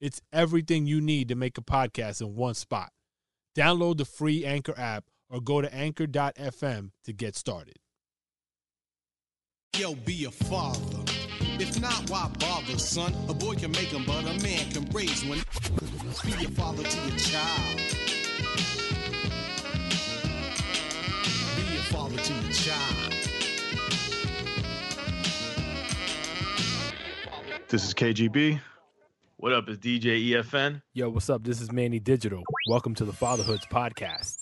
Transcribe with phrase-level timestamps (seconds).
[0.00, 2.90] It's everything you need to make a podcast in one spot.
[3.56, 7.76] Download the free Anchor app or go to anchor.fm to get started.
[9.76, 11.02] Yo, be a father.
[11.58, 13.14] If not, why bother, son?
[13.28, 15.38] A boy can make them, but a man can raise one.
[16.24, 17.76] Be a father to your child.
[21.56, 23.12] Be a father to your child.
[27.68, 28.60] This is KGB.
[29.38, 29.68] What up?
[29.68, 30.80] Is DJ EFN?
[30.94, 31.44] Yo, what's up?
[31.44, 32.42] This is Manny Digital.
[32.68, 34.38] Welcome to the Fatherhoods Podcast.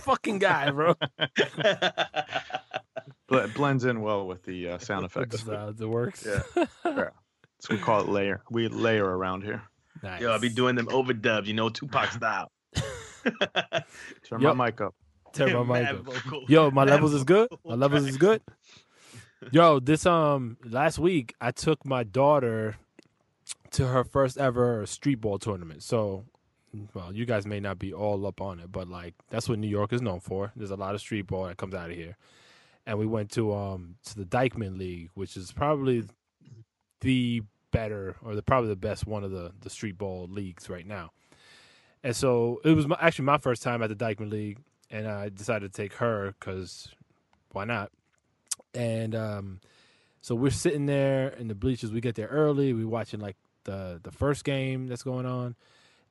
[0.00, 0.94] Fucking guy, bro.
[3.28, 5.46] Bl- blends in well with the uh, sound effects.
[5.46, 6.26] Uh, it works.
[6.26, 6.64] Yeah.
[6.84, 7.08] Yeah.
[7.60, 8.42] So we call it layer.
[8.50, 9.62] We layer around here.
[10.02, 10.20] Nice.
[10.20, 12.50] Yo, I'll be doing them overdubs, you know, Tupac style.
[12.74, 14.56] Turn Yep.
[14.56, 14.94] my mic up.
[15.32, 16.04] Turn my mic up.
[16.04, 16.44] vocal.
[16.48, 17.48] Yo, my Mad levels is good.
[17.64, 18.42] My levels is good.
[19.50, 22.76] Yo, this um last week I took my daughter
[23.72, 25.82] to her first ever street ball tournament.
[25.82, 26.24] So,
[26.94, 29.68] well, you guys may not be all up on it, but like that's what New
[29.68, 30.52] York is known for.
[30.54, 32.16] There's a lot of street ball that comes out of here.
[32.86, 36.04] And we went to um to the Dyckman League, which is probably
[37.00, 40.86] the better or the probably the best one of the the street ball leagues right
[40.86, 41.10] now.
[42.04, 44.58] And so it was my, actually my first time at the Dyckman League,
[44.90, 46.88] and I decided to take her because
[47.52, 47.90] why not?
[48.74, 49.60] And um,
[50.20, 51.92] so we're sitting there in the bleachers.
[51.92, 52.72] We get there early.
[52.72, 55.56] We watching like the the first game that's going on,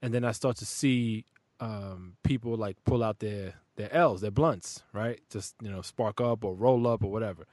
[0.01, 1.25] and then I start to see
[1.59, 5.19] um, people like pull out their their L's, their blunts, right?
[5.29, 7.45] Just you know, spark up or roll up or whatever.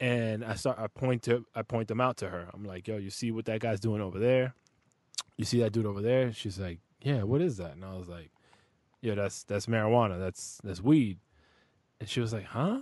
[0.00, 0.78] And I start.
[0.78, 1.44] I point to.
[1.54, 2.48] I point them out to her.
[2.54, 4.54] I'm like, "Yo, you see what that guy's doing over there?
[5.36, 8.08] You see that dude over there?" She's like, "Yeah, what is that?" And I was
[8.08, 8.30] like,
[9.02, 10.18] "Yeah, that's that's marijuana.
[10.18, 11.18] That's that's weed."
[12.00, 12.80] And she was like, "Huh?"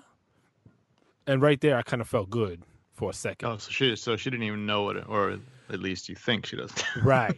[1.28, 2.62] And right there, I kind of felt good
[2.94, 3.48] for a second.
[3.48, 5.38] Oh, so she so she didn't even know it, or
[5.70, 6.72] at least you think she does.
[7.02, 7.36] right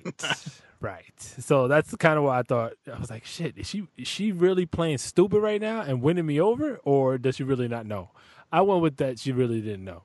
[0.80, 1.12] right.
[1.18, 4.32] So that's kind of what i thought i was like shit is she is she
[4.32, 8.10] really playing stupid right now and winning me over or does she really not know?
[8.50, 10.02] I went with that she really didn't know.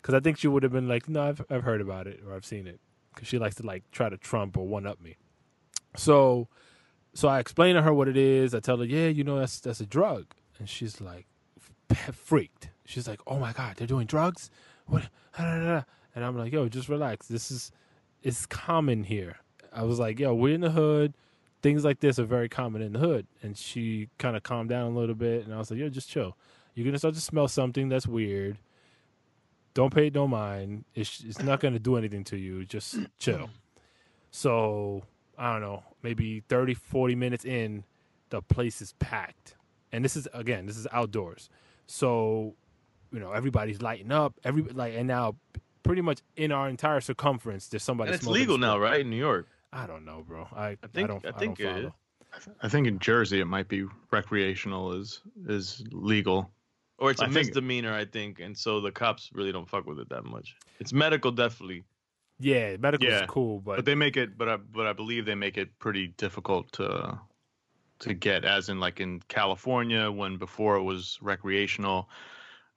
[0.00, 2.34] Because i think she would have been like no I've, I've heard about it or
[2.34, 2.80] i've seen it.
[3.14, 5.16] Because she likes to like try to trump or one up me.
[5.96, 6.48] So
[7.14, 8.54] so i explain to her what it is.
[8.54, 10.34] I tell her yeah you know that's that's a drug.
[10.58, 11.26] And she's like
[12.12, 14.50] freaked she's like oh my god they're doing drugs
[14.86, 15.08] what
[15.38, 15.84] and
[16.16, 17.72] i'm like yo just relax this is
[18.22, 19.36] it's common here.
[19.72, 21.14] I was like, yo, we're in the hood.
[21.62, 23.26] Things like this are very common in the hood.
[23.42, 25.44] And she kind of calmed down a little bit.
[25.44, 26.36] And I was like, yo, just chill.
[26.74, 28.58] You're going to start to smell something that's weird.
[29.74, 30.84] Don't pay no mind.
[30.94, 32.64] It's, it's not going to do anything to you.
[32.64, 33.50] Just chill.
[34.30, 35.02] So,
[35.36, 37.84] I don't know, maybe 30, 40 minutes in,
[38.30, 39.54] the place is packed.
[39.92, 41.48] And this is, again, this is outdoors.
[41.86, 42.54] So,
[43.12, 44.34] you know, everybody's lighting up.
[44.44, 45.36] Every like, and now
[45.82, 48.08] pretty much in our entire circumference, there's somebody.
[48.08, 49.00] And it's smoking legal a now, right?
[49.00, 49.48] In New York.
[49.72, 50.48] I don't know, bro.
[50.54, 51.24] I I, think- don't.
[51.24, 51.92] I I, think don't it
[52.62, 56.50] I think in Jersey it might be recreational is is legal.
[56.98, 58.40] Or it's a I think- misdemeanor, I think.
[58.40, 60.54] And so the cops really don't fuck with it that much.
[60.78, 61.82] It's medical, definitely.
[62.38, 65.34] Yeah, medical's Yeah, cool, but, But they make it, but I, but I believe they
[65.34, 67.18] make it pretty difficult to
[68.00, 68.44] to get.
[68.44, 72.08] As in, like in California, when before it was recreational.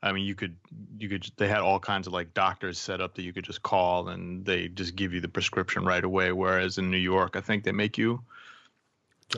[0.03, 0.58] I mean, you could
[1.00, 3.64] you could they had all kinds of like doctors set up that you could just
[3.64, 6.34] call and they just give you the prescription right away.
[6.34, 8.22] Whereas in New York, I think they make you.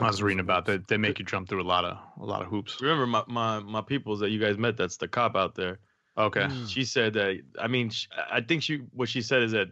[0.00, 0.88] I was reading about that.
[0.88, 2.82] They make you jump through a lot of a lot of hoops.
[2.82, 5.78] Remember my, my, my peoples that you guys met, that's the cop out there.
[6.18, 6.42] Okay.
[6.42, 6.68] Mm.
[6.68, 9.68] She said that, I mean, sh I think she, what she said is that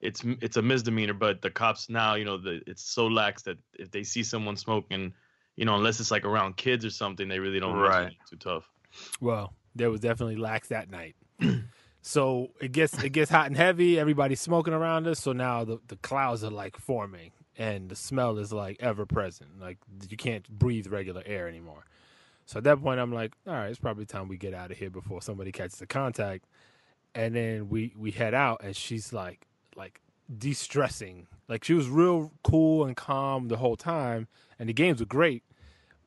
[0.00, 3.58] it's it's a misdemeanor, but the cops now, you know, the, it's so lax that
[3.74, 5.14] if they see someone smoking,
[5.56, 8.12] you know, unless it's like around kids or something, they really don't mess Right.
[8.28, 8.68] too tough.
[9.20, 11.16] Well, there was definitely lax that night.
[12.02, 13.98] so it gets it gets hot and heavy.
[13.98, 15.20] Everybody's smoking around us.
[15.20, 19.60] So now the, the clouds are like forming, and the smell is like ever present.
[19.60, 19.78] Like
[20.08, 21.84] you can't breathe regular air anymore.
[22.46, 24.78] So at that point, I'm like, all right, it's probably time we get out of
[24.78, 26.46] here before somebody catches the contact.
[27.14, 29.46] And then we we head out, and she's like
[29.76, 30.00] like
[30.38, 31.26] de-stressing.
[31.48, 35.42] Like she was real cool and calm the whole time, and the games were great.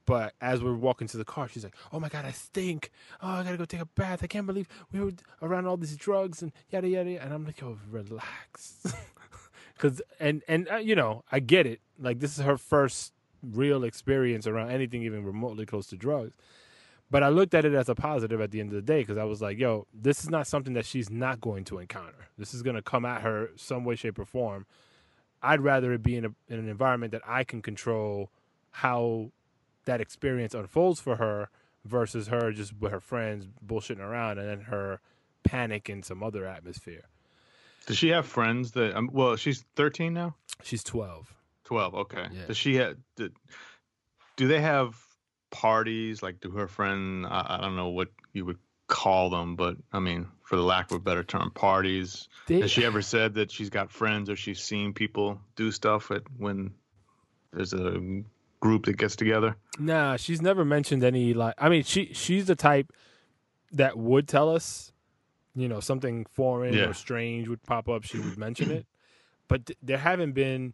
[0.10, 2.90] But as we're walking to the car, she's like, "Oh my god, I stink!
[3.22, 4.22] Oh, I gotta go take a bath.
[4.24, 7.46] I can't believe we were around all these drugs and yada yada." yada." And I'm
[7.46, 8.92] like, "Yo, relax,
[9.78, 11.82] Cause and and uh, you know I get it.
[12.00, 13.14] Like this is her first
[13.44, 16.34] real experience around anything even remotely close to drugs.
[17.12, 19.18] But I looked at it as a positive at the end of the day because
[19.18, 22.30] I was like, yo, this is not something that she's not going to encounter.
[22.36, 24.66] This is going to come at her some way, shape, or form.
[25.44, 28.32] I'd rather it be in, a, in an environment that I can control
[28.72, 29.32] how
[29.90, 31.50] that experience unfolds for her
[31.84, 35.02] versus her just with her friends bullshitting around and then her
[35.44, 37.06] panic in some other atmosphere.
[37.88, 38.96] Does she have friends that?
[38.96, 40.36] Um, well, she's 13 now.
[40.62, 41.34] She's 12.
[41.64, 41.96] 12.
[41.96, 42.26] Okay.
[42.32, 42.46] Yeah.
[42.46, 42.98] Does she have?
[43.16, 43.32] Do,
[44.36, 44.96] do they have
[45.50, 46.22] parties?
[46.22, 47.26] Like, do her friend?
[47.26, 50.92] I, I don't know what you would call them, but I mean, for the lack
[50.92, 52.30] of a better term, parties.
[52.46, 56.12] They, Has she ever said that she's got friends or she's seen people do stuff
[56.12, 56.76] at when
[57.52, 58.22] there's a
[58.60, 59.56] group that gets together?
[59.80, 61.56] Nah, she's never mentioned any like.
[61.58, 62.92] I mean, she she's the type
[63.72, 64.92] that would tell us,
[65.56, 66.90] you know, something foreign Yeah.
[66.90, 68.04] or strange would pop up.
[68.04, 68.86] She would mention it,
[69.48, 70.74] but th- there haven't been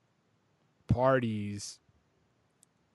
[0.87, 1.79] parties.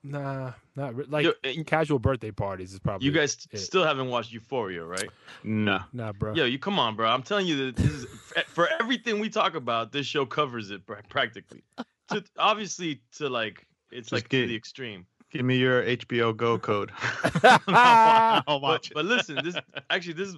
[0.03, 3.59] Nah, not re- like Yo, eh, casual birthday parties is probably you guys it.
[3.59, 5.07] still haven't watched Euphoria, right?
[5.43, 5.79] No.
[5.93, 6.33] Nah, bro.
[6.33, 7.07] Yo, you come on, bro.
[7.07, 8.05] I'm telling you that this is
[8.35, 9.91] eh, for everything we talk about.
[9.91, 11.61] This show covers it pra- practically.
[12.09, 15.05] To obviously to like it's Just like get- to the extreme.
[15.31, 16.91] Give me your HBO Go code.
[17.67, 18.93] I'll But, watch it.
[18.95, 19.55] but listen, this
[19.89, 20.37] actually this is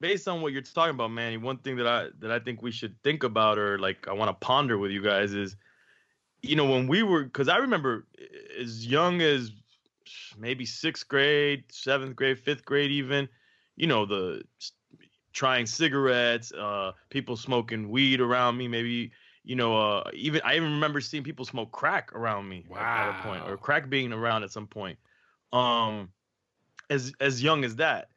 [0.00, 1.36] based on what you're talking about, Manny.
[1.36, 4.30] One thing that I that I think we should think about or like I want
[4.30, 5.54] to ponder with you guys is,
[6.40, 8.06] you know, when we were because I remember
[8.58, 9.52] as young as
[10.38, 13.28] maybe sixth grade, seventh grade, fifth grade, even,
[13.76, 14.44] you know, the
[15.34, 19.12] trying cigarettes, uh, people smoking weed around me, maybe.
[19.44, 23.08] You know, uh, even I even remember seeing people smoke crack around me at- at
[23.08, 24.98] a point, or crack being around at some point.
[25.52, 26.12] Um,
[26.90, 28.10] as as young as that,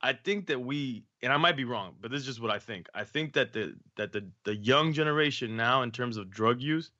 [0.00, 2.58] I think that we and I might be wrong, but this is just what I
[2.58, 2.88] think.
[2.94, 6.90] I think that the that the the young generation now in terms of drug use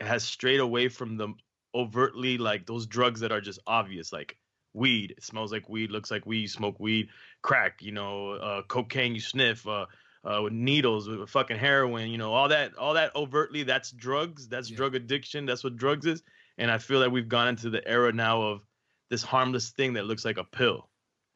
[0.00, 1.28] has strayed away from the
[1.74, 4.38] overtly like those drugs that are just obvious like
[4.72, 7.08] weed it smells like weed looks like weed you smoke weed
[7.42, 9.86] crack you know uh, cocaine you sniff uh,
[10.28, 14.48] uh, with needles with fucking heroin you know all that all that overtly that's drugs
[14.48, 14.76] that's Yeah.
[14.76, 16.22] drug addiction that's what drugs is
[16.58, 18.66] and i feel that we've gone into the era now of
[19.10, 20.90] this harmless thing that looks like a pill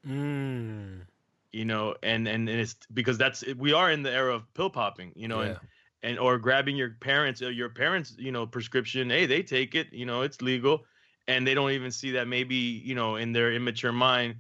[0.07, 1.07] Mm,
[1.53, 4.71] you know and and, and it's because that's we are in the era of pill
[4.71, 5.59] popping you know and yeah.
[6.03, 10.07] and or grabbing your parents your parents you know prescription hey they take it you
[10.07, 10.85] know it's legal
[11.29, 14.37] and they don't even see that maybe you know in their immature mind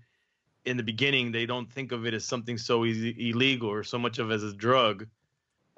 [0.64, 3.98] in the beginning they don't think of it as something so easy, illegal or so
[3.98, 5.06] much of as a drug.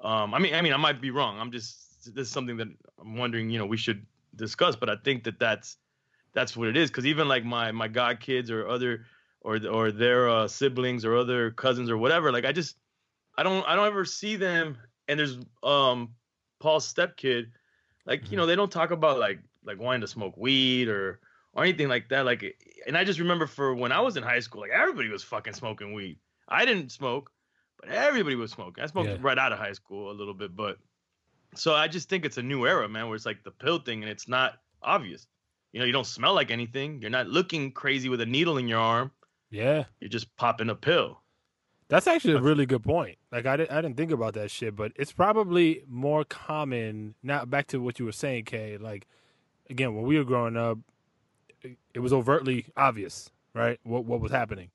[0.01, 1.39] Um i mean i mean i might be wrong.
[1.39, 2.67] I'm just this is something that
[3.01, 4.05] i'm wondering you know we should
[4.35, 5.77] discuss but i think that that's
[6.33, 6.91] that's what it is.
[6.91, 9.05] Because even like my my god kids or other
[9.41, 12.77] or or their uh, siblings or other cousins or whatever like i just
[13.37, 14.77] i don't i don't ever see them.
[15.07, 16.15] And there's um
[16.59, 17.47] Paul's stepkid,
[18.05, 21.19] like you know they don't talk about like like wanting to smoke weed or
[21.55, 22.25] or anything like that.
[22.25, 22.43] Like,
[22.85, 25.53] and I just remember for when I was in high school, like everybody was fucking
[25.53, 26.17] smoking weed.
[26.47, 27.31] I didn't smoke,
[27.79, 28.83] but everybody was smoking.
[28.83, 29.17] I smoked Yeah.
[29.21, 30.77] right out of high school a little bit, but
[31.55, 34.03] so I just think it's a new era, man, where it's like the pill thing
[34.03, 35.25] and it's not obvious.
[35.71, 37.01] You know, you don't smell like anything.
[37.01, 39.11] You're not looking crazy with a needle in your arm.
[39.51, 39.85] Yeah.
[39.99, 41.21] You're just popping a pill.
[41.87, 43.17] That's actually a really good point.
[43.31, 47.45] Like I didn't, I didn't think about that shit, but it's probably more common now.
[47.45, 48.77] Back to what you were saying, Kay.
[48.77, 49.05] Like
[49.69, 50.79] again, when we were growing up,
[51.93, 53.79] it- was overtly obvious, right?
[53.83, 54.69] What what was happening.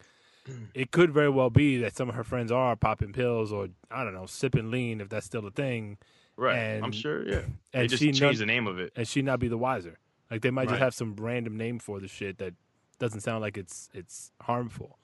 [0.74, 4.02] It could very well be that some of her friends are popping pills, or I
[4.04, 5.98] don't know, sipping lean, if that's still a thing,
[6.36, 6.56] Right.
[6.56, 7.28] And, I'm sure.
[7.28, 7.42] Yeah.
[7.72, 8.92] They and just she changed not, the name of it.
[8.96, 9.98] and she not be the wiser.
[10.30, 10.70] Like they might Right.
[10.70, 12.54] just have some random name for the shit that
[12.98, 14.98] doesn't sound like it's it's harmful.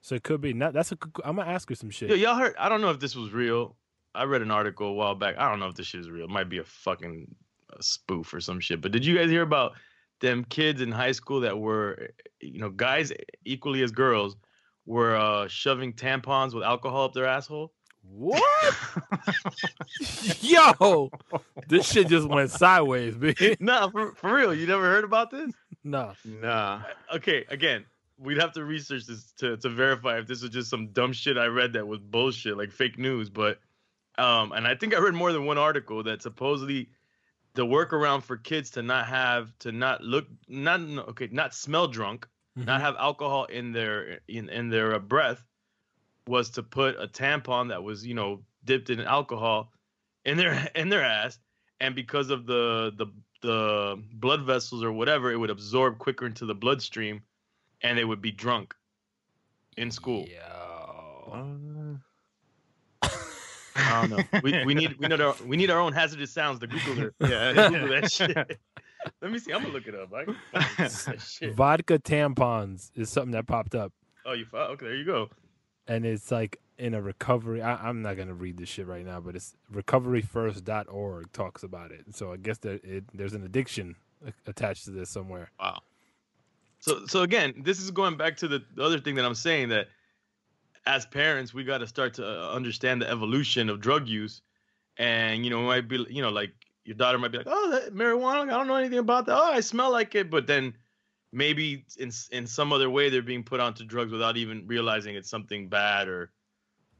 [0.00, 0.52] So it could be.
[0.52, 0.98] Not, that's a.
[1.24, 2.10] I'm gonna ask her some shit.
[2.10, 2.54] Yo, y'all heard?
[2.58, 3.74] I don't know if this was real.
[4.14, 5.36] I read an article a while back.
[5.36, 6.24] I don't know if this shit is real.
[6.24, 7.34] It might be a fucking
[7.72, 8.80] uh spoof or some shit.
[8.80, 9.72] But did you guys hear about
[10.20, 13.12] them kids in high school that were, you know, guys
[13.44, 14.36] equally as girls
[14.86, 17.72] were uh, shoving tampons with alcohol up their asshole?
[18.08, 18.74] What?
[20.40, 21.10] Yo,
[21.68, 23.60] this shit just went sideways, bitch.
[23.60, 24.54] nah, for, for real.
[24.54, 25.52] You never heard about this?
[25.82, 26.14] Nah.
[26.24, 26.82] Nah.
[27.14, 27.84] Okay, again,
[28.18, 31.36] we'd have to research this to, to verify if this was just some dumb shit
[31.36, 33.28] I read that was bullshit, like fake news.
[33.28, 33.58] But
[34.18, 36.88] um, and I think I read more than one article that supposedly
[37.56, 42.28] the workaround for kids to not have to not look not okay not smell drunk,
[42.54, 45.42] not have alcohol in their in in their uh, breath
[46.28, 49.72] was to put a tampon that was you know dipped in alcohol
[50.24, 51.38] in their in their ass
[51.80, 53.06] and because of the the
[53.42, 57.22] the blood vessels or whatever it would absorb quicker into the bloodstream
[57.82, 58.74] and they would be drunk
[59.76, 61.98] in school Yo.
[63.76, 64.40] I don't know.
[64.42, 67.10] We, we need we need our we need our own hazardous sounds The Google.
[67.20, 67.52] Yeah.
[67.70, 68.58] Google that shit.
[69.22, 69.52] Let me see.
[69.52, 70.12] I'm gonna look it up.
[70.12, 70.24] I
[70.62, 71.54] can shit.
[71.54, 73.92] Vodka tampons is something that popped up,
[74.24, 74.72] Oh, you found?
[74.72, 75.28] Okay, there you go.
[75.86, 77.62] and it's like in a recovery.
[77.62, 82.04] I, I'm not gonna read this shit right now, but it's recoveryfirst.org talks about it.
[82.14, 83.96] So I guess that it, there's an addiction
[84.46, 85.50] attached to this somewhere.
[85.60, 85.80] Wow.
[86.80, 89.68] So so again, this is going back to the, the other thing that I'm saying
[89.70, 89.88] that
[90.86, 94.40] as parents, we got to start to uh, understand the evolution of drug use,
[94.96, 96.52] and you know, it might be you know like
[96.84, 99.36] your daughter might be like, oh, that marijuana, I don't know anything about that.
[99.36, 100.74] Oh, I smell like it, but then
[101.32, 105.28] maybe in in some other way they're being put onto drugs without even realizing it's
[105.28, 106.30] something bad or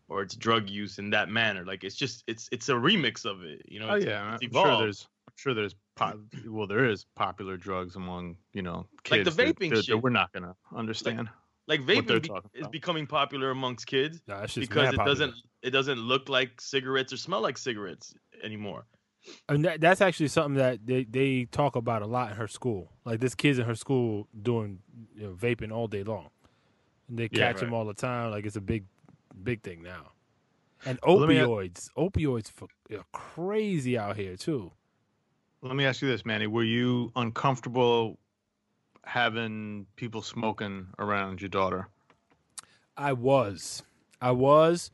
[0.08, 1.64] or it's drug use in that manner.
[1.64, 3.62] Like it's just it's it's a remix of it.
[3.66, 3.90] You know?
[3.90, 7.96] Oh yeah, it's I'm sure there's I'm sure there's pop, well there is popular drugs
[7.96, 10.02] among you know kids Like the that- vaping that, that shit.
[10.02, 11.18] we're not gonna understand.
[11.18, 11.28] like
[11.66, 14.20] they're vaping be- is becoming popular amongst kids.
[14.26, 15.14] Nah, that's just because it popular.
[15.14, 18.86] doesn't it doesn't look like cigarettes or smell like cigarettes anymore.
[19.48, 22.92] And that, that's actually something that they, they talk about a lot in her school.
[23.04, 24.78] Like this kids in her school doing
[25.16, 26.28] you know, vaping all day long.
[27.08, 28.30] And they Yeah, catch them all the time.
[28.30, 28.84] Like it's a big,
[29.42, 30.12] big thing now.
[30.84, 34.72] And Well, me- opioids, opioids for, are crazy out here too.
[35.62, 38.18] Let me ask you this, Manny: Were you uncomfortable
[39.06, 41.88] having people smoking around your daughter?
[42.96, 43.82] I was,
[44.20, 44.90] I was,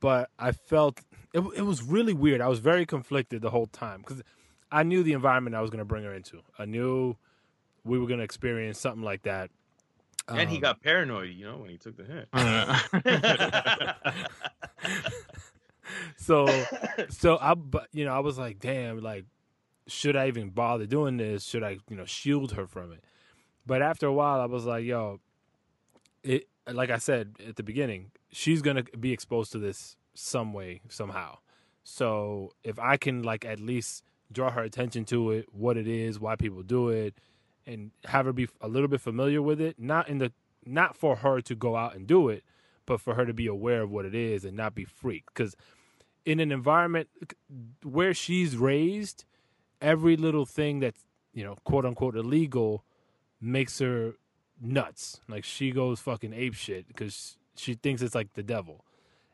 [0.00, 1.00] but I felt
[1.32, 1.40] it.
[1.56, 2.40] It was really weird.
[2.40, 4.22] I was very conflicted the whole time because
[4.70, 6.42] I knew the environment I was going to bring her into.
[6.58, 7.16] I knew
[7.84, 9.50] we were going to experience something like that.
[10.34, 12.28] and he Um, got paranoid, you know, when he took the hit.
[16.16, 16.66] so
[17.10, 19.24] so I but you know I was like damn like
[19.88, 23.04] should I even bother doing this should I you know shield her from it
[23.66, 25.20] but after a while I was like yo
[26.22, 30.80] it like I said at the beginning she's to be exposed to this some way
[30.88, 31.38] somehow.
[31.84, 36.20] So if I can like at least draw her attention to it what it is
[36.20, 37.14] why people do it
[37.66, 40.32] and have her be a little bit familiar with it not in the
[40.64, 42.44] not for her to go out and do it
[42.86, 45.32] but for her to be aware of what it is and not be freaked.
[45.34, 45.56] Because
[46.24, 47.08] in an environment
[47.82, 49.24] where she's raised,
[49.80, 52.84] every little thing that's you know quote unquote illegal
[53.42, 54.14] makes her
[54.60, 55.20] nuts.
[55.28, 58.84] Like she goes fucking ape shit because she thinks it's like the devil.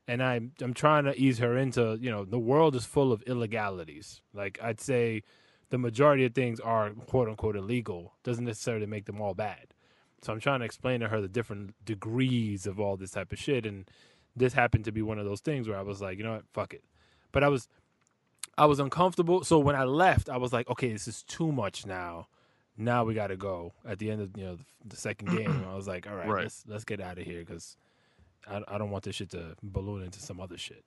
[0.07, 3.23] And I'm I'm trying to ease her into you know the world is full of
[3.23, 4.23] illegalities.
[4.33, 5.23] Like I'd say,
[5.71, 8.15] the majority of things are quote unquote illegal.
[8.25, 9.75] Doesn't necessarily make them all bad.
[10.23, 13.38] So I'm trying to explain to her the different degrees of all this type of
[13.38, 13.88] shit and
[14.35, 16.45] this happened to be one of those things where I was like, you know what,
[16.53, 16.83] fuck it.
[17.33, 17.69] But I was
[18.57, 19.45] I was uncomfortable.
[19.45, 22.27] So when I left, I was like, okay, this is too much now.
[22.78, 25.64] Now we got to go at the end of you know the, the second game.
[25.70, 26.42] I was like, all right, Right.
[26.44, 27.76] let's let's get out of here because
[28.49, 30.85] I, I don't want this shit to balloon into some other shit.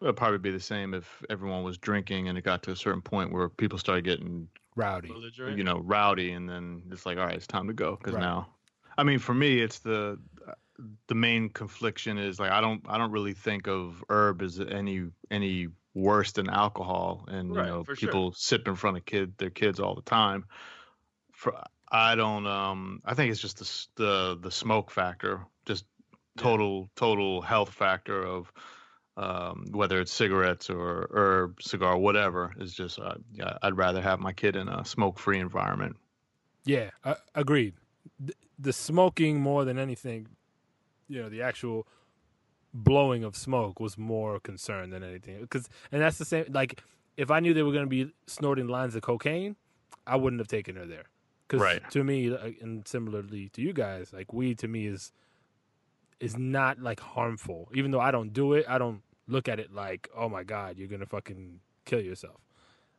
[0.00, 2.76] It would probably be the same if everyone was drinking and it got to a
[2.76, 5.14] certain point where people started getting, Rowdy.
[5.56, 7.96] You know, rowdy, and then it's like, all right, it's time to go.
[7.96, 8.20] Because Right.
[8.20, 8.48] now,
[8.98, 10.18] I mean, for me, it's the
[11.06, 15.10] the main confliction is like I don't I don't really think of herb as any
[15.30, 18.08] any worse than alcohol, and Right, you know, for sure.
[18.08, 20.44] people sip in front of kid their kids all the time.
[21.34, 21.54] For
[21.90, 25.84] I don't um I think it's just the the the smoke factor, just
[26.36, 26.42] Yeah.
[26.42, 28.52] total total health factor of
[29.16, 34.18] um, whether it's cigarettes or herb, cigar, whatever, is just uh, yeah, I'd rather have
[34.20, 35.96] my kid in a smoke-free environment.
[36.64, 37.74] Yeah, I, agreed.
[38.18, 40.28] The, the smoking more than anything,
[41.08, 41.86] you know, the actual
[42.72, 45.40] blowing of smoke was more concern than anything.
[45.40, 46.46] Because and that's the same.
[46.50, 46.82] Like
[47.16, 49.56] if I knew they were going to be snorting lines of cocaine,
[50.06, 51.04] I wouldn't have taken her there.
[51.58, 51.90] Because Right.
[51.90, 55.12] to me, uh, and similarly to you guys, like weed to me is
[56.20, 57.68] is not like harmful.
[57.74, 60.76] Even though I don't do it, I don't look at it like, oh my god,
[60.78, 62.40] you're gonna fucking kill yourself.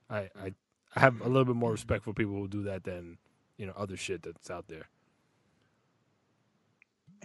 [0.09, 0.53] I I,
[0.95, 3.17] I have a little bit more respect for people who do that than
[3.57, 4.87] you know other shit that's out there.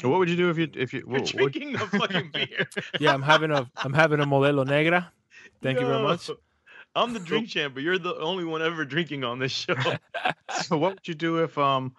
[0.03, 2.69] What would you do if you if you You're what, what- drinking a fucking beer.
[3.01, 5.13] Yeah, I'm having a I'm having a Modelo Negra.
[5.63, 6.31] Thank you very much.
[6.97, 9.77] Yo, I'm the drink champ, but you're the only one ever drinking on this show.
[10.63, 11.95] so what would you do if um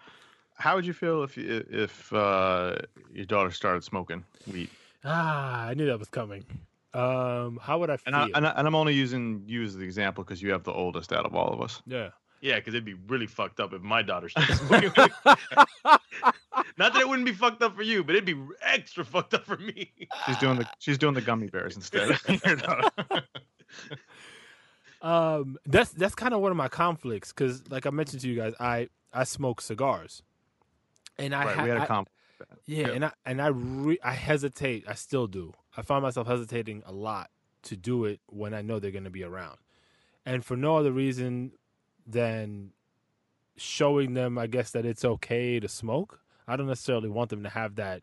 [0.56, 2.76] how would you feel if you if uh
[3.14, 4.70] your daughter started smoking weed?
[5.04, 6.46] Ah, I knew that was coming.
[6.94, 8.14] Um, how would I feel?
[8.14, 10.64] And I, and, I, and I'm only using you as the example because you have
[10.64, 11.82] the oldest out of all of us.
[11.88, 12.10] yeah.
[12.42, 14.92] yeah, because it'd be really fucked up if my daughter started smoking.
[16.78, 19.46] Not that it wouldn't be fucked up for you, but it'd be extra fucked up
[19.46, 19.92] for me.
[20.26, 22.20] She's doing the she's doing the gummy bears instead.
[25.02, 28.36] Um, that's that's kind of one of my conflicts because, like I mentioned to you
[28.36, 30.22] guys, I I smoke cigars,
[31.18, 32.10] and I right, ha- we had a I- comp.
[32.66, 32.94] Yeah, Yeah.
[32.94, 34.86] and I and I re- I hesitate.
[34.88, 35.54] I still do.
[35.78, 37.30] I find myself hesitating a lot
[37.64, 39.58] to do it when I know they're going to be around,
[40.26, 41.52] and for no other reason
[42.08, 42.72] than
[43.58, 46.20] showing them, I guess, that it's okay to smoke.
[46.48, 48.02] I don't necessarily want them to have that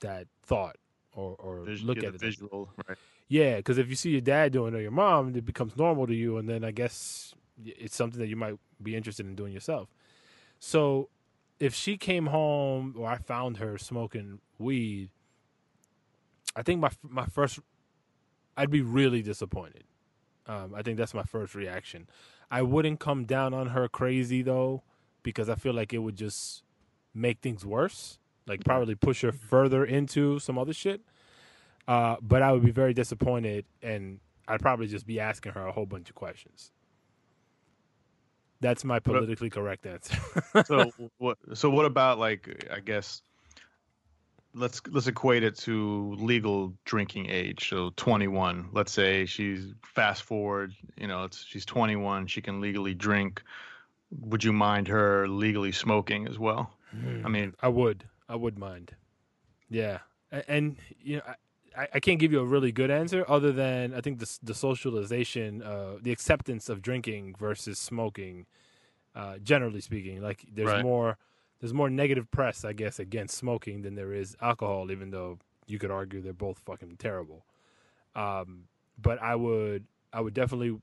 [0.00, 0.76] that thought
[1.12, 2.20] or or Vis- look at the it.
[2.20, 2.98] visual, right?
[3.28, 6.06] Yeah, because if you see your dad doing it or your mom, it becomes normal
[6.06, 9.52] to you, and then I guess it's something that you might be interested in doing
[9.52, 9.88] yourself.
[10.58, 11.08] So,
[11.58, 15.10] if she came home or I found her smoking weed,
[16.54, 17.58] I think my my first,
[18.56, 19.84] I'd be really disappointed.
[20.46, 22.08] Um, I think that's my first reaction.
[22.50, 24.82] I wouldn't come down on her crazy though,
[25.24, 26.62] because I feel like it would just
[27.12, 28.18] make things worse.
[28.46, 31.00] Like probably push her further into some other shit.
[31.88, 35.72] Uh, but I would be very disappointed, and I'd probably just be asking her a
[35.72, 36.72] whole bunch of questions.
[38.60, 40.16] That's my politically correct answer.
[40.66, 43.20] so what so what about like i guess
[44.54, 50.72] let's let's equate it to legal drinking age so 21 let's say she's fast forward
[50.96, 53.42] you know it's she's 21 she can legally drink
[54.20, 56.70] would you mind her legally smoking as well
[57.24, 58.04] i mean I would.
[58.26, 58.94] I would mind.
[59.68, 59.98] Yeah,
[60.32, 61.22] A- and, you know,
[61.76, 64.54] I, I- can't give you a really good answer other than I think the the
[64.54, 68.46] socialization, uh, the acceptance of drinking versus smoking,
[69.14, 70.82] uh, generally speaking, like there's Right.
[70.82, 71.18] more
[71.60, 75.78] there's more negative press, I guess, against smoking than there is alcohol, even though you
[75.78, 77.44] could argue they're both fucking terrible.
[78.14, 78.64] Um,
[79.00, 80.80] but I would I would definitely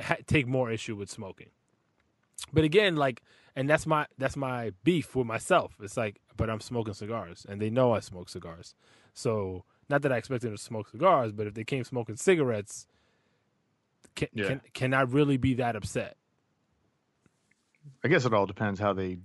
[0.00, 1.50] ha- take more issue with smoking.
[2.52, 3.22] But again, like,
[3.54, 5.74] and that's my that's my beef with myself.
[5.80, 8.74] It's like, but I'm smoking cigars, and they know I smoke cigars.
[9.12, 12.86] So not that I expect them to smoke cigars, but if they came smoking cigarettes,
[14.14, 14.46] can Yeah.
[14.46, 16.16] can can I really be that upset?
[18.04, 19.18] I guess it all depends how they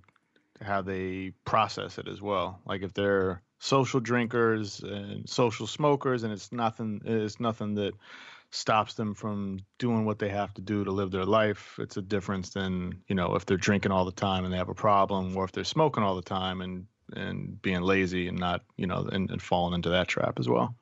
[0.62, 2.62] how they process it as well.
[2.66, 7.94] Like if they're social drinkers and social smokers, and it's nothing it's nothing that
[8.52, 11.78] stops them from doing what they have to do to live their life.
[11.80, 14.70] It's a difference than you know if they're drinking all the time and they have
[14.70, 18.62] a problem, or if they're smoking all the time and and being lazy and not
[18.78, 20.76] you know and, and falling into that trap as well.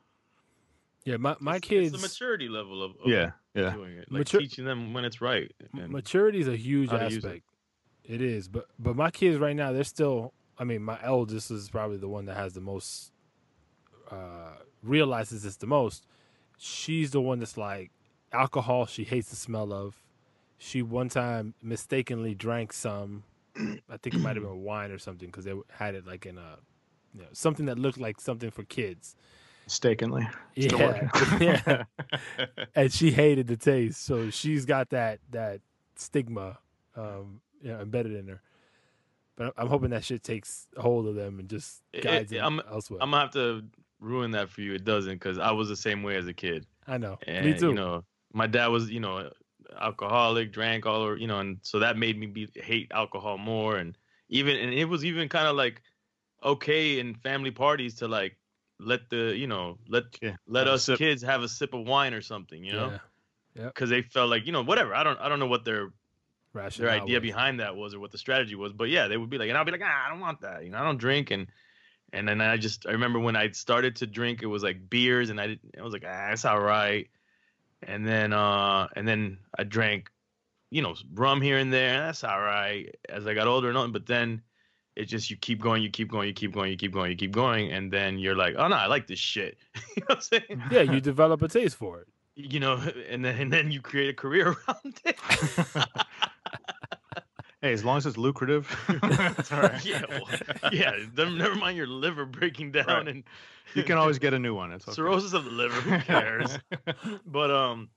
[1.05, 1.93] Yeah, my my It's- kids.
[1.93, 3.71] It's the maturity level of, of Yeah, yeah.
[3.71, 5.51] doing it, like Mature- teaching them when it's right.
[5.73, 7.27] maturity is a huge how to use it.
[7.27, 7.43] aspect.
[8.05, 10.33] It is, but but my kids right now they're still.
[10.57, 13.11] I mean, my eldest is probably the one that has the most
[14.11, 16.05] uh, realizes this the most.
[16.57, 17.91] She's the one that's like
[18.31, 18.85] alcohol.
[18.85, 19.95] She hates the smell of.
[20.57, 23.23] She one time mistakenly drank some.
[23.89, 26.37] I think it might have been wine or something because they had it like in
[26.37, 26.57] a,
[27.13, 29.15] you know, something that looked like something for kids.
[29.65, 30.27] Mistakenly.
[30.55, 31.07] Yeah,
[31.39, 31.83] yeah.
[32.75, 34.03] and she hated the taste.
[34.03, 35.61] So she's got that that
[35.95, 36.57] stigma
[36.95, 38.41] um, you know, embedded in her.
[39.35, 42.59] But I'm hoping that shit takes hold of them and just It- guides it- them
[42.59, 42.99] I'm- elsewhere.
[43.01, 43.63] I'm gonna have to
[43.99, 44.73] ruin that for you.
[44.73, 46.65] It doesn't because I was the same way as a kid.
[46.87, 47.17] I know.
[47.25, 47.69] And, Me too.
[47.69, 49.31] You know, my dad was, you know,
[49.79, 53.77] alcoholic, drank all over, you know, and so that made me be hate alcohol more.
[53.77, 53.97] And
[54.29, 55.81] even, and it was even kind of like
[56.43, 58.37] okay in family parties to like
[58.79, 60.97] let the, you know, let Yeah, let us sip.
[60.97, 62.99] kids have a sip of wine or something, you know,
[63.55, 63.67] yeah.
[63.67, 64.93] because they felt like, you know, whatever.
[64.93, 65.89] I don't, I don't know what their
[66.53, 67.21] Rationale their idea was.
[67.21, 68.73] behind that was or what the strategy was.
[68.73, 70.63] But yeah, they would be like, and I'll be like, ah, I don't want that.
[70.63, 71.31] You know, I don't drink.
[71.31, 71.47] And
[72.11, 75.29] and then I just I remember when I started to drink, it was like beers,
[75.29, 77.09] and I didn't, I was like, ah, it's all right.
[77.87, 80.09] And then uh and then I drank,
[80.71, 82.93] you know, rum here and there, and that's all right.
[83.09, 84.41] As I got older and on, but then
[84.95, 87.17] it just you keep going, you keep going, you keep going, you keep going, you
[87.17, 89.57] keep going, and then you're like, oh no, I like this shit.
[89.95, 90.63] you know what I'm saying?
[90.71, 92.07] Yeah, you develop a taste for it.
[92.35, 92.75] You know,
[93.09, 95.17] and then and then you create a career around it.
[97.63, 98.67] Hey, as long as it's lucrative,
[99.01, 99.85] that's all right.
[99.85, 100.27] yeah, well,
[100.73, 100.91] yeah.
[101.15, 103.07] Never mind your liver breaking down Right.
[103.07, 103.23] and
[103.73, 104.73] You can always get a new one.
[104.73, 104.95] It's okay.
[104.95, 105.79] cirrhosis of the liver.
[105.79, 106.59] Who cares?
[107.25, 107.89] but um,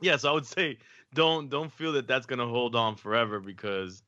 [0.00, 0.16] yeah.
[0.16, 0.78] So I would say
[1.12, 4.02] don't don't feel that that's gonna hold on forever because,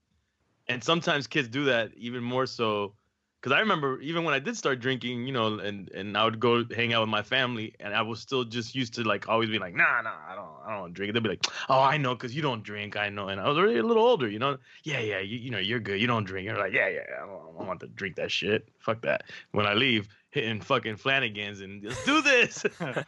[0.67, 2.95] and sometimes kids do that even more so.
[3.43, 6.39] Because I remember even when I did start drinking, you know, and and I would
[6.39, 9.51] go hang out with my family, and I was still just used to like always
[9.51, 11.13] be like, nah, nah, I don't, I don't drink.
[11.13, 13.27] They'd be like, oh, I know, because you don't drink, I know.
[13.29, 14.59] And I was already a little older, you know.
[14.85, 16.01] Yeah, yeah, you, you know, you're good.
[16.01, 16.47] You don't drink.
[16.47, 18.69] You're like, yeah, yeah, I don't, I don't want to drink that shit.
[18.79, 19.25] Fuck that.
[19.51, 22.65] When I leave, hitting fucking Flanagan's and let's do this.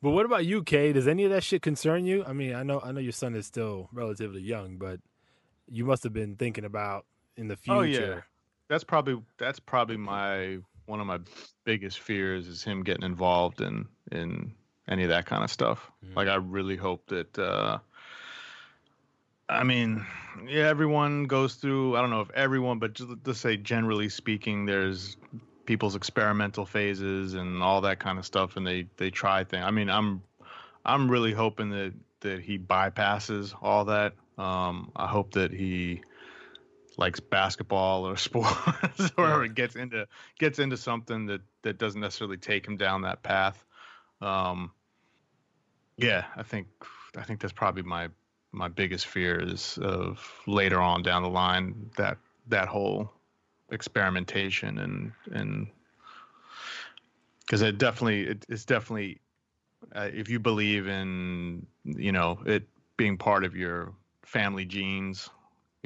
[0.00, 0.92] But what about you, Kay?
[0.92, 2.24] Does any of that shit concern you?
[2.24, 5.00] I mean, I know I know your son is still relatively young, but
[5.66, 7.04] you must have been thinking about
[7.38, 7.78] in the future.
[7.78, 8.20] Oh, yeah.
[8.68, 11.20] that's probably that's probably my one of my
[11.64, 14.52] biggest fears is him getting involved in in
[14.88, 15.90] any of that kind of stuff.
[16.04, 16.16] Mhm.
[16.16, 17.78] Like I really hope that uh
[19.50, 20.04] I mean,
[20.46, 24.66] yeah, everyone goes through I don't know if everyone, but just to say generally speaking,
[24.66, 25.16] there's
[25.64, 29.64] people's experimental phases and all that kind of stuff, and they they try things.
[29.64, 30.22] I mean, I'm
[30.84, 34.14] I'm really hoping that that he bypasses all that.
[34.38, 36.02] Um, I hope that he
[36.98, 39.46] likes basketball or sports or Yeah.
[39.46, 40.06] gets into
[40.38, 43.64] gets into something that that doesn't necessarily take him down that path.
[44.20, 44.72] Um,
[45.96, 46.66] yeah, I think
[47.16, 48.08] I think that's probably my
[48.52, 53.10] my biggest fear is of later on down the line that that whole
[53.70, 55.68] experimentation and and
[57.40, 59.20] because it definitely it, it's definitely
[59.94, 63.92] uh, if you believe in you know it being part of your
[64.24, 65.28] family genes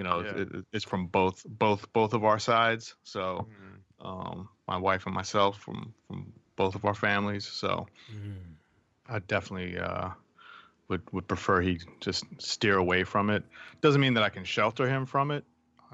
[0.03, 0.43] you know Yeah.
[0.43, 3.47] it, it's from both both both of our sides so
[4.01, 8.57] um my wife and myself from from both of our families so Mm.
[9.09, 10.11] i definitely uh
[10.89, 13.45] would would prefer he just steer away from it
[13.81, 15.45] doesn't mean that i can shelter him from it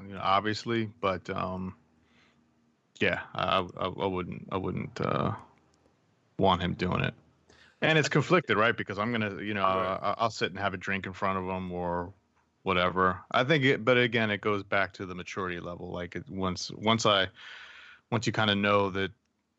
[0.07, 1.75] you know, obviously but um
[3.01, 5.33] yeah i i, I wouldn't i wouldn't uh
[6.39, 7.15] want him doing it
[7.83, 10.15] and it's conflicted right because i'm gonna you know Right.
[10.19, 12.15] I'll sit and have a drink in front of him or
[12.69, 13.21] whatever.
[13.33, 15.91] I think it but again it goes back to the maturity level.
[15.91, 17.27] Like it, once once i
[18.13, 19.11] once you kind of know that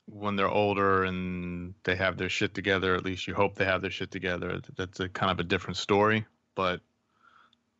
[0.05, 3.81] when they're older and they have their shit together at least you hope they have
[3.81, 6.25] their shit together that's a kind of a different story.
[6.55, 6.81] But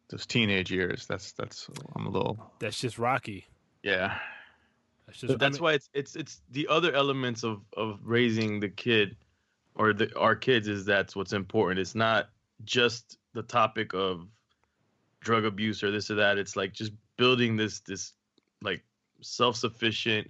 [0.09, 3.45] those teenage years that's that's i'm a little That's just Rocky.
[3.83, 4.17] yeah.
[5.05, 5.33] That's just.
[5.33, 9.15] I that's mean, why it's it's it's the other elements of of raising the kid
[9.75, 11.79] or the our kids is that's what's important.
[11.79, 12.29] It's not
[12.63, 14.27] just the topic of
[15.21, 18.13] drug abuse or this or that it's like just building this this
[18.62, 18.84] like
[19.21, 20.29] self-sufficient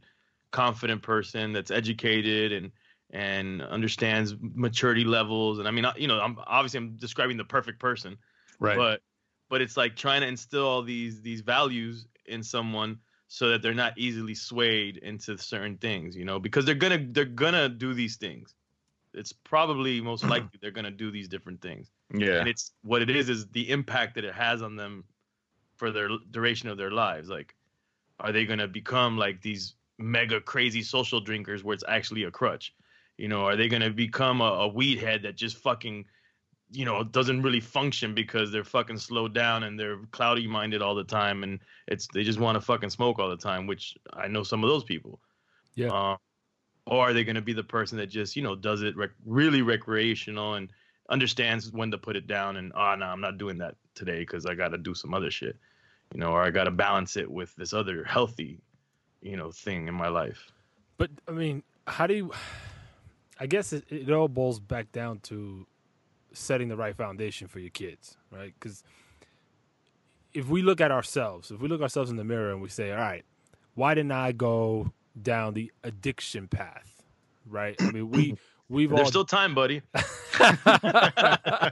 [0.52, 2.72] confident person that's educated and
[3.12, 5.60] and understands maturity levels.
[5.60, 8.18] And i mean you know i'm obviously i'm describing the perfect person.
[8.60, 8.78] Right.
[8.78, 9.02] But
[9.50, 13.74] but it's like trying to instill all these these values in someone so that they're
[13.74, 18.18] not easily swayed into certain things you know because they're gonna they're gonna do these
[18.18, 18.56] things
[19.14, 21.92] it's probably most likely they're gonna do these different things.
[22.14, 22.40] Yeah.
[22.40, 25.04] And it's what it is is the impact that it has on them
[25.76, 27.30] for their duration of their lives.
[27.30, 27.56] Like
[28.20, 32.32] are they going to become like these mega crazy social drinkers where it's actually a
[32.32, 32.74] crutch?
[33.18, 36.06] You know are they going to become a, a weed head that just fucking
[36.72, 40.94] you know doesn't really function because they're fucking slowed down and they're cloudy minded all
[40.94, 44.28] the time and it's they just want to fucking smoke all the time which i
[44.28, 45.20] know some of those people.
[45.76, 45.88] Yeah.
[45.88, 46.18] um,
[46.86, 49.12] or are they going to be the person that just you know does it rec-
[49.26, 50.72] really recreational and
[51.10, 54.20] understands when to put it down and ah, oh no i'm not doing that today
[54.20, 55.58] because i got to do some other shit
[56.14, 58.60] you know or i got to balance it with this other healthy
[59.22, 60.52] you know thing in my life
[60.98, 62.32] But I mean, how do you?
[63.40, 65.66] I guess it, it all boils back down to
[66.34, 68.54] setting the right foundation for your kids, right?
[68.60, 68.84] Because
[70.34, 72.92] if we look at ourselves, if we look ourselves in the mirror and we say,
[72.92, 73.24] "All right,
[73.76, 74.92] why didn't I go
[75.24, 77.04] down the addiction path?"
[77.48, 77.76] Right?
[77.82, 78.36] I mean, we
[78.70, 79.82] we've all there's still time buddy
[80.40, 81.72] i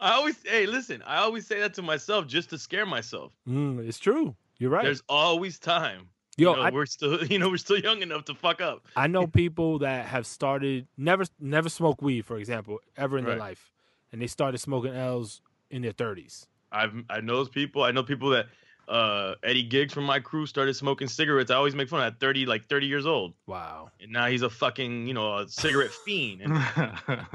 [0.00, 3.98] always hey listen i always say that to myself just to scare myself Mm, it's
[3.98, 4.36] true.
[4.58, 4.84] You're right.
[4.84, 8.24] there's always time Yo, you know, I, we're still you know we're still young enough
[8.26, 12.80] to fuck up I know people that have started never never smoke weed, for example,
[12.96, 13.70] ever in their life,
[14.12, 16.46] and they started smoking L's in their thirties.
[16.72, 17.84] I've I know those people.
[17.84, 18.46] I know people that
[18.88, 21.50] uh Eddie Giggs from my crew started smoking cigarettes.
[21.50, 23.34] I always make fun of at 30, like 30 years old.
[23.46, 23.90] Wow.
[24.00, 26.52] And now he's a fucking, you know, a cigarette fiend and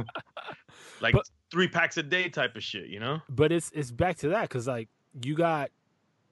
[1.01, 3.21] like But- three packs a day type of shit, you know?
[3.29, 4.89] But it's it's back to that because like
[5.23, 5.71] you got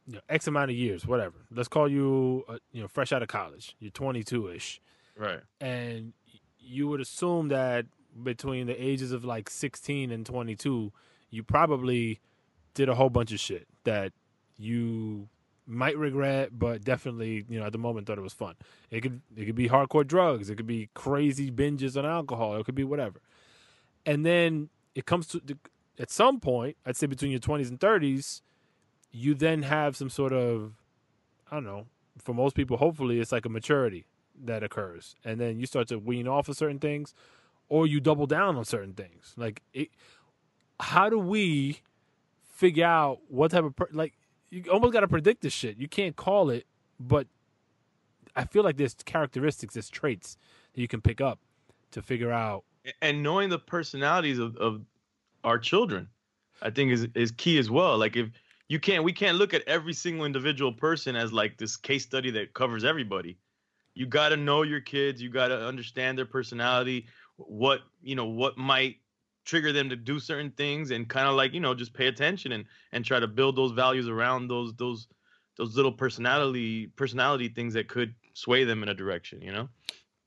[0.06, 1.36] you know, X amount of years, whatever.
[1.52, 3.76] Let's call you uh, you know fresh out of college.
[3.80, 4.82] You're 22 ish,
[5.18, 5.40] Right.
[5.60, 6.14] and
[6.60, 7.86] you would assume that
[8.24, 10.92] between the ages of like 16 and 22,
[11.30, 12.20] you probably
[12.74, 14.12] did a whole bunch of shit that
[14.58, 15.28] you
[15.66, 18.56] might regret, but definitely you know at the moment thought it was fun.
[18.90, 20.50] It could it could be hardcore drugs.
[20.50, 22.58] It could be crazy binges on alcohol.
[22.58, 23.22] It could be whatever.
[24.06, 25.42] And then it comes to
[26.00, 28.42] at some point, I'd say between your 20s and 30s,
[29.12, 30.74] you then have some sort of
[31.52, 31.88] I don't know.
[32.18, 34.06] For most people, hopefully, it's like a maturity
[34.44, 37.14] that occurs, and then you start to wean off of certain things,
[37.70, 39.34] or you double down on certain things.
[39.38, 39.90] Like, it,
[40.80, 41.82] how do we
[42.54, 44.14] figure out what type of per- like?
[44.50, 45.78] You almost got to predict this shit.
[45.78, 46.66] You can't call it,
[47.00, 47.28] but
[48.36, 50.38] I feel like there's characteristics, there's traits
[50.74, 51.40] that you can pick up
[51.92, 52.64] to figure out.
[53.02, 54.82] And knowing the personalities of, of
[55.44, 56.08] our children,
[56.62, 57.98] I think is is key as well.
[57.98, 58.30] Like if
[58.70, 62.32] you can't we can't look at every single individual person as like this case study
[62.32, 63.38] that covers everybody.
[63.94, 67.08] You got to know your kids, you got to understand their personality,
[67.38, 68.98] what, you know, what might
[69.48, 72.52] trigger them to do certain things and kind of like, you know, just pay attention
[72.52, 75.08] and and try to build those values around those those
[75.56, 79.70] those little personality personality things that could sway them in a direction, you know?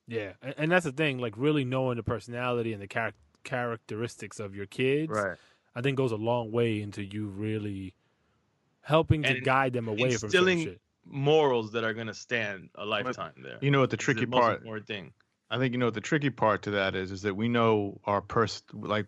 [0.09, 1.19] Yeah, and, and that's the thing.
[1.19, 3.13] Like really knowing the personality and the char-
[3.45, 5.37] characteristics of your kids, Right.
[5.77, 7.95] I think goes a long way into you really
[8.81, 10.81] helping to And guide them away from certain instilling- shit.
[11.07, 13.59] Morals that are gonna stand a lifetime there.
[13.63, 15.13] You know what the tricky most part important thing.
[15.51, 18.21] I think you know the tricky part to that is is that we know our
[18.21, 19.07] person like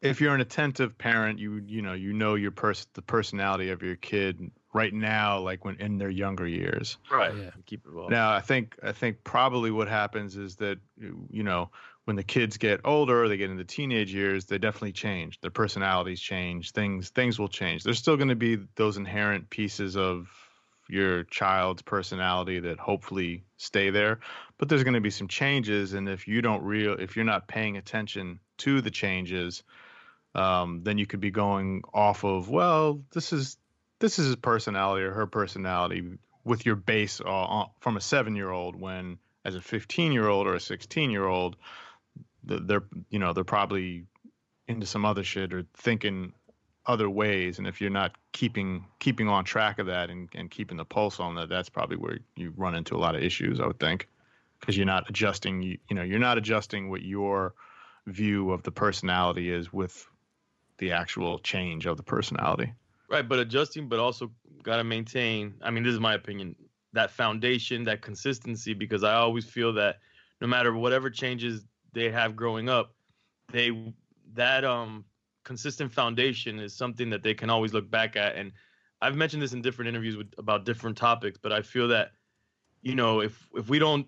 [0.00, 3.82] if you're an attentive parent, you you know you know your person the personality of
[3.82, 6.98] your kid right now, like when in their younger years.
[7.10, 7.34] Right.
[7.34, 7.50] Yeah.
[7.66, 8.08] Keep it well.
[8.08, 11.70] Now, I think I think probably what happens is that you know
[12.04, 15.40] when the kids get older, they get into teenage years, they definitely change.
[15.40, 16.72] Their personalities change.
[16.72, 17.82] Things things will change.
[17.82, 20.28] There's still going to be those inherent pieces of
[20.88, 24.20] your child's personality that hopefully stay there,
[24.56, 25.92] but there's going to be some changes.
[25.92, 29.62] And if you don't real if you're not paying attention to the changes,
[30.34, 33.58] um, then you could be going off of well, this is
[34.00, 38.50] this is his personality or her personality with your base uh, from a seven year
[38.50, 41.56] old when as a 15 year old or a 16 year old
[42.44, 44.04] they're you know they're probably
[44.66, 46.32] into some other shit or thinking
[46.88, 50.76] other ways and if you're not keeping keeping on track of that and, and keeping
[50.76, 53.66] the pulse on that that's probably where you run into a lot of issues i
[53.66, 54.08] would think
[54.58, 57.54] because you're not adjusting you, you know you're not adjusting what your
[58.06, 60.08] view of the personality is with
[60.78, 62.72] the actual change of the personality
[63.08, 64.30] Right, but adjusting, but also
[64.62, 65.54] got to maintain.
[65.62, 66.54] I mean, this is my opinion.
[66.92, 70.00] That foundation, that consistency, because I always feel that
[70.40, 72.94] no matter whatever changes they have growing up,
[73.50, 73.94] they
[74.34, 75.04] that um
[75.48, 78.36] consistent foundation is something that they can always look back at.
[78.36, 78.52] And
[79.00, 82.12] I've mentioned this in different interviews with about different topics, but I feel that
[82.82, 84.06] you know if if we don't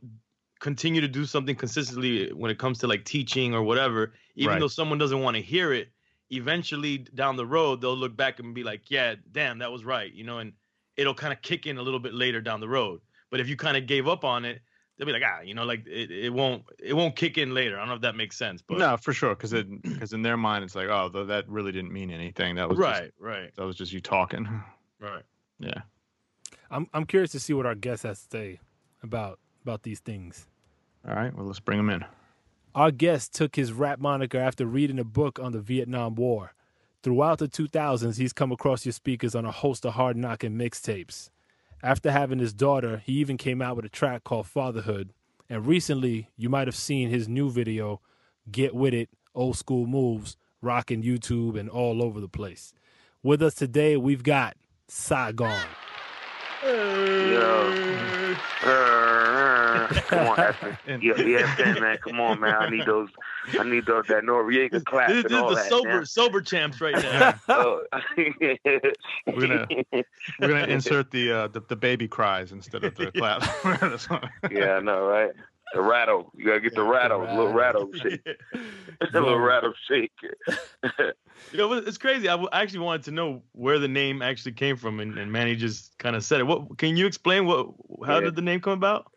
[0.60, 4.60] continue to do something consistently when it comes to like teaching or whatever, even Right.
[4.60, 5.88] though someone doesn't want to hear it,
[6.28, 10.12] eventually down the road they'll look back and be like, yeah, damn, that was right,
[10.12, 10.52] you know, and
[10.96, 13.00] it'll kind of kick in a little bit later down the road.
[13.30, 14.60] But if you kind of gave up on it,
[15.00, 17.76] they'll be like, ah, you know, like it, it won't it won't kick in later.
[17.76, 20.36] I don't know if that makes sense, but no for sure because because in their
[20.36, 23.50] mind it's like oh th- that really didn't mean anything that was just- right, right,
[23.56, 24.46] that was just you talking
[25.00, 25.22] right.
[25.58, 25.80] yeah
[26.70, 28.60] I'm I'm curious to see what our guest has to say
[29.02, 30.46] about about these things.
[31.08, 32.04] all right well let's bring them in
[32.74, 36.52] Our guest took his rap moniker after reading a book on the Vietnam War.
[37.02, 41.30] Throughout the 2000s, he's come across your speakers on a host of hard knocking mixtapes.
[41.82, 45.12] After having his daughter, he even came out with a track called Fatherhood.
[45.48, 48.00] And recently, you might have seen his new video,
[48.50, 52.74] Get With It, Old School Moves, rocking YouTube and all over the place.
[53.22, 54.56] With us today, we've got
[54.88, 55.58] Saigon.
[56.62, 58.36] Yo.
[58.62, 60.76] Uh, come on, Evan.
[61.02, 61.98] Yeah, yeah, Evan, man.
[61.98, 62.54] Come on, man.
[62.54, 63.08] I need those.
[63.58, 65.68] I need those that Noreaga clap This, and this is all the that.
[65.68, 66.06] sober man.
[66.06, 67.34] sober champs right now.
[67.48, 67.82] Oh.
[68.16, 68.56] We're
[69.26, 69.66] gonna-
[70.40, 73.42] we're gonna insert the uh the, the baby cries instead of the clap
[74.50, 75.30] yeah, I know, right?
[75.72, 76.30] The rattle.
[76.34, 77.20] You gotta get the rattle.
[77.20, 78.26] Little rattle shake.
[79.12, 80.12] little rattle shake.
[81.52, 82.28] You know, it's crazy.
[82.28, 85.98] I actually wanted to know where the name actually came from, and, and Manny just
[85.98, 86.44] kind of said it.
[86.44, 87.44] What can you explain?
[87.44, 87.70] What?
[88.06, 88.26] How Yeah.
[88.26, 89.10] did the name come about?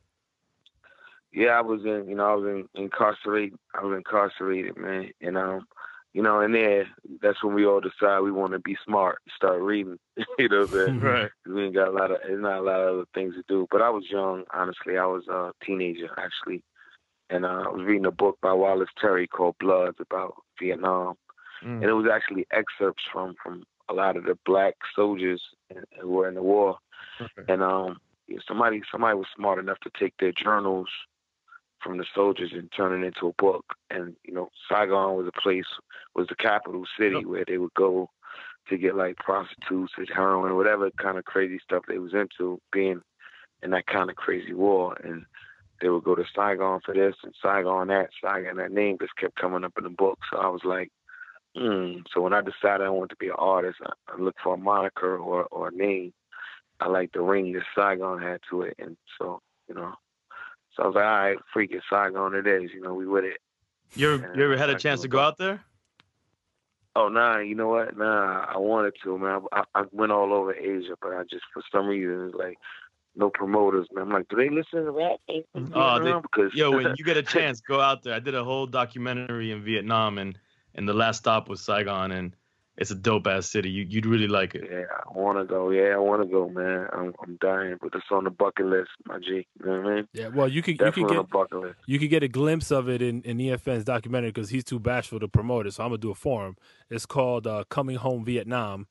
[1.32, 3.58] yeah, I was in, you know, I was in, incarcerated.
[3.76, 5.12] I was incarcerated, man.
[5.22, 5.68] And um,
[6.14, 6.86] you know, and then
[7.22, 9.98] that's when we all decide we want to be smart, start reading.
[10.40, 11.00] you know, what I'm saying?
[11.02, 11.30] Right.
[11.48, 13.68] we ain't got a lot of, there's not a lot of other things to do.
[13.72, 14.98] But I was young, honestly.
[14.98, 16.64] I was a teenager actually,
[17.30, 21.16] and uh, I was reading a book by Wallace Terry called Bloods about Vietnam,
[21.64, 21.76] Mm.
[21.82, 25.42] and it was actually excerpts from from a lot of the black soldiers
[26.02, 26.78] who were in the war.
[27.48, 28.02] And um,
[28.46, 30.90] somebody somebody was smart enough to take their journals
[31.84, 33.66] from the soldiers and turn it into a book.
[33.90, 35.66] And you know, Saigon was a place,
[36.16, 37.26] was the capital city Yep.
[37.26, 38.10] where they would go
[38.70, 43.02] to get like prostitutes and heroin, whatever kind of crazy stuff they was into, being
[43.62, 44.96] in that kind of crazy war.
[45.04, 45.26] And
[45.82, 49.36] they would go to Saigon for this and Saigon that, Saigon that name just kept
[49.36, 50.20] coming up in the book.
[50.32, 50.90] So I was like,
[51.58, 51.98] hmm.
[52.14, 54.58] So when I decided I wanted to be an artist, I, I looked for a
[54.58, 56.14] moniker or or a name.
[56.80, 59.94] I like the ring that Saigon had to it, and so you know,
[60.76, 62.72] so I was like, all right, freak it, Saigon it is.
[62.74, 63.38] You know, we with it.
[63.96, 65.62] You ever, you ever had a chance to go out there?
[66.96, 67.98] Oh nah, you know what?
[67.98, 69.42] Nah, I wanted to, man.
[69.52, 72.58] I, I went all over Asia, but I just for some reason it's like
[73.16, 74.06] no promoters, man.
[74.06, 75.20] I'm like, do they listen to rap?
[75.30, 75.74] Mm-hmm.
[75.74, 78.14] Oh, they- because Yo, when you get a chance, go out there.
[78.14, 80.38] I did a whole documentary in Vietnam, and
[80.76, 82.36] and the last stop was Saigon, and
[82.78, 83.70] it's a dope ass city.
[83.70, 84.68] You you'd really like it.
[84.70, 85.70] yeah, I want to go.
[85.70, 86.88] Yeah, I want to go, man.
[86.92, 89.48] I'm I'm dying, but it's on the bucket list, my G.
[89.60, 90.08] You know what I mean?
[90.14, 91.76] Yeah, well, you could you could on the get bucket list.
[91.86, 95.20] you could get a glimpse of it in, in EFN's documentary because he's too bashful
[95.20, 95.74] to promote it.
[95.74, 96.58] So I'm gonna do it for him.
[96.90, 98.88] It's called uh, "Coming Home Vietnam,"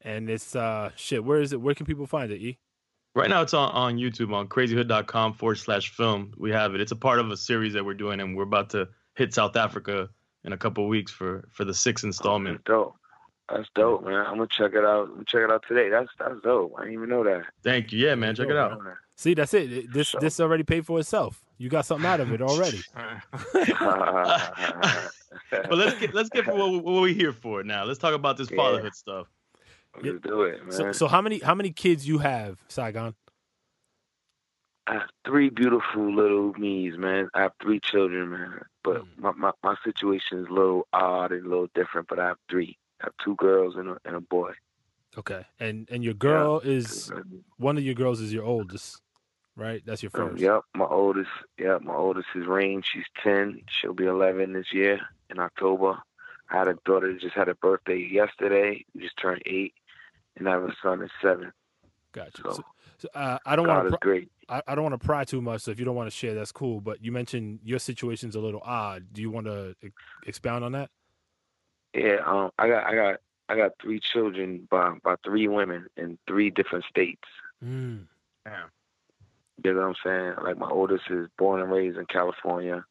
[0.00, 1.24] and it's uh shit.
[1.24, 1.60] Where is it?
[1.60, 2.40] Where can people find it?
[2.40, 2.58] E?
[3.14, 6.32] Right now, it's on, on YouTube on crazyhood.com forward slash film.
[6.36, 6.82] We have it.
[6.82, 9.56] It's a part of a series that we're doing, and we're about to hit South
[9.56, 10.10] Africa
[10.44, 12.58] in a couple weeks for for the sixth installment.
[12.58, 12.96] That's dope.
[13.48, 14.26] That's dope, man.
[14.26, 15.04] I'm gonna check it out.
[15.08, 15.88] I'm gonna check it out today.
[15.88, 16.72] That's that's dope.
[16.76, 17.44] I didn't even know that.
[17.62, 18.04] Thank you.
[18.04, 18.34] Yeah, man.
[18.34, 18.80] Check it out.
[19.16, 19.72] See, that's it.
[19.72, 21.42] It- This So- this already paid for itself.
[21.58, 22.80] You got something out of it already.
[25.50, 27.84] But let's get let's get for what, what we're here for now.
[27.84, 28.56] Let's talk about this Yeah.
[28.56, 29.26] fatherhood stuff.
[30.02, 30.72] Let's do it, man.
[30.72, 33.14] So, so how many how many kids you have, Saigon?
[34.88, 37.28] I have three beautiful little me's, man.
[37.34, 38.60] I have three children, man.
[38.84, 39.18] But Mm.
[39.18, 42.38] my, my, my situation is a little odd and a little different, but I have
[42.48, 42.78] three.
[43.00, 44.52] I have two girls and a, and a boy.
[45.18, 49.00] Okay, and and your girl is Um, one of your girls is your oldest,
[49.56, 49.82] right?
[49.86, 50.40] That's your first.
[50.40, 52.82] yep, my oldest, yep, my oldest is Rain.
[52.82, 53.62] She's 10.
[53.68, 55.98] She'll be 11 this year in October.
[56.50, 58.84] I had a daughter that just had a birthday yesterday.
[58.96, 59.72] Just turned eight.
[60.36, 61.50] And I have a son that's seven.
[62.12, 62.42] Gotcha.
[62.42, 62.64] So,
[62.98, 63.98] So, uh, I don't want to.
[64.00, 64.30] great.
[64.48, 65.62] I, I don't want to pry too much.
[65.62, 66.80] So if you don't want to share, that's cool.
[66.80, 69.06] But you mentioned your situation's a little odd.
[69.12, 69.88] Do you want to e-
[70.26, 70.90] expound on that?
[71.96, 76.18] Yeah, um, I got, I got, I got three children by by three women in
[76.26, 77.28] three different states.
[77.64, 78.06] Mm.
[79.64, 80.34] You know what I'm saying?
[80.44, 82.84] Like my oldest is born and raised in California.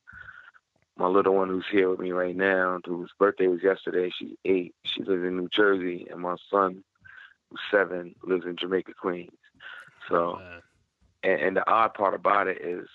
[0.97, 4.73] My little one who's here with me right now, whose birthday was yesterday, she's eight.
[4.85, 6.83] She lives in New Jersey, and my son,
[7.49, 9.29] who's seven, lives in Jamaica, Queens.
[10.09, 10.61] So, Uh,
[11.23, 12.87] and, and the odd part about it is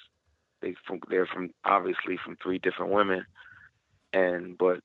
[0.60, 3.26] they from they're from obviously from three different women,
[4.12, 4.80] and but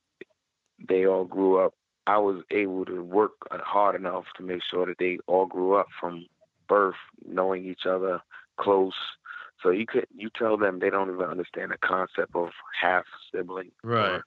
[0.88, 1.74] they all grew up.
[2.06, 5.88] I was able to work hard enough to make sure that they all grew up
[5.98, 6.26] from
[6.68, 8.20] birth knowing each other
[8.56, 8.94] close.
[9.62, 13.72] So you could you tell them they don't even understand the concept of half sibling.
[13.82, 14.20] Right.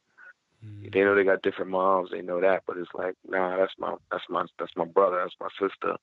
[0.65, 0.91] mm.
[0.91, 3.95] They know they got different moms, they know that, but it's like, nah, that's my
[4.12, 5.95] that's my that's my brother, that's my sister.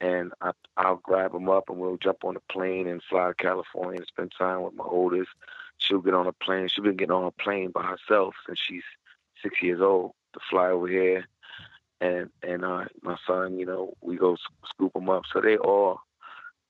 [0.00, 3.34] And I I'll grab them up and we'll jump on a plane and fly to
[3.34, 5.30] California and spend time with my oldest.
[5.78, 6.68] She'll get on a plane.
[6.68, 8.84] She's been getting on a plane by herself since she's
[9.42, 11.26] six years old to fly over here.
[12.00, 14.36] And and uh, my son, you know, we go
[14.68, 15.22] scoop them up.
[15.32, 16.00] So they all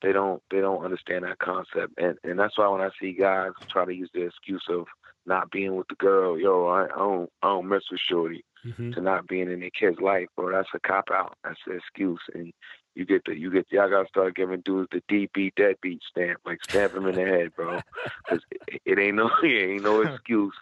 [0.01, 1.93] they don't they don't understand that concept.
[1.97, 4.85] And and that's why when I see guys try to use the excuse of
[5.25, 8.93] not being with the girl, yo, I, I don't I don't mess with Shorty Mhm.
[8.93, 10.51] to not being in their kid's life, bro.
[10.51, 11.35] That's a cop out.
[11.43, 12.21] That's an excuse.
[12.33, 12.53] And
[12.95, 16.59] you get the you get y'all gotta start giving dudes the DB deadbeat stamp, like
[16.67, 17.81] stamp them in the head, bro.
[18.25, 20.53] Because it, it ain't no it ain't no excuse.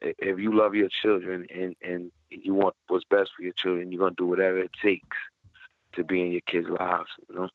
[0.00, 4.00] If you love your children and and you want what's best for your children, you're
[4.00, 5.16] gonna do whatever it takes
[5.94, 7.10] to be in your kids' lives.
[7.28, 7.48] You know.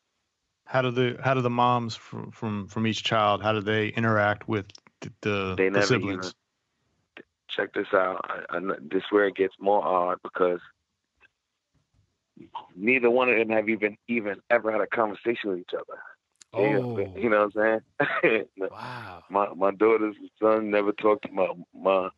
[0.66, 3.90] How do the how do the moms from from, from each child how do they
[3.90, 4.66] interact with
[5.02, 6.14] the, the, They the never siblings?
[6.26, 6.32] even-
[7.48, 8.20] check this out.
[8.26, 10.60] I, I, this where it gets more odd because
[12.76, 16.00] neither one of them have even even ever had a conversation with each other.
[16.56, 18.46] Oh, you know what I'm saying?
[18.72, 19.24] wow.
[19.30, 22.10] my my daughter's son never talked to my my.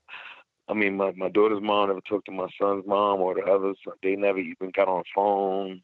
[0.69, 3.77] I mean, my, my daughter's mom never talked to my son's mom or the others.
[4.03, 5.81] They never even got on the phone.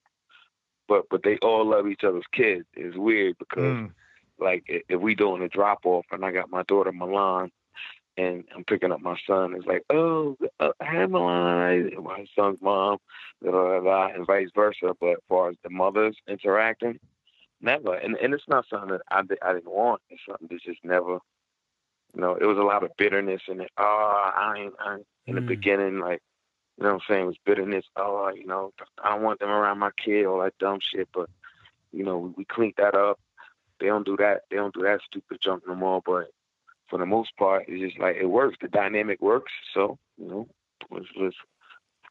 [0.88, 2.66] But but they all love each other's kids.
[2.74, 3.92] It's weird because Mm.
[4.40, 7.50] like if we doing a drop off and I got my daughter Milan
[8.18, 12.98] and I'm picking up my son, it's like, oh, uh, hi Milan, my son's mom,
[13.42, 14.94] blah, blah, blah, and vice versa.
[15.00, 17.00] But as far as the mothers interacting,
[17.64, 17.96] never.
[17.96, 20.02] And and it's not something that I, I didn't want.
[20.10, 21.20] It's something that's just never.
[22.16, 23.72] You know, it was a lot of bitterness in it.
[23.78, 25.48] Oh, I ain't, I ain't in the Mm.
[25.48, 26.22] beginning, like,
[26.78, 27.86] you know what I'm saying, it was bitterness.
[27.96, 28.72] Oh, you know,
[29.04, 31.10] I don't want them around my kid, all that dumb shit.
[31.12, 31.30] But,
[31.92, 33.20] you know, we, we cleaned that up.
[33.80, 34.42] They don't do that.
[34.50, 36.02] They don't do that stupid junk no more.
[36.06, 36.28] But
[36.88, 38.58] for the most part, it's just like it works.
[38.62, 39.52] The dynamic works.
[39.74, 40.48] So, you know,
[40.92, 41.36] let's, let's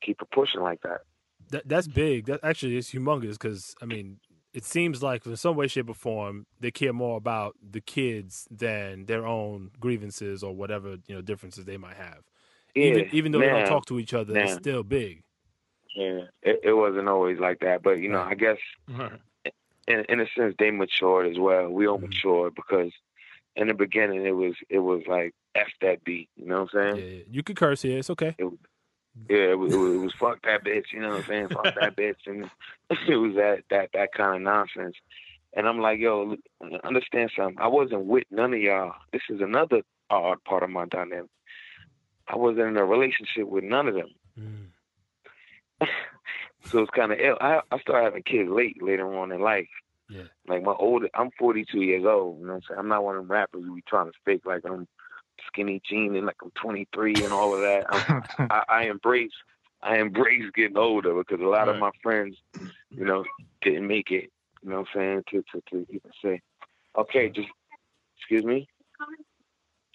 [0.01, 1.03] keep it pushing like that.
[1.51, 2.27] That that's big.
[2.27, 4.19] That actually is humongous because I mean,
[4.53, 8.47] it seems like in some way, shape, or form, they care more about the kids
[8.51, 12.23] than their own grievances or whatever you know differences they might have.
[12.75, 15.23] even Yeah, even though they don't talk to each other, it's still big.
[15.95, 18.59] Yeah, it, it wasn't always like that, but you know, I guess
[19.89, 21.69] in, in a sense they matured as well.
[21.69, 22.09] We all Mhm.
[22.09, 22.93] matured because
[23.57, 26.97] in the beginning it was it was like f that beat, you know what I'm
[26.97, 27.17] saying?
[27.17, 27.23] yeah.
[27.31, 27.99] you could curse here.
[27.99, 28.37] It's okay.
[29.29, 31.49] Yeah, it, was, it was it was fuck that bitch, you know what I'm saying?
[31.49, 32.51] Fuck that bitch, and
[33.09, 34.97] it was that that that kind of nonsense.
[35.55, 36.37] And I'm like, yo,
[36.83, 37.59] understand something?
[37.61, 38.95] I wasn't with none of y'all.
[39.13, 41.29] This is another odd part of my dynamic.
[42.27, 44.11] I wasn't in a relationship with none of them.
[44.39, 45.89] Mm.
[46.67, 47.37] So it's kind of ill.
[47.41, 49.69] I I started having kids late, later on in life.
[50.09, 50.25] Yeah.
[50.47, 52.41] Like my older, I'm 42 years old.
[52.41, 52.79] You know what I'm saying?
[52.79, 54.87] I'm not one of them rappers who be trying to fake like I'm
[55.47, 57.85] skinny jean and like I'm 23 and all of that.
[57.91, 59.33] I'm, I, I embrace,
[59.83, 62.37] I embrace getting older because a lot of my friends,
[62.91, 63.25] you know,
[63.63, 64.31] didn't make it
[64.63, 65.25] You know what I'm saying?
[65.31, 66.41] To to to even say,
[66.97, 67.49] okay, just
[68.19, 68.69] excuse me,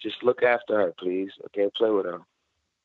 [0.00, 1.30] just look after her, please.
[1.46, 2.20] Okay, play with her.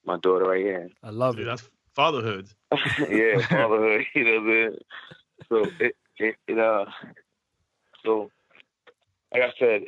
[0.06, 0.90] My daughter right here.
[1.04, 1.50] I love Dude, it.
[1.50, 2.50] that's fatherhood.
[3.10, 4.06] yeah, fatherhood.
[4.16, 4.78] You know what I'm saying?
[5.50, 6.86] So it, it, it uh,
[8.06, 8.30] so
[9.34, 9.82] like I said,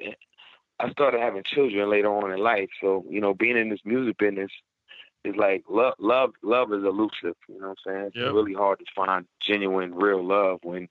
[0.79, 2.69] I started having children later on in life.
[2.81, 4.51] So you know, being in this music business
[5.23, 5.93] is like love.
[5.99, 7.35] Love, love is elusive.
[7.47, 8.05] You know what I'm saying?
[8.07, 8.33] It's Yep.
[8.33, 10.87] really hard to find genuine, real love when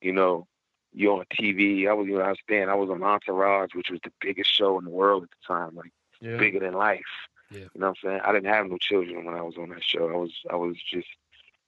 [0.00, 0.46] you know
[0.92, 1.88] you're on TV.
[1.88, 2.68] I was, you know, I was staying.
[2.68, 5.74] I was on Entourage, which was the biggest show in the world at the time,
[5.74, 6.38] like Yeah.
[6.38, 7.02] bigger than life.
[7.50, 7.66] Yeah.
[7.74, 8.20] You know what I'm saying?
[8.24, 10.08] I didn't have no children when I was on that show.
[10.08, 11.08] I was I was just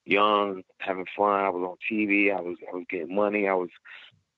[0.05, 1.45] young, having fun.
[1.45, 2.31] I was on TV.
[2.37, 3.49] I was I was getting money.
[3.49, 3.71] I was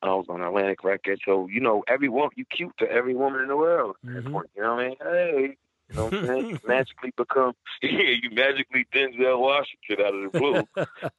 [0.03, 1.23] I was on Atlantic Records.
[1.25, 4.33] So, you know, every woman you cute to every woman in the world Mhm.
[4.33, 4.51] point.
[4.57, 4.97] You know what I mean?
[5.03, 5.57] Hey,
[5.89, 6.47] you know what I'm saying?
[6.51, 10.69] You magically become yeah, you magically Denzel Washington out of the blue.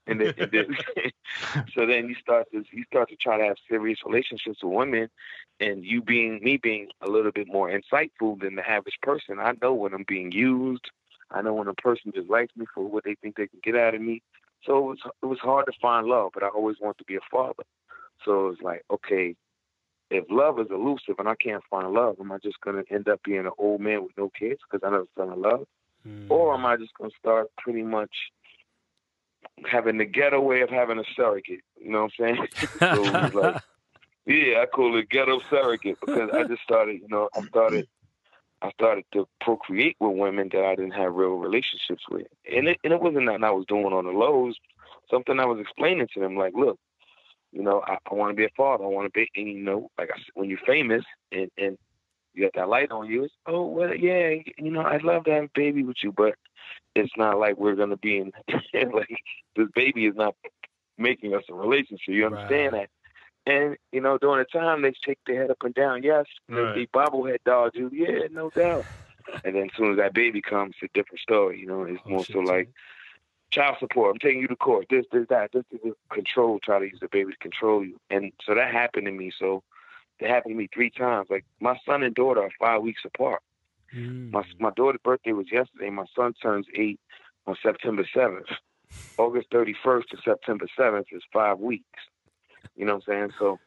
[0.07, 0.77] and then, and then
[1.75, 5.09] so then you start to you start to try to have serious relationships with women
[5.59, 9.53] and you being me being a little bit more insightful than the average person i
[9.61, 10.89] know when i'm being used
[11.31, 13.75] i know when a person just likes me for what they think they can get
[13.75, 14.21] out of me
[14.63, 17.15] so it was it was hard to find love but i always wanted to be
[17.15, 17.63] a father
[18.25, 19.35] so it was like okay
[20.11, 23.07] if love is elusive and i can't find love am i just going to end
[23.07, 25.65] up being an old man with no kids because i never fell in love
[26.07, 26.27] Mm.
[26.29, 28.11] or am I just gonna start pretty much
[29.69, 31.61] having the ghetto way of having a surrogate?
[31.79, 32.47] You know what I'm saying?
[32.79, 33.55] so it was like,
[34.25, 37.87] yeah, I call it ghetto surrogate because I just started, you know, I started,
[38.61, 42.79] I started to procreate with women that I didn't have real relationships with, and it
[42.83, 44.55] and it wasn't nothing I was doing on the lows.
[45.11, 46.79] Something I was explaining to them, like, look,
[47.51, 48.83] you know, I, I want to be a father.
[48.83, 51.77] I want to be, and you know, like I said, when you're famous and and
[52.33, 55.31] you got that light on you, it's oh well, yeah, you know, I'd love to
[55.31, 56.35] have a baby with you, but
[56.95, 58.17] it's not like we're gonna be
[58.73, 59.09] in like
[59.55, 60.35] this baby is not
[60.97, 62.07] making us a relationship.
[62.07, 62.87] You understand Right.
[63.45, 63.51] that?
[63.51, 66.73] And you know, during the time they shake their head up and down, yes, Right.
[66.75, 68.85] they bobblehead doll you, yeah, no doubt.
[69.43, 71.59] and then as soon as that baby comes, it's a different story.
[71.59, 72.69] You know, it's Oh, more so like.
[73.51, 74.11] Child support.
[74.11, 74.87] I'm taking you to court.
[74.89, 75.51] This, this, that.
[75.53, 76.59] This is a control.
[76.63, 77.97] Try to use the baby to control you.
[78.09, 79.31] And so that happened to me.
[79.37, 79.63] So
[80.19, 81.27] it happened to me three times.
[81.29, 83.41] Like my son and daughter are five weeks apart.
[83.95, 84.31] Mm.
[84.31, 85.89] My my daughter's birthday was yesterday.
[85.89, 86.99] My son turns eight
[87.47, 88.47] on September seventh.
[89.17, 91.85] August thirty first to September seventh is five weeks.
[92.75, 93.31] You know what I'm saying?
[93.39, 93.57] So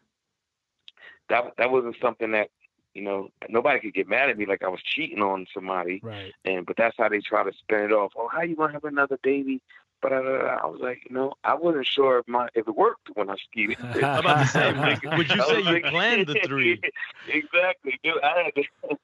[1.28, 2.48] that that wasn't something that
[2.94, 6.00] you know nobody could get mad at me like I was cheating on somebody.
[6.02, 6.32] Right.
[6.44, 8.12] And but that's how they try to spin it off.
[8.16, 9.60] Oh, how you gonna have another baby?
[10.00, 10.16] But uh,
[10.60, 13.36] I was like, you know, I wasn't sure if my if it worked when I
[13.36, 13.76] skied.
[13.94, 16.80] About to say, like, would you I say you like- planned the three?
[17.28, 18.20] exactly, dude.
[18.20, 18.64] I had to,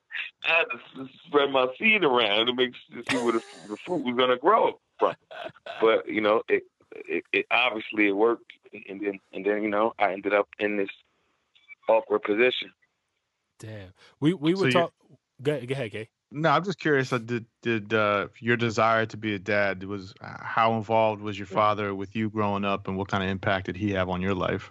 [0.44, 0.64] I had
[0.96, 4.38] to spread my seed around to make to see where the, the fruit was gonna
[4.38, 5.14] grow from.
[5.80, 8.52] But you know, it, it it obviously it worked,
[8.88, 10.90] and then and then you know I ended up in this
[11.88, 12.72] awkward position.
[13.58, 13.92] Damn.
[14.20, 14.94] We we So were you- talking.
[15.42, 16.08] Go, go ahead, Kay.
[16.30, 17.12] No, I'm just curious.
[17.12, 21.38] Uh, did did uh, your desire to be a dad was uh, how involved was
[21.38, 24.20] your father with you growing up, and what kind of impact did he have on
[24.20, 24.70] your life?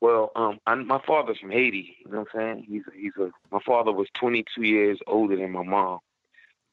[0.00, 1.96] Well, um, I, my father's from Haiti.
[2.04, 2.66] You know what I'm saying?
[2.68, 3.30] He's he's a.
[3.50, 5.98] My father was 22 years older than my mom,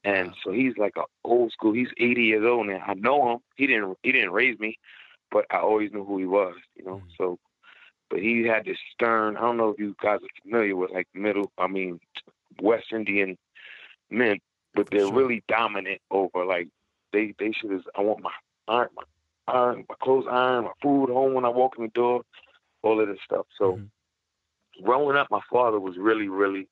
[0.04, 1.72] and so he's like a old school.
[1.72, 2.82] He's 80 years old now.
[2.86, 3.38] I know him.
[3.56, 4.78] He didn't he didn't raise me,
[5.30, 6.54] but I always knew who he was.
[6.76, 7.16] You know, Mhm.
[7.18, 7.38] so.
[8.10, 9.36] But he had this stern.
[9.36, 11.50] I don't know if you guys are familiar with like middle.
[11.58, 12.00] I mean,
[12.60, 13.36] West Indian
[14.10, 14.38] men,
[14.74, 15.12] but they're Sure.
[15.12, 16.68] really dominant over like
[17.12, 17.82] they they should have.
[17.96, 18.30] I want my
[18.68, 19.02] iron, my
[19.52, 22.22] iron, my clothes iron, my food home when I walk in the door,
[22.82, 23.46] all of this stuff.
[23.58, 23.90] So Mhm.
[24.82, 26.68] growing up, my father was really, really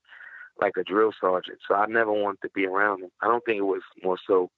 [0.60, 1.58] like a drill sergeant.
[1.66, 3.10] So I never wanted to be around him.
[3.20, 4.50] I don't think it was more so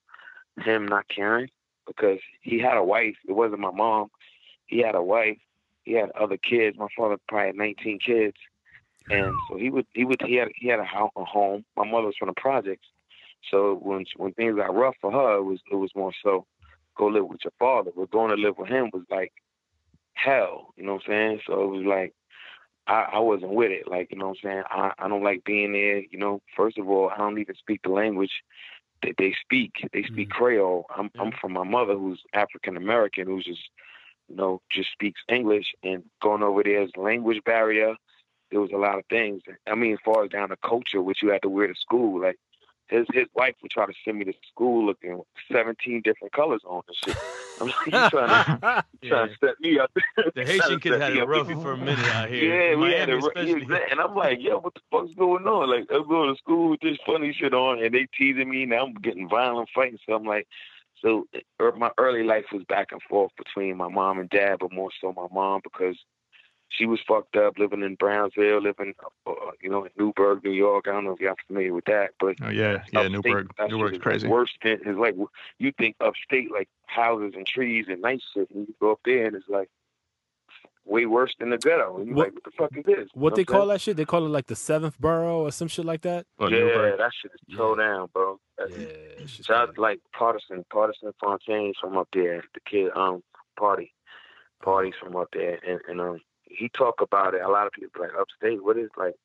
[0.63, 1.49] him not caring
[1.85, 3.15] because he had a wife.
[3.27, 4.09] It wasn't my mom.
[4.67, 5.37] He had a wife.
[5.87, 6.77] He had other kids.
[6.77, 8.35] My father probably had 19 kids,
[9.09, 11.63] and so he would he would he had he had a house, a home.
[11.77, 12.87] My mother was from the projects,
[13.49, 16.45] so when when things got rough for her, it was it was more so
[16.97, 17.91] go live with your father.
[17.95, 19.31] But going to live with him was like
[20.15, 20.73] hell.
[20.75, 21.41] You know what I'm saying?
[21.47, 22.13] So it was like
[22.87, 23.87] I, I wasn't with it.
[23.87, 24.63] Like, you know what I'm saying?
[24.69, 25.99] I, I don't like being there.
[25.99, 28.31] You know, first of all, I don't even speak the language
[29.03, 29.71] that they speak.
[29.93, 30.33] They speak Mm.
[30.33, 30.85] Creole.
[30.95, 33.69] I'm I'm from my mother who's African American who's just
[34.27, 37.95] you know, just speaks English and going over there is language barrier.
[38.51, 39.41] There was a lot of things.
[39.67, 42.21] I mean, as far as down to culture, which you had to wear to school,
[42.21, 42.37] like
[42.87, 45.21] his his wife would try to send me to school looking
[45.51, 47.15] seventeen different colors on and shit.
[47.59, 49.09] I'm like, you trying to Yeah.
[49.09, 49.91] trying to set me up.
[50.35, 52.71] The Haitian kids had it rough for a minute out here.
[52.71, 53.17] Yeah, we had it.
[53.17, 53.65] especially.
[53.91, 55.69] And I'm like, yo, what the fuck's going on?
[55.69, 58.65] Like, I'm going to school with this funny shit on, and they teasing me.
[58.65, 59.99] Now I'm getting violent fighting.
[60.05, 60.47] So I'm like,
[61.01, 61.27] so
[61.61, 64.89] er, my early life was back and forth between my mom and dad, but more
[64.99, 65.97] so my mom because
[66.69, 68.93] she was fucked up, living in Brownsville, living,
[69.25, 69.31] uh,
[69.61, 70.87] you know, in Newburgh, New York.
[70.87, 73.07] I don't know if y'all familiar with that, but Oh yeah, yeah.
[73.07, 74.27] Newburgh, Newburgh's is, like, crazy.
[74.27, 75.15] worse than it's like
[75.59, 79.27] you think upstate like houses and trees and nice shit, and you go up there
[79.27, 79.69] and it's like
[80.87, 81.97] way worse than the ghetto.
[81.97, 83.09] And you're What- like, what the fuck is this?
[83.13, 83.97] What they You know call I'm that shit?
[83.97, 86.25] They call it like the seventh borough or some shit like that.
[86.39, 86.47] Oh.
[86.47, 86.97] Yeah, Newburgh.
[86.97, 88.39] that shit is so down, bro.
[88.57, 88.85] That's, Yeah,
[89.19, 92.43] that shit's Shout out like Partisan, Partisan Fontaine's from up there.
[92.53, 93.21] The kid, um,
[93.57, 93.93] party,
[94.61, 97.41] parties from up there, and and um, he talk about it.
[97.41, 98.63] A lot of people be like upstate.
[98.63, 99.15] What is like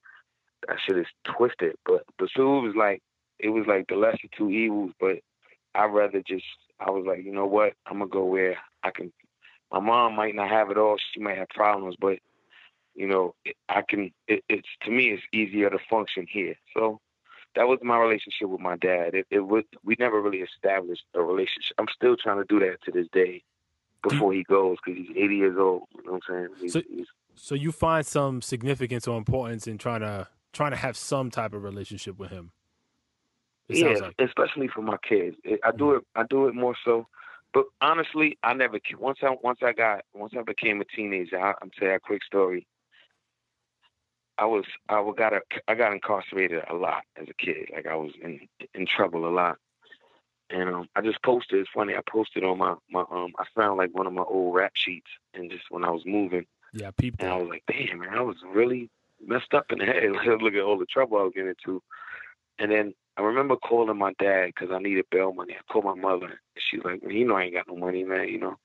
[0.68, 3.02] that shit is twisted, but but so it was like
[3.38, 4.92] it was like the lesser two evils.
[5.00, 5.20] But
[5.74, 6.44] I'd rather just
[6.80, 7.74] I was like, you know what?
[7.86, 9.12] I'm gonna go where I can.
[9.72, 10.96] My mom might not have it all.
[11.12, 12.18] She might have problems, but
[12.94, 13.34] you know,
[13.68, 14.12] I can.
[14.28, 16.54] It, it's to me, it's easier to function here.
[16.76, 17.00] So
[17.54, 19.14] that was my relationship with my dad.
[19.14, 21.74] It, it was we never really established a relationship.
[21.78, 23.42] I'm still trying to do that to this day
[24.02, 25.82] before he goes because he's 80 years old.
[25.96, 26.48] You know what I'm saying?
[26.60, 30.76] He's, So- he's, So you find some significance or importance in trying to trying to
[30.76, 32.52] have some type of relationship with him.
[33.68, 34.14] It yeah, like.
[34.18, 35.36] especially for my kids.
[35.64, 35.96] I do mm-hmm.
[35.96, 36.04] it.
[36.14, 37.06] I do it more so.
[37.54, 38.78] But honestly, I never.
[38.98, 42.00] Once I once I got once I became a teenager, I, I'm tell you a
[42.00, 42.66] quick story.
[44.38, 47.68] I was I was- got a, I got incarcerated a lot as a kid.
[47.74, 48.40] Like I was in
[48.74, 49.58] in trouble a lot.
[50.50, 51.60] And um, I just posted.
[51.60, 51.94] It's funny.
[51.94, 53.32] I posted on my my um.
[53.38, 56.44] I found like one of my old rap sheets, and just when I was moving,
[56.74, 57.24] Yeah, people.
[57.24, 58.90] and I was like, damn, man, I was really
[59.24, 60.02] messed up in the head.
[60.42, 61.82] Look at all the trouble I was getting into.
[62.58, 65.54] And then I remember calling my dad because I needed bail money.
[65.54, 66.26] I called my mother.
[66.26, 68.56] And she's like, man, you know I ain't got no money, man, you know.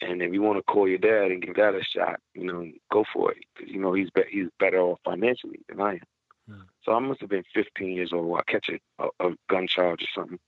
[0.00, 2.66] And if you want to call your dad and give that a shot, you know,
[2.92, 3.38] go for it.
[3.54, 6.00] Because, you know, he's, be- he's better off financially than I am.
[6.48, 6.62] Hmm.
[6.82, 8.38] So I must have been 15 years old.
[8.38, 10.38] I catch a, a, a gun charge or something.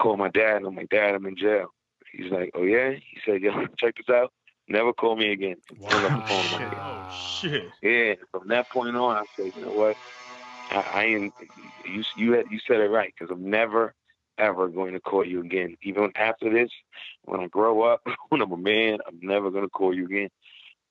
[0.00, 1.68] Call my dad, and I'm like, Dad, I'm in jail.
[2.12, 2.92] He's like, Oh, yeah?
[2.92, 4.32] He said, Yo, check this out.
[4.68, 5.56] Never call me again.
[5.84, 6.68] Hung up the phone in Wow.
[6.84, 7.72] Oh shit.
[7.82, 9.96] Yeah, from that point on, I said, you know what?
[10.70, 11.34] I, I ain't.
[11.84, 13.94] You you had, you said it right because I'm never
[14.38, 15.76] ever going to call you again.
[15.82, 16.70] Even after this,
[17.24, 18.00] when I grow up,
[18.30, 20.30] when I'm a man, I'm never going to call you again.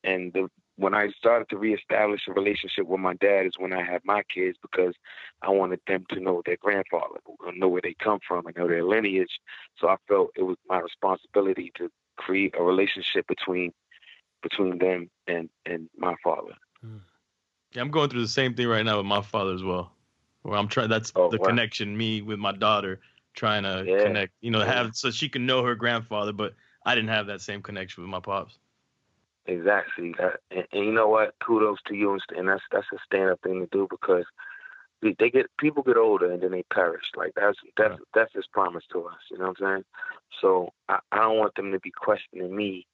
[0.03, 3.83] And the, when I started to reestablish a relationship with my dad is when I
[3.83, 4.93] had my kids because
[5.41, 7.19] I wanted them to know their grandfather,
[7.53, 9.39] know where they come from, and know their lineage.
[9.77, 13.73] So I felt it was my responsibility to create a relationship between
[14.41, 16.53] between them and and my father.
[16.81, 16.97] Hmm.
[17.73, 19.91] Yeah, I'm going through the same thing right now with my father as well.
[20.41, 20.89] Where I'm trying.
[20.89, 21.47] That's Oh, the wow.
[21.47, 21.95] connection.
[21.95, 22.99] Me with my daughter,
[23.33, 24.03] trying to Yeah.
[24.03, 24.33] connect.
[24.41, 24.73] You know, Yeah.
[24.73, 26.55] have so she can know her grandfather, but
[26.85, 28.57] I didn't have that same connection with my pops.
[29.45, 30.15] Exactly.
[30.51, 31.35] And, and you know what?
[31.39, 34.25] Kudos to you, and, that's that's a stand up thing to do because
[35.01, 37.05] they, get people get older and then they perish.
[37.15, 37.99] Like that's that's Right.
[38.13, 39.19] that's his promise to us.
[39.29, 39.85] You know what I'm saying?
[40.41, 42.87] So I, I don't want them to be questioning me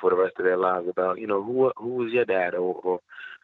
[0.00, 2.74] for the rest of their lives about you know who who was your dad or,
[2.74, 3.00] or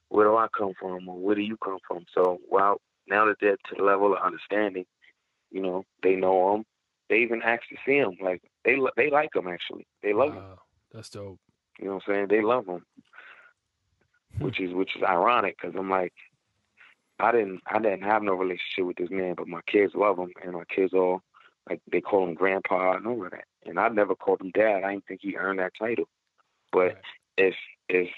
[0.08, 2.04] where do I come from or where do you come from.
[2.14, 4.86] So while now that they're to the level of understanding,
[5.50, 6.64] you know they know him.
[7.08, 8.16] They even to see him.
[8.20, 9.86] Like they they like him actually.
[10.02, 10.42] They love him.
[10.92, 11.38] That's dope.
[11.78, 12.26] You know what I'm saying?
[12.28, 12.84] They love him,
[14.38, 14.44] Hmm.
[14.44, 16.14] which is which is ironic because I'm like,
[17.18, 20.32] I didn't I didn't have no relationship with this man, but my kids love him,
[20.42, 21.22] and my kids all
[21.68, 24.82] like they call him grandpa and all of that, and I never called him dad.
[24.84, 26.08] I didn't think he earned that title,
[26.72, 26.96] but Right.
[27.38, 27.54] if
[27.88, 28.08] if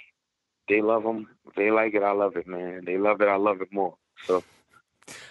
[0.68, 1.28] they love them.
[1.46, 2.84] if they like it, I love it, man.
[2.84, 3.96] They love it, I love it more.
[4.26, 4.42] So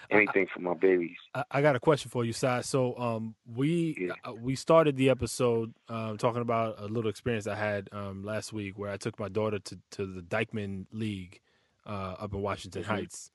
[0.10, 1.18] anything for my babies.
[1.36, 2.62] I, I got a question for you, Sai.
[2.62, 4.14] So, um, we Yeah.
[4.30, 8.52] uh, we started the episode um, talking about a little experience I had um, last
[8.54, 11.42] week where I took my daughter to, to the Dyckman League
[11.86, 12.88] uh, up in Washington Mhm.
[12.88, 13.32] Heights,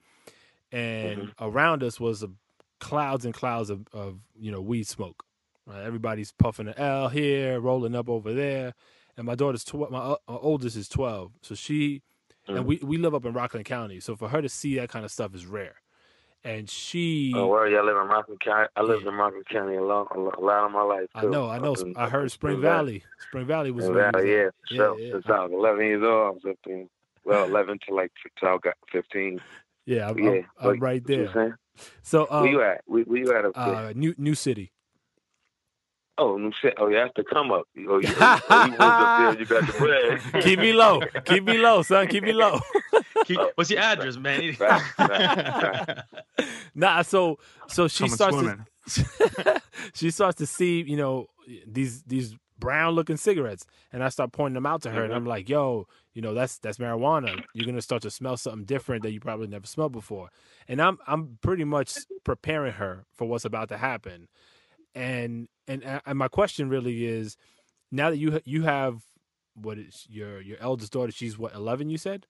[0.71, 2.31] and around us was a
[2.81, 5.25] clouds and clouds of, of you know weed smoke.
[5.67, 5.83] Right?
[5.85, 8.75] Everybody's puffing an L here, rolling up over there,
[9.17, 12.03] and my daughter's tw- my, uh, my oldest is twelve, so she
[12.49, 12.67] and Mhm.
[12.67, 15.11] we we live up in Rockland County, so for her to see that kind of
[15.11, 15.77] stuff is rare.
[16.45, 18.69] And she, Oh, well, y'all live in Rockland County.
[18.75, 19.11] I lived Yeah.
[19.11, 21.09] in Rockland County a lot, a lot, of my life.
[21.15, 21.77] I know, I know.
[21.95, 23.05] I heard Spring Valley.
[23.19, 24.99] Spring Valley was Spring Valley, yeah, Yeah, sure.
[24.99, 25.13] yeah.
[25.13, 26.91] Since I was 11 years old, I was up in,
[27.25, 28.11] well, 11 to like
[28.41, 29.41] till I got 15.
[29.85, 31.27] Yeah, I'm, Yeah, I'm, I'm right there.
[31.27, 31.55] what I'm saying?
[32.03, 32.83] So, Where you um, at?
[32.87, 33.65] Where, where you at up there?
[33.65, 34.72] uh, New New City.
[36.23, 36.75] Oh, new shit.
[36.79, 37.65] Oh, yeah, that's the come up.
[37.77, 39.39] Oh, you, oh, you up there.
[39.41, 40.43] You got the bread.
[40.45, 41.01] Keep me low.
[41.25, 42.07] Keep me low, son.
[42.09, 42.59] Keep me low.
[43.27, 44.57] Keep, what's your address, man?
[44.59, 45.99] Right, right,
[46.75, 48.67] nah, so so she Coming starts swimming.
[49.47, 49.63] to
[49.95, 51.29] she starts to see, you know,
[51.67, 55.17] these these brown looking cigarettes, and I start pointing them out to her, and Mhm.
[55.17, 57.43] I'm like, "Yo, you know, that's that's marijuana.
[57.55, 60.31] You're gonna start to smell something different that you probably never smelled before."
[60.69, 61.95] And I'm I'm pretty much
[62.25, 64.29] preparing her for what's about to happen,
[64.95, 67.37] and and and my question really is,
[67.91, 69.03] now that you you have
[69.55, 71.13] what is your your eldest daughter?
[71.13, 71.91] She's what eleven?
[71.91, 72.27] You said.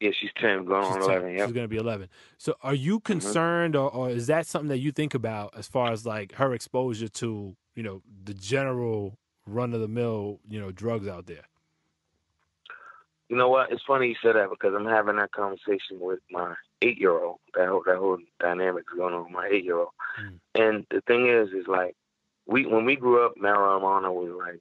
[0.00, 1.10] Yeah, she's ten, going She's on 10.
[1.10, 1.34] eleven.
[1.34, 1.46] Yep.
[1.46, 2.08] She's gonna be eleven.
[2.38, 3.12] So, are you mm-hmm.
[3.12, 6.54] concerned, or, or is that something that you think about as far as like her
[6.54, 11.44] exposure to you know the general run of the mill you know drugs out there?
[13.30, 13.70] You know what?
[13.70, 16.52] It's funny you said that because I'm having that conversation with my
[16.82, 17.38] eight year old.
[17.54, 19.90] That whole that whole dynamic is going on with my eight year old.
[20.20, 20.38] Mm.
[20.56, 21.94] And the thing is, is like
[22.46, 24.60] we when we grew up, marijuana was like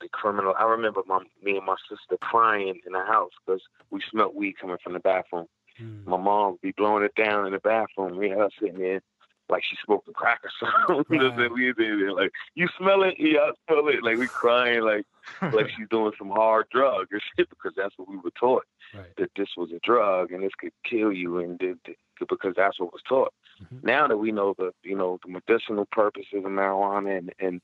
[0.00, 0.54] the criminal.
[0.56, 4.58] I remember my me and my sister crying in the house because we smelled weed
[4.60, 5.46] coming from the bathroom.
[5.82, 6.06] Mm.
[6.06, 8.16] My mom would be blowing it down in the bathroom.
[8.16, 9.00] We had her sitting there
[9.48, 11.04] like she smoked a crack or something.
[11.10, 13.14] You know what I'm we was like, you smell it?
[13.18, 14.02] Yeah, I smell it.
[14.02, 15.04] Like we crying like
[15.54, 18.64] like she's doing some hard drug or shit because that's what we were taught
[18.94, 19.06] Right.
[19.16, 21.78] that this was a drug and this could kill you and did,
[22.20, 23.32] because that's what was taught.
[23.62, 23.82] Mhm.
[23.82, 27.60] Now that we know the you know the medicinal purposes of marijuana and and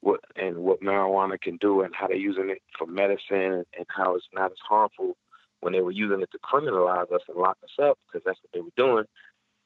[0.00, 4.16] what and what marijuana can do and how they're using it for medicine and how
[4.16, 5.16] it's not as harmful
[5.60, 8.50] when they were using it to criminalize us and lock us up because that's what
[8.52, 9.04] they were doing.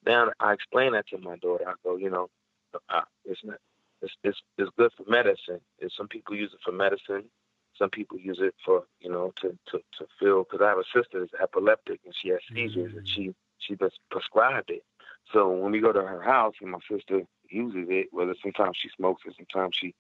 [0.07, 1.65] Now I explain that to my daughter.
[1.69, 2.29] I go, you know,
[2.89, 3.59] uh, it's not
[4.03, 5.61] it's, it's it's good for medicine.
[5.81, 7.25] And some people use it for medicine.
[7.79, 10.45] Some people use it for you know to to to feel.
[10.45, 13.91] Because I have a sister that's epileptic and she has seizures and she she been
[14.11, 14.85] prescribed it.
[15.33, 18.89] So when we go to her house and my sister uses it, whether sometimes she
[18.97, 19.95] smokes it, sometimes she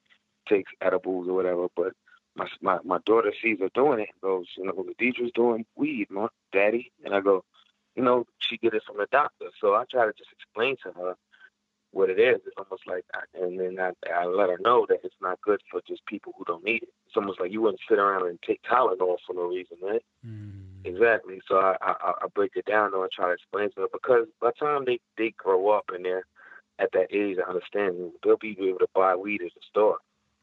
[0.48, 1.92] takes edibles or whatever, but
[2.36, 6.06] my my my daughter sees her doing it and goes, you know, Deidre's doing weed,
[6.10, 7.44] ma, daddy, and I go,
[7.96, 9.46] you know, she get it from the doctor.
[9.60, 11.14] So I try to just explain to her
[11.92, 12.40] what it is.
[12.46, 15.60] It's almost like, I, and then I, I let her know that it's not good
[15.70, 16.92] for just people who don't need it.
[17.06, 20.04] It's almost like you wouldn't sit around and take Tylenol for no reason, right?
[20.24, 20.66] Mm.
[20.84, 21.40] Exactly.
[21.48, 24.50] So I, I I break it down and try to explain to her because by
[24.50, 26.26] the time they they grow up and they're
[26.78, 29.98] at that age of understand they'll be able to buy weed at the store.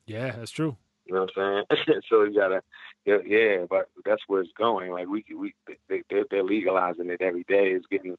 [0.05, 0.75] Yeah, that's true.
[1.05, 2.01] You know what I'm saying?
[2.09, 2.61] so you gotta,
[3.05, 4.91] yeah, but that's where it's going.
[4.91, 5.53] Like we, we,
[5.89, 7.71] they, they're, they're legalizing it every day.
[7.71, 8.15] It's getting,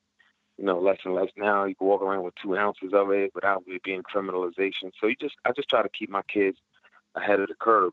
[0.59, 1.64] you know, less and less now.
[1.64, 4.93] You can walk around with two ounces of it without it being criminalization.
[5.01, 6.59] So you just, I just try to keep my kids
[7.14, 7.93] ahead of the curve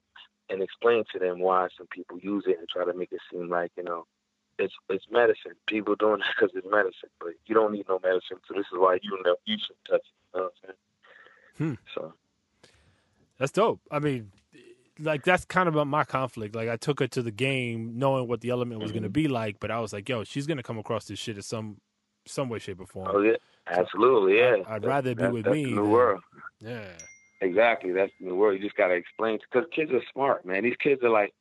[0.49, 3.49] and explain to them why some people use it and try to make it seem
[3.49, 4.05] like, you know,
[4.59, 5.53] it's it's medicine.
[5.67, 8.37] People doing it because it's medicine, but you don't need no medicine.
[8.47, 10.35] So this is why you know you should touch it.
[10.35, 10.75] You know what I'm
[11.57, 11.77] saying?
[11.77, 11.99] Hmm.
[11.99, 12.13] So.
[13.37, 13.81] That's dope.
[13.89, 14.31] I mean,
[15.01, 16.55] like that's kind of my conflict.
[16.55, 19.13] Like I took her to the game knowing what the element was going to Mm-hmm.
[19.13, 21.41] be like, but I was like, yo, she's going to come across this shit in
[21.41, 21.77] some
[22.27, 23.09] some way, shape, or form.
[23.11, 23.35] Oh yeah,
[23.67, 24.57] absolutely, yeah.
[24.67, 26.21] I'd rather be That's- with that's me The new than- world.
[26.59, 26.85] Yeah.
[27.41, 28.55] Exactly, that's the new world.
[28.57, 30.63] You just gotta explain because kids are smart, man.
[30.63, 31.33] These kids are like,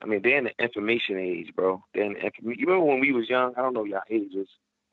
[0.00, 1.82] I mean, they're in the information age, bro.
[1.92, 3.52] They're in the inf- You remember when we was young?
[3.56, 4.46] I don't know y'all ages,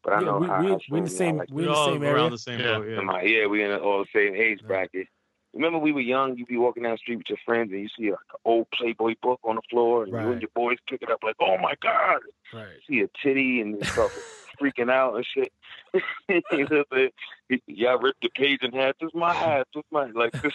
[0.03, 1.69] but I Yeah, know we- I, we- I we in the same- like, we in
[1.69, 2.79] We're the all same around the same Yeah.
[2.79, 2.87] boat.
[2.89, 3.21] Yeah.
[3.21, 4.67] Yeah, we in all the same age Yeah.
[4.67, 5.07] bracket.
[5.53, 7.87] Remember we were young, you'd be walking down the street with your friends and you
[7.97, 11.01] see like an old Playboy book on the floor and you and your boys pick
[11.01, 12.19] it up like, oh my God,
[12.53, 12.67] Right.
[12.87, 14.11] see a titty and stuff
[14.61, 15.51] freaking out and shit.
[16.29, 17.09] you know what I'm
[17.49, 17.61] saying?
[17.67, 18.95] Y'all ripped the page in half.
[18.99, 19.65] This is my ass.
[19.73, 20.53] This is my like this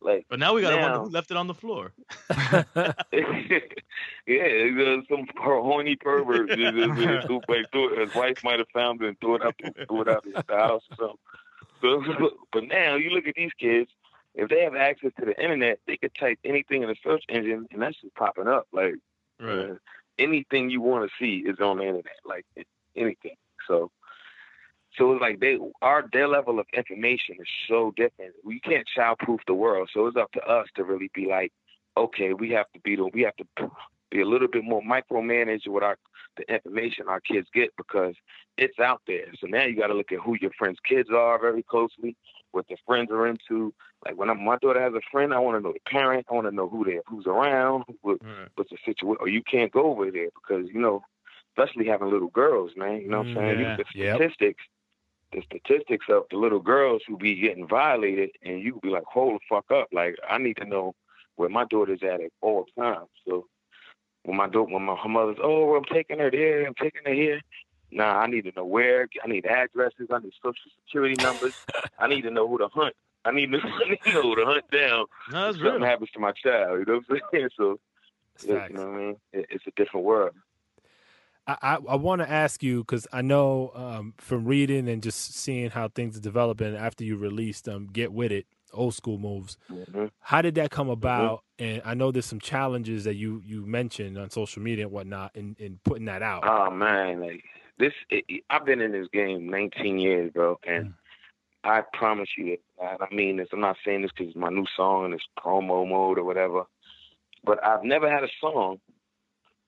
[0.00, 1.92] like But now we gotta wonder Now- who left it on the floor.
[2.30, 2.92] yeah,
[4.32, 7.40] uh, some horny pervert like, threw
[7.94, 7.98] it.
[7.98, 9.54] His wife might have found it and threw it out,
[9.88, 11.18] threw it out the house or something.
[11.82, 13.90] So, but now you look at these kids.
[14.36, 17.66] If they have access to the internet, they could type anything in the search engine,
[17.72, 18.66] and that's just popping up.
[18.72, 18.94] Like
[19.40, 19.70] Right.
[19.70, 19.74] uh,
[20.18, 22.46] anything you want to see is on the internet, like
[22.96, 23.36] anything.
[23.68, 23.90] So,
[24.98, 28.34] so it's like they our their level of information is so different.
[28.44, 31.52] We can't childproof the world, so it's up to us to really be like,
[31.96, 33.70] okay, we have to be the we have to
[34.10, 35.96] be a little bit more micromanage with our
[36.36, 38.14] the information our kids get because
[38.58, 39.26] it's out there.
[39.40, 42.16] So now you got to look at who your friends' kids are very closely,
[42.52, 43.74] what their friends are into.
[44.04, 46.26] Like when I'm, my daughter has a friend, I want to know the parent.
[46.30, 48.48] I want to know who they who's around, what, Right.
[48.56, 49.18] what's the situation.
[49.20, 51.02] Or you can't go over there because you know,
[51.56, 53.00] especially having little girls, man.
[53.00, 53.58] You know what I'm saying?
[53.58, 53.70] Mm, yeah.
[53.70, 54.16] You, the Yep.
[54.16, 54.64] statistics,
[55.32, 59.34] the statistics of the little girls who be getting violated, and you be like, hold
[59.34, 59.88] the fuck up.
[59.92, 60.94] Like I need to know
[61.36, 63.08] where my daughter's at at all times.
[63.26, 63.46] So
[64.24, 67.12] when my daughter, when my her mother's, oh, I'm taking her there, I'm taking her
[67.14, 67.40] here.
[67.96, 69.08] Nah, I need to know where.
[69.24, 70.08] I need addresses.
[70.12, 71.54] I need social security numbers.
[71.98, 72.94] I need to know who to hunt.
[73.24, 75.06] I need to, I need to know who to hunt down.
[75.30, 75.90] No, that's if something real.
[75.90, 76.80] happens to my child.
[76.80, 77.48] You know what I'm saying?
[77.56, 77.80] So
[78.42, 79.16] yeah, you know what I mean?
[79.32, 80.34] It, it's a different world.
[81.46, 85.34] I, I, I want to ask you because I know um, from reading and just
[85.34, 89.56] seeing how things are developing after you released um, Get With It, old school moves.
[89.68, 91.44] hmm How did that come about?
[91.58, 95.34] And I know there's some challenges that you you mentioned on social media and whatnot
[95.34, 96.44] in, in putting that out.
[96.46, 97.42] Oh man, like
[97.78, 97.92] this.
[98.10, 100.94] It, I've been in this game 19 years, bro, and Mm.
[101.64, 103.48] I promise you, and I mean this.
[103.52, 106.64] I'm not saying this because it's my new song and it's promo mode or whatever.
[107.44, 108.78] but I've never had a song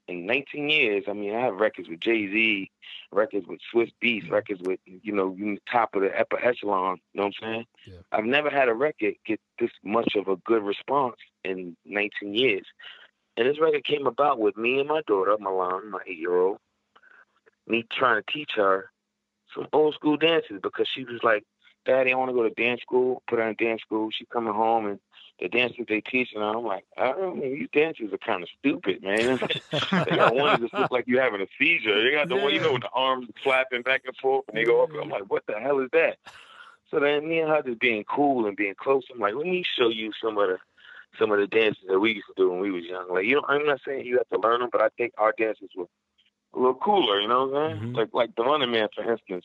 [0.07, 1.05] in 19 years.
[1.09, 2.71] I mean, I have records with Jay Z,
[3.13, 5.37] records with Swizz Beatz, records with you know
[5.71, 6.99] top of the upper echelon.
[7.13, 7.67] You know what I'm saying?
[7.87, 7.95] Yeah.
[8.13, 12.67] I've never had a record get this much of a good response in 19 years.
[13.37, 16.59] And this record came about with me and my daughter, Milan, my eight-year-old,
[17.69, 18.91] me trying to teach her
[19.55, 21.45] some old school dances because she was like,
[21.87, 24.11] Daddy, I want to go to dance school, put her in dance school.
[24.11, 24.99] She's coming home and
[25.41, 28.49] the dances they teach, her, I'm like, I don't mean, these dances are kind of
[28.59, 29.39] stupid, man.
[29.71, 32.03] they got one that just look like you're having a seizure.
[32.03, 34.65] They got the one, you know, with the arms flapping back and forth and they
[34.65, 34.91] go up.
[35.01, 36.19] I'm like, what the hell is that?
[36.91, 39.65] So then me and her just being cool and being close, I'm like, let me
[39.79, 40.59] show you some of the
[41.19, 43.13] some of the dances that we used to do when we was young.
[43.13, 45.35] Like, you know, I'm not saying you have to learn them, but I think our
[45.37, 45.87] dances were
[46.55, 47.93] a little cooler, you know what I'm saying?
[47.93, 47.97] Mhm.
[47.97, 49.45] Like like the running man, for instance.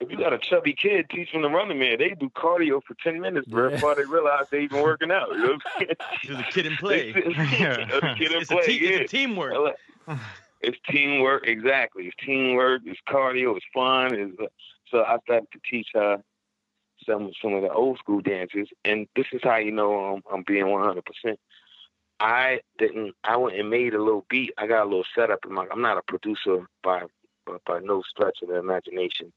[0.00, 3.20] If you got a chubby kid teaching the running man, they do cardio for ten
[3.20, 3.74] minutes bro, Yeah.
[3.76, 5.28] before they realize they even working out.
[5.30, 5.96] You know what I'm saying?
[6.24, 7.12] To the kid in play.
[7.12, 8.90] They- the kid and it's, play, a te- yeah.
[8.98, 9.76] it's a teamwork.
[10.64, 12.06] It's teamwork, exactly.
[12.06, 12.82] It's teamwork.
[12.86, 13.56] It's cardio.
[13.56, 14.14] It's fun.
[14.14, 14.46] It's, uh,
[14.92, 16.22] so I started to teach her
[17.04, 20.44] some some of the old school dances, and this is how you know I'm, I'm
[20.46, 21.04] being 100.
[21.04, 21.40] percent
[22.22, 23.14] I didn't.
[23.24, 24.52] I went and made a little beat.
[24.56, 25.66] I got a little setup in my.
[25.72, 27.02] I'm not a producer by
[27.46, 29.32] by, by no stretch of the imagination,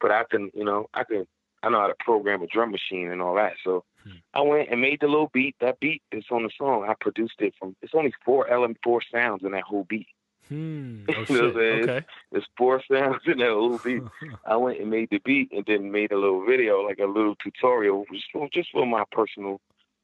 [0.00, 0.50] but I can.
[0.54, 1.26] You know, I can.
[1.62, 3.54] I know how to program a drum machine and all that.
[3.64, 4.12] So Hmm.
[4.32, 5.56] I went and made the little beat.
[5.60, 6.86] That beat is on the song.
[6.88, 7.74] I produced it from.
[7.82, 10.06] It's only four element, four sounds in that whole beat.
[10.48, 11.04] Hmm.
[11.08, 11.54] Oh You know shit.
[11.54, 11.82] what I'm?
[11.82, 12.06] Okay.
[12.30, 14.02] There's four sounds in that whole beat.
[14.46, 17.34] I went and made the beat and then made a little video, like a little
[17.34, 19.60] tutorial, just for, just for my personal,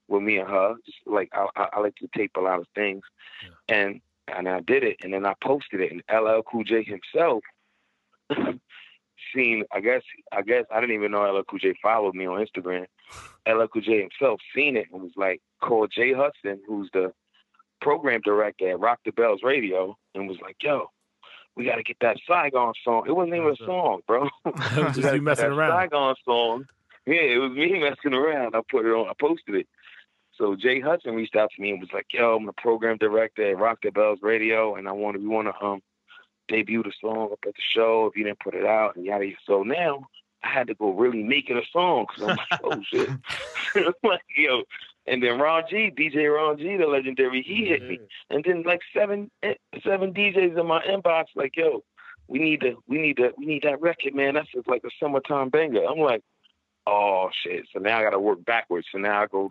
[0.09, 0.75] with me and her.
[0.85, 3.03] Just like I, I, I like to tape a lot of things,
[3.69, 7.43] and and I did it, and then I posted it, and LL Cool J himself
[9.35, 9.65] seen.
[9.73, 10.03] I guess
[10.33, 12.87] I guess I didn't even know LL Cool J followed me on Instagram.
[13.49, 17.13] LL Cool J himself seen it and was like, called Jay Hudson, who's the
[17.81, 20.91] program director at Rock the Bells Radio, and was like, yo.
[21.57, 23.05] We got to get that Saigon song.
[23.07, 24.29] It wasn't even a song, bro.
[24.93, 25.83] Just you messing around.
[25.83, 26.67] Saigon song.
[27.07, 28.57] Yeah, it was me messing around.
[28.57, 29.09] I put it on.
[29.09, 29.69] I posted it.
[30.37, 33.51] So Jay Hudson reached out to me and was like, "Yo, I'm the program director
[33.51, 35.83] at Rock the Bells Radio, and I want to we want to um
[36.49, 39.25] debut the song up at the show if you didn't put it out and yada."
[39.27, 40.09] yada." So now
[40.43, 43.11] I had to go really make it a song because I'm like, "Oh shit!"
[43.77, 44.63] I'm like, yo.
[45.07, 48.01] And then Ron G, DJ Ron G, the legendary, he hit me.
[48.31, 49.55] And then like seven eh,
[49.85, 51.85] seven DJs in my inbox, like, yo,
[52.27, 54.35] we need to we need to we need that record, man.
[54.35, 55.85] That's just like a summertime banger.
[55.85, 56.23] I'm like,
[56.87, 57.67] oh shit.
[57.73, 58.87] So now I gotta work backwards.
[58.91, 59.51] So now I go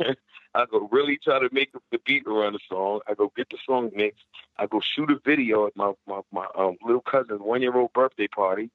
[0.54, 3.00] I go really try to make the beat around the song.
[3.08, 4.24] I go get the song mixed.
[4.58, 7.92] I go shoot a video at my my, my um, little cousin's one year old
[7.94, 8.70] birthday party.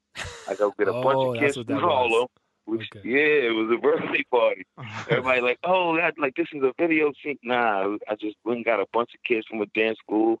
[0.48, 1.82] I go get a Oh, bunch of kids what from was.
[1.84, 2.26] Harlem.
[2.64, 3.08] Which, Okay.
[3.08, 4.66] Yeah, it was a birthday party.
[5.10, 7.38] Everybody like, oh, that, like this is a video scene.
[7.42, 10.38] Nah, I just went and got a bunch of kids from a dance school,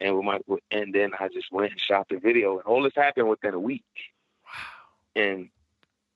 [0.00, 0.38] and with my
[0.70, 2.52] and then I just went and shot the video.
[2.58, 3.84] And all this happened within a week.
[4.44, 5.22] Wow.
[5.22, 5.48] And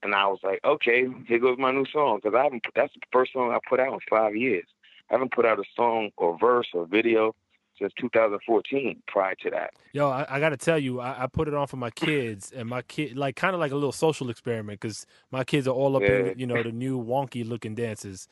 [0.03, 2.63] and I was like, okay, here goes my new song because I haven't.
[2.75, 4.65] That's the first song I put out in five years.
[5.09, 7.35] I haven't put out a song or verse or video
[7.77, 9.01] since 2014.
[9.07, 11.67] Prior to that, Yo, I, I got to tell you, I, I put it on
[11.67, 15.05] for my kids, and my kid, like, kind of like a little social experiment, because
[15.31, 16.31] my kids are all up Yeah.
[16.31, 18.27] in, you know, the new wonky looking dances,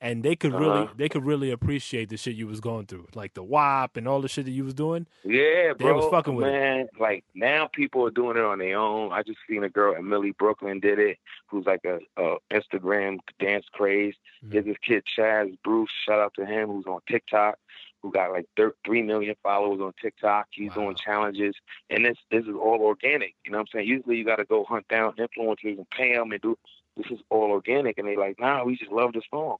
[0.00, 0.92] and they could really, Uh-huh.
[0.96, 4.20] they could really appreciate the shit you was going through, like the wop and all
[4.20, 5.06] the shit that you was doing.
[5.24, 5.96] Yeah, They bro.
[5.96, 6.50] was fucking with it.
[6.52, 6.88] man.
[6.98, 9.12] Like now, people are doing it on their own.
[9.12, 11.18] I just seen a girl, Emily Brooklyn, did it.
[11.48, 14.14] Who's like a, a Instagram dance craze.
[14.44, 14.50] Mhm.
[14.52, 15.90] There's this kid Chaz Bruce.
[16.06, 17.58] Shout out to him, who's on TikTok,
[18.02, 18.46] who got like
[18.86, 20.46] three million followers on TikTok.
[20.52, 20.84] He's Wow.
[20.84, 21.54] doing challenges,
[21.90, 23.34] and this this is all organic.
[23.44, 23.88] You know what I'm saying?
[23.88, 26.56] Usually, you got to go hunt down influencers and pay them and do.
[26.96, 29.56] This is all organic, and they like, nah, we just love the song.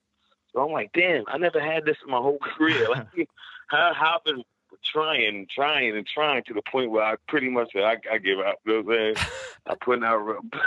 [0.52, 2.88] So I'm like, damn, I never had this in my whole career.
[2.88, 3.06] Like,
[3.68, 4.42] how how I've been
[4.84, 8.56] trying, trying, and trying to the point where I pretty much I, I give up.
[8.64, 9.16] You know what I'm saying?
[9.66, 10.20] I'm putting out,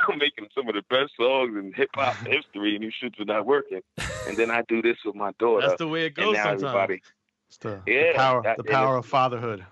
[0.08, 3.26] I'm making some of the best songs in hip hop history, and these shits are
[3.26, 3.82] not working.
[4.26, 6.44] And then I do this with my daughter, That's the way it and goes now
[6.44, 6.64] sometimes.
[6.64, 7.02] everybody,
[7.50, 9.66] It's the, Yeah, the power, that- the power of fatherhood.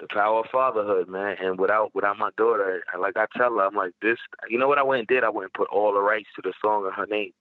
[0.00, 1.36] the power of fatherhood, man.
[1.40, 4.18] And without without my daughter, and like I tell her, I'm like this.
[4.48, 5.24] You know what I went and did?
[5.24, 7.32] I went and put all the rights to the song in her name.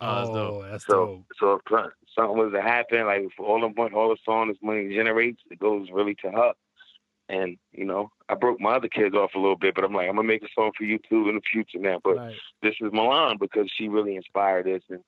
[0.00, 0.64] Oh, that's dope.
[0.70, 1.24] That's So dope.
[1.38, 4.48] so if some- something was to happen, like for all the money, all the song
[4.48, 6.52] this money generates, it goes really to her.
[7.28, 10.08] And you know, I broke my other kids off a little bit, but I'm like,
[10.08, 12.00] I'm gonna make a song for you too in the future now.
[12.02, 12.36] But Right.
[12.62, 15.04] this is Milan because she really inspired this, and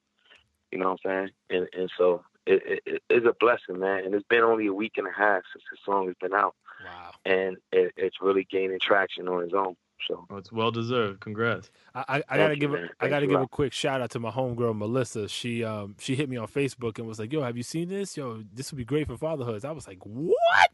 [0.70, 1.30] you know what I'm saying.
[1.50, 4.04] And and so it, it, it is a blessing, man.
[4.04, 6.54] And it's been only a week and a half since the song has been out,
[6.84, 7.12] Wow.
[7.24, 9.76] and it, it's really gaining traction on its own.
[10.08, 11.20] So Oh, it's well deserved.
[11.20, 11.70] Congrats.
[11.94, 12.88] I, I, I gotta you, give a.
[13.00, 15.28] I gotta give a quick shout out to my homegirl Melissa.
[15.28, 18.16] She um she hit me on Facebook and was like, "Yo, have you seen this?
[18.16, 20.70] Yo, this would be great for fatherhoods." I was like, "What?"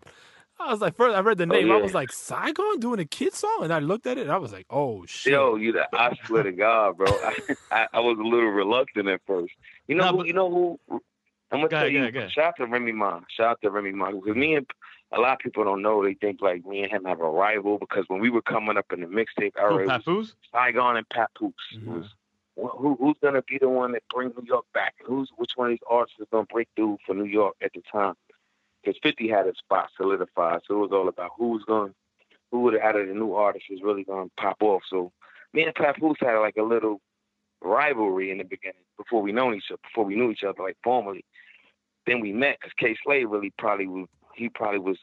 [0.61, 3.05] I was like, first I read the Oh, name, I was like, "Saigon doing a
[3.05, 5.79] kid song," and I looked at it and I was like, "Oh shit!" Yo, you,
[5.93, 7.37] I swear to God, bro, I,
[7.71, 9.53] I, I was a little reluctant at first.
[9.87, 11.01] You know, Nah, who, but- you know who?
[11.51, 11.99] I'm gonna Go tell ahead, go you.
[12.03, 12.33] ahead, go ahead.
[12.33, 13.21] Shout out to Remy Ma.
[13.35, 14.11] Shout out to Remy Ma.
[14.11, 14.67] Because me and
[15.13, 16.05] a lot of people don't know.
[16.05, 18.93] They think like me and him have a rival because when we were coming up
[18.93, 20.35] in the mixtape era, Who, Papoose?
[20.53, 21.55] Saigon and Papoose.
[21.75, 21.87] Mhm.
[21.87, 22.11] was
[22.57, 24.95] who, who's gonna be the one that brings New York back?
[25.05, 27.83] Who's which one of these artists is gonna break through for New York at the
[27.91, 28.15] time?
[28.83, 31.95] Because 50 had his spot solidified, so it was all about who's gonna
[32.51, 34.83] who would out of the new artists was really gonna pop off.
[34.89, 35.13] So
[35.53, 37.01] me and Papoose had like a little
[37.61, 40.77] rivalry in the beginning before we known each other, before we knew each other like
[40.83, 41.25] formally.
[42.07, 44.09] Then we met because Kay Slay really probably was
[44.39, 44.99] he probably was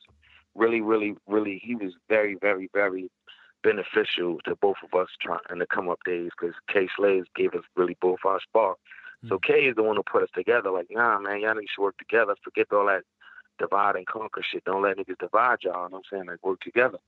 [0.55, 3.09] really really really he was very very very
[3.63, 7.63] beneficial to both of us trying to come up days because Kay Slay gave us
[7.75, 8.77] really both our spark.
[9.27, 9.41] So mm.
[9.41, 10.69] K is the one who put us together.
[10.69, 12.35] Like, nah, man, y'all niggas should work together.
[12.43, 13.03] Forget all that
[13.57, 14.63] divide and conquer shit.
[14.65, 15.85] Don't let niggas divide y'all.
[15.85, 16.25] You know what I'm saying?
[16.27, 16.99] Like, work together.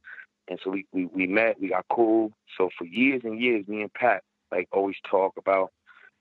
[0.48, 2.32] And so we, we, we met, we got cool.
[2.58, 5.72] So for years and years, me and Pat, like, always talk about,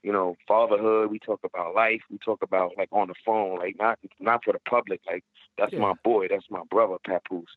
[0.07, 1.11] you know, fatherhood.
[1.11, 2.00] We talk about life.
[2.09, 5.00] We talk about, like, on the phone, like, not not for the public.
[5.04, 5.24] Like,
[5.59, 5.80] that's Yeah.
[5.80, 6.28] my boy.
[6.28, 7.57] That's my brother, Papoose.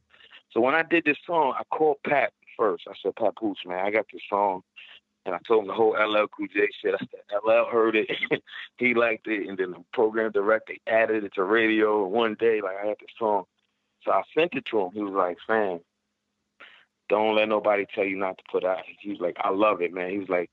[0.49, 2.87] So when I did this song, I called Pat first.
[2.87, 4.63] I said, Papoose, man, I got this song.
[5.27, 6.95] And I told him the whole LL Cool J shit.
[6.95, 8.09] I said, LL heard it.
[8.77, 9.47] he liked it.
[9.47, 12.03] And then the program director added it to radio.
[12.05, 13.43] And one day, like, I had this song.
[14.03, 14.91] So I sent it to him.
[14.93, 15.81] He was like, fam,
[17.09, 18.79] don't let nobody tell you not to put out.
[18.99, 20.09] He was like, I love it, man.
[20.09, 20.49] He was like,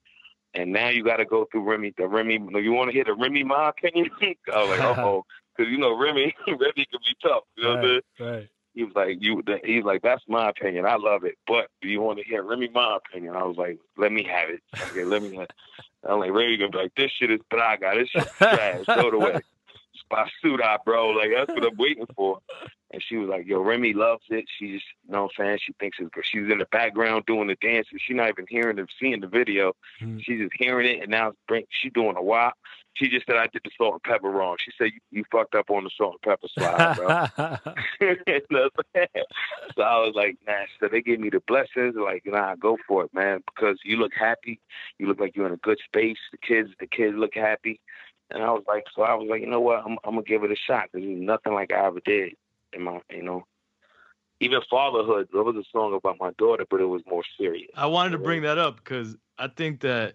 [0.57, 1.95] and now you got to go through Remy.
[1.97, 4.11] The Remy, you want to hear the Remy, my opinion?
[4.23, 5.25] I was like, uh oh.
[5.57, 7.45] Because, you know, Remy, Remy can be tough.
[7.57, 8.01] You know what I'm saying?
[8.21, 8.49] right, right.
[8.75, 10.85] He was like, "You." He's like, "That's my opinion.
[10.85, 13.79] I love it, but do you want to hear Remy my opinion?" I was like,
[13.97, 14.61] "Let me have it.
[14.91, 15.49] Okay, let me." Have
[16.07, 17.93] I'm like, Remy gonna be like, "This shit is braga.
[17.95, 18.85] This shit is trash.
[18.85, 19.41] Throw it away."
[20.11, 21.11] Spasuda, bro.
[21.11, 22.39] Like that's what I'm waiting for.
[22.93, 24.45] And she was like, "Yo, Remy loves it.
[24.59, 26.25] She's just, you know, what I'm saying she thinks it's good.
[26.25, 28.01] She's in the background doing the dances.
[28.01, 29.75] She's not even hearing the seeing the video.
[30.01, 30.23] Mhm.
[30.23, 31.33] She's just hearing it, and now
[31.71, 32.55] she's doing a wop.
[32.97, 34.57] She just said I did the salt and pepper wrong.
[34.59, 37.57] She said you, you fucked up on the salt and pepper slide, bro.
[38.01, 39.07] You know what I'm
[39.77, 40.65] so I was like, nah.
[40.81, 41.95] So they gave me the blessings.
[41.97, 43.43] Like, nah, go for it, man.
[43.55, 44.61] Because you look happy.
[44.99, 46.17] You look like you're in a good space.
[46.33, 47.81] The kids, the kids look happy.
[48.31, 49.85] And I was like, so I was like, you know what?
[49.85, 50.91] I'm, I'm gonna give it a shot.
[50.93, 52.35] Cause there's nothing like I ever did
[52.73, 53.45] in my, you know.
[54.41, 55.29] Even fatherhood.
[55.33, 57.71] There was a song about my daughter, but it was more serious.
[57.75, 60.15] I wanted to bring that up because I think that,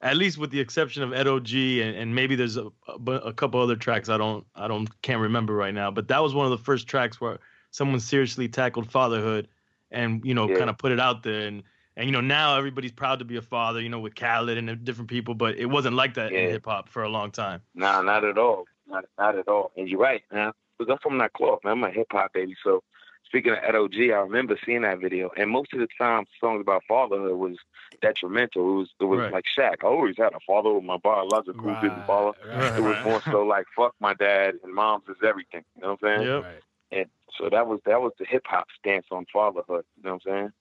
[0.00, 3.32] at least with the exception of Ed OG and, and maybe there's a, a, a
[3.32, 6.46] couple other tracks I don't I don't can't remember right now, but that was one
[6.46, 7.40] of the first tracks where
[7.72, 9.48] someone seriously tackled fatherhood
[9.90, 10.56] and you know Yeah.
[10.58, 11.62] kind of put it out there and
[11.98, 14.84] and you know now everybody's proud to be a father, you know with Khaled and
[14.84, 17.60] different people, but it wasn't like that in hip hop for a long time.
[17.74, 18.64] Nah, not at all.
[18.86, 19.72] Not, not at all.
[19.76, 20.52] And you're right, man.
[20.78, 21.72] Because I'm from that cloth, man.
[21.72, 22.54] I'm a hip hop baby.
[22.64, 22.82] So
[23.26, 25.30] speaking of Ed OG, I remember seeing that video.
[25.36, 27.56] And most of the time, songs about fatherhood was
[28.00, 28.62] detrimental.
[28.62, 29.32] It was it was Right.
[29.32, 29.82] like Shaq.
[29.82, 32.32] I always had a father with my biological Right, didn't father.
[32.46, 35.64] right, It was more so like fuck my dad and mom's is everything.
[35.76, 36.28] You know what I'm saying?
[36.34, 36.44] Yep.
[36.44, 36.62] right.
[36.92, 39.84] And so that was that was the hip hop stance on fatherhood.
[39.96, 40.52] You know what I'm saying?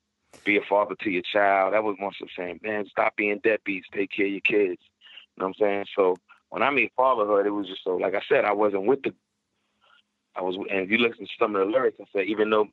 [0.43, 1.73] Be a father to your child.
[1.73, 3.83] That was more so saying, man, stop being deadbeats.
[3.93, 4.81] Take care of your kids.
[5.35, 5.85] You know what I'm saying?
[5.95, 6.17] So
[6.49, 9.13] when I made fatherhood, it was just so like I said, I wasn't with the.
[10.35, 12.67] I was, and if you listen to some of the lyrics, I said, even though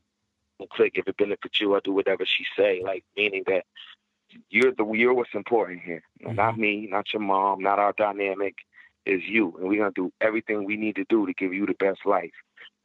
[0.71, 2.83] click, if it benefits you, I do whatever she say.
[2.85, 3.65] Like meaning that
[4.51, 6.03] you're the you're what's important here.
[6.21, 6.61] Not mm-hmm.
[6.61, 8.55] me, not your mom, not our dynamic.
[9.07, 11.75] Is you, and we're gonna do everything we need to do to give you the
[11.75, 12.33] best life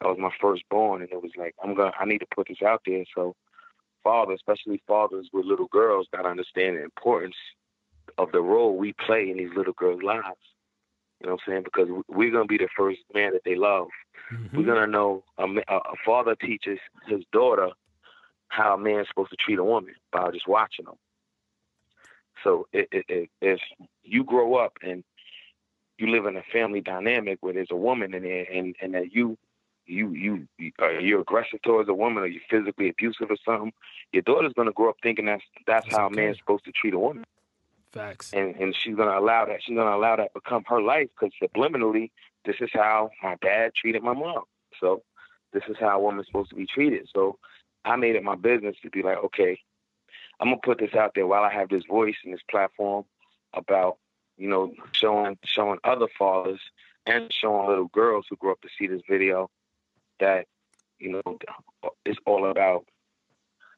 [0.00, 2.62] that was my firstborn, and it was like I'm gonna I need to put this
[2.62, 3.36] out there so
[4.02, 7.36] fathers, especially fathers with little girls, gotta understand the importance
[8.18, 10.24] of the role we play in these little girls' lives.
[11.20, 11.62] You know what I'm saying?
[11.64, 13.88] Because we're gonna be the first man that they love.
[14.32, 14.56] Mm-hmm.
[14.56, 17.68] We're gonna know a, a, a father teaches his daughter
[18.48, 20.96] how a man's supposed to treat a woman by just watching them.
[22.42, 23.60] So it, it, it, if
[24.02, 25.04] you grow up and
[25.98, 29.12] you live in a family dynamic where there's a woman in there, and and that
[29.12, 29.36] you
[29.90, 33.72] you you you- uh, you're aggressive towards a woman, or you're physically abusive or something,
[34.12, 36.22] your daughter's gonna grow up thinking that's that's, That's how okay.
[36.22, 37.24] a man's supposed to treat a woman.
[37.92, 38.32] Facts.
[38.32, 42.10] and and she's gonna allow that she's gonna allow that become her life because subliminally
[42.44, 44.44] this is how my dad treated my mom.
[44.80, 45.02] So
[45.52, 47.08] this is how a woman's supposed to be treated.
[47.14, 47.38] So
[47.84, 49.58] i made it my business to be like okay
[50.38, 53.04] i'm gonna put this out there while i have this voice and this platform
[53.54, 53.96] about
[54.36, 56.60] you know showing showing other fathers
[57.06, 59.50] and showing little girls who grow up to see this video
[60.20, 60.46] that
[60.98, 61.38] you know
[62.04, 62.84] it's all about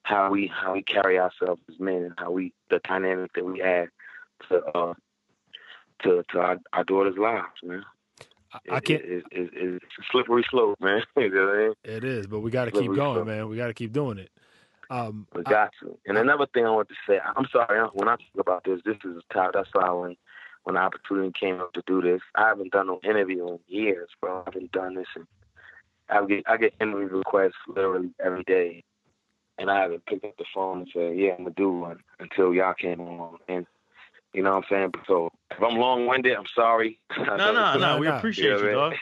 [0.05, 3.62] how we how we carry ourselves as men and how we the dynamic that we
[3.62, 3.88] add
[4.49, 4.95] to uh
[6.03, 7.84] to to our, our daughters' lives, man.
[8.53, 9.03] I, I can't.
[9.03, 11.03] It, it, it, it's a slippery slope, man.
[11.16, 11.74] you know what I mean?
[11.84, 13.26] It is, but we got to keep going, slope.
[13.26, 13.49] man.
[13.49, 14.30] We got to keep doing it.
[14.90, 15.99] Um, We I- got to.
[16.07, 18.80] And another thing I want to say, I'm sorry when I talk about this.
[18.84, 19.53] This is a top.
[19.55, 20.16] That's why when
[20.64, 24.09] when the opportunity came up to do this, I haven't done no interview in years,
[24.20, 24.40] bro.
[24.40, 25.26] I haven't done this, and
[26.13, 28.85] I get I get interview requests literally every day,
[29.59, 32.55] and I haven't picked up the phone and said, yeah, I'm gonna do one until
[32.55, 33.39] y'all came on.
[33.49, 33.67] And
[34.33, 34.93] you know what I'm saying?
[35.07, 36.99] So if I'm long winded, I'm sorry.
[37.19, 37.99] No, no, no.
[37.99, 38.95] We appreciate Yeah, you, dog.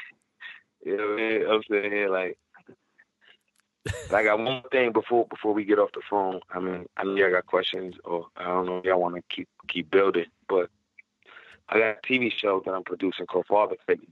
[0.85, 1.47] You know what I mean?
[1.51, 2.39] I'm sitting here like,
[4.13, 6.41] I got one thing before before we get off the phone.
[6.51, 9.23] I mean, I know y'all got questions, or I don't know if y'all want to
[9.35, 10.69] keep keep building, but
[11.69, 14.09] I got a TV show that I'm producing called Father Figures.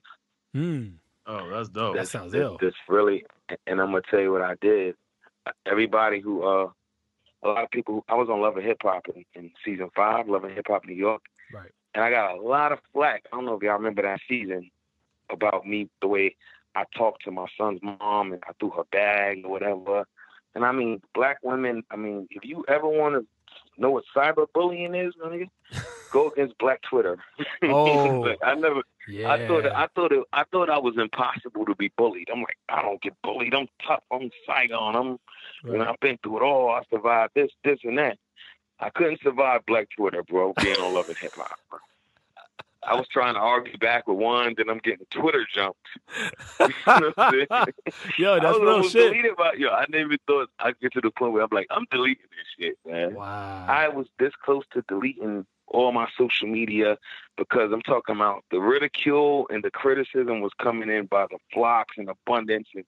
[0.55, 0.93] mm,
[1.29, 1.95] Oh, that's dope.
[1.95, 2.59] That sounds that's, ill.
[2.61, 3.24] That's really,
[3.66, 4.97] and I'm gonna tell you what I did.
[5.66, 6.70] Everybody who, uh,
[7.43, 7.97] a lot of people.
[7.97, 10.66] Who, I was on Love and Hip Hop in, in season five, Love and Hip
[10.68, 11.22] Hop New York,
[11.53, 11.70] right.
[11.95, 13.24] and I got a lot of flack.
[13.31, 14.70] I don't know if y'all remember that season
[15.31, 16.35] about me, the way
[16.74, 20.07] I talked to my son's mom and I threw her bag or whatever.
[20.55, 21.83] And I mean, black women.
[21.91, 23.26] I mean, if you ever want to
[23.77, 25.49] know what cyberbullying is, my nigga,
[26.13, 27.19] go against Black Twitter.
[27.63, 28.35] Oh.
[28.43, 28.83] I never.
[29.09, 29.33] Yeah.
[29.33, 29.67] I thought.
[29.67, 30.13] I thought.
[30.13, 32.29] It, I thought I was impossible to be bullied.
[32.33, 33.55] I'm like, I don't get bullied.
[33.55, 34.03] I'm tough.
[34.13, 34.95] I'm Saigon.
[34.95, 35.19] I'm.
[35.65, 36.71] You know, I've been through it all.
[36.71, 38.19] I survived this, this, and that.
[38.81, 40.55] I couldn't survive Black Twitter, bro.
[40.63, 41.59] Being on Love and Hip Hop.
[42.89, 45.78] I was trying to argue back with one, then I'm getting Twitter jumped.
[46.61, 47.66] You know what I'm saying?
[48.18, 49.12] Yo, I that's was real shit.
[49.12, 49.68] deleted by yo.
[49.70, 52.78] I never thought I'd get to the point where I'm like, I'm deleting this shit,
[52.86, 53.14] man.
[53.14, 53.66] Wow.
[53.68, 56.97] I was this close to deleting all my social media
[57.36, 61.95] because I'm talking about the ridicule and the criticism was coming in by the flocks
[61.99, 62.84] and abundance, and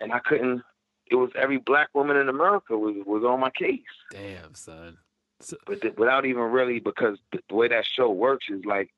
[0.00, 0.62] and I couldn't.
[1.10, 3.80] It was every black woman in America was was on my case,
[4.10, 4.98] Damn, son.
[5.44, 8.64] So, but uh, th- without even really because the, the way that show works is
[8.64, 8.90] like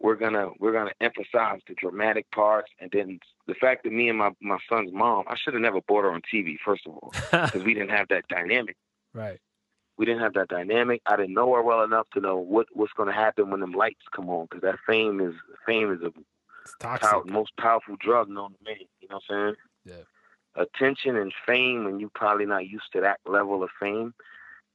[0.00, 4.18] we're gonna we're gonna emphasize the dramatic parts, and then the fact that me and
[4.18, 7.12] my my son's mom, I should have never brought her on TV first of all
[7.30, 8.76] because we didn't have that dynamic.
[9.12, 9.38] right.
[9.96, 11.00] we didn't have that dynamic.
[11.06, 13.72] I didn't know her well enough to know what what's going to happen when them
[13.72, 15.34] lights come on because that fame is
[15.66, 16.12] fame is a
[16.62, 17.08] It's toxic.
[17.08, 18.76] pow- most powerful drug known to man.
[19.00, 19.54] You know what I'm
[19.86, 19.96] saying?
[19.96, 20.04] Yeah.
[20.62, 24.14] Attention and fame, when you probably not used to that level of fame,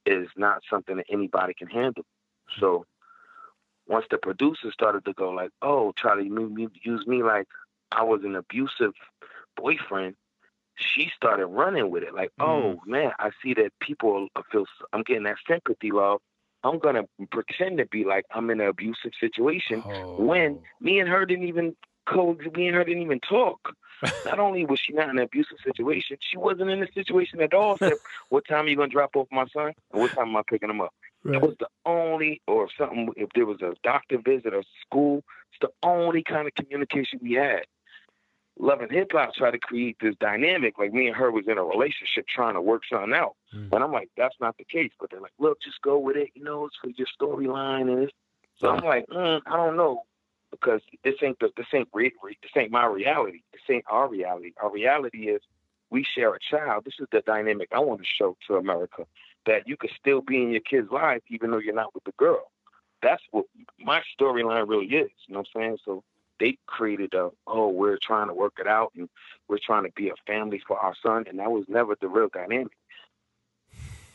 [0.06, 2.04] is not something that anybody can handle.
[2.48, 2.60] Hmm.
[2.60, 2.86] So
[3.86, 6.22] once the producers started to go like, "Oh, try to
[6.82, 7.48] use me, like
[7.92, 8.92] I was an abusive
[9.56, 10.16] boyfriend,"
[10.76, 12.14] she started running with it.
[12.14, 12.90] Like, "Oh hmm.
[12.90, 14.66] man, I see that people feel.
[14.92, 16.20] I'm getting that sympathy love.
[16.62, 20.16] I'm gonna pretend to be like I'm in an abusive situation Oh.
[20.16, 21.76] when me and her didn't even
[22.06, 23.74] co me and her didn't even talk.
[24.24, 27.54] Not only was she not in an abusive situation, she wasn't in a situation at
[27.54, 27.76] all.
[27.78, 27.92] Said,
[28.28, 29.72] what time are you gonna drop off my son?
[29.92, 30.94] And what time am I picking him up?
[31.24, 31.42] That Right.
[31.42, 35.70] was the only or something if there was a doctor visit or school, it's the
[35.86, 37.64] only kind of communication we had.
[38.58, 41.56] Love and hip hop tried to create this dynamic, like me and her was in
[41.56, 43.34] a relationship trying to work something out.
[43.54, 43.72] Mm.
[43.72, 44.92] And I'm like, that's not the case.
[45.00, 46.30] But they're like, look, just go with it.
[46.34, 48.12] You know, it's for your storyline and it's
[48.58, 50.02] so I'm like, mm, I don't know,
[50.50, 53.42] because this ain't the, this ain't re- re- this ain't my reality.
[53.52, 54.52] This ain't our reality.
[54.62, 55.40] Our reality is
[55.90, 56.84] we share a child.
[56.84, 59.06] This is the dynamic I want to show to America
[59.46, 62.12] that you could still be in your kid's life even though you're not with the
[62.12, 62.50] girl.
[63.02, 63.46] That's what
[63.78, 65.10] my storyline really is.
[65.26, 65.78] You know what I'm saying?
[65.84, 66.04] So
[66.38, 69.08] they created a oh we're trying to work it out and
[69.48, 72.28] we're trying to be a family for our son, and that was never the real
[72.32, 72.72] dynamic.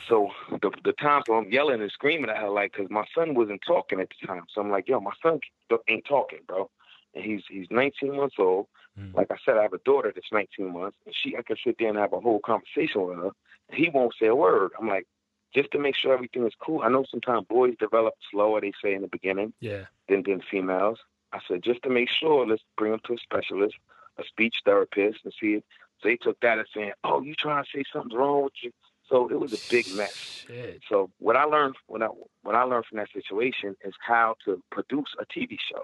[0.07, 3.33] So the the times where I'm yelling and screaming at her, like, because my son
[3.33, 4.43] wasn't talking at the time.
[4.53, 5.39] So I'm like, yo, my son
[5.87, 6.69] ain't talking, bro.
[7.13, 8.67] And he's he's 19 months old.
[8.99, 9.13] Mm.
[9.13, 11.75] Like I said, I have a daughter that's 19 months, and she I can sit
[11.79, 13.31] there and have a whole conversation with her.
[13.69, 14.71] And he won't say a word.
[14.79, 15.07] I'm like,
[15.53, 16.81] just to make sure everything is cool.
[16.83, 19.85] I know sometimes boys develop slower, they say in the beginning, Yeah.
[20.09, 20.99] than than females.
[21.31, 23.75] I said, just to make sure, let's bring him to a specialist,
[24.17, 25.65] a speech therapist, and see it.
[26.01, 28.71] So they took that as saying, oh, you trying to say something's wrong with you.
[29.09, 30.45] So it was a big mess.
[30.47, 30.81] Shit.
[30.89, 32.07] So what I learned when I
[32.41, 35.83] what I learned from that situation is how to produce a TV show.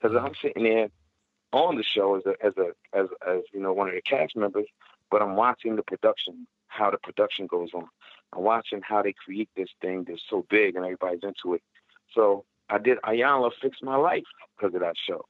[0.00, 0.26] Because mm-hmm.
[0.26, 0.88] I'm sitting there
[1.52, 4.36] on the show as a as a as as you know one of the cast
[4.36, 4.66] members,
[5.10, 7.88] but I'm watching the production, how the production goes on.
[8.32, 11.62] I'm watching how they create this thing that's so big and everybody's into it.
[12.12, 14.24] So I did Iyanla Fix My Life
[14.56, 15.24] because of that show.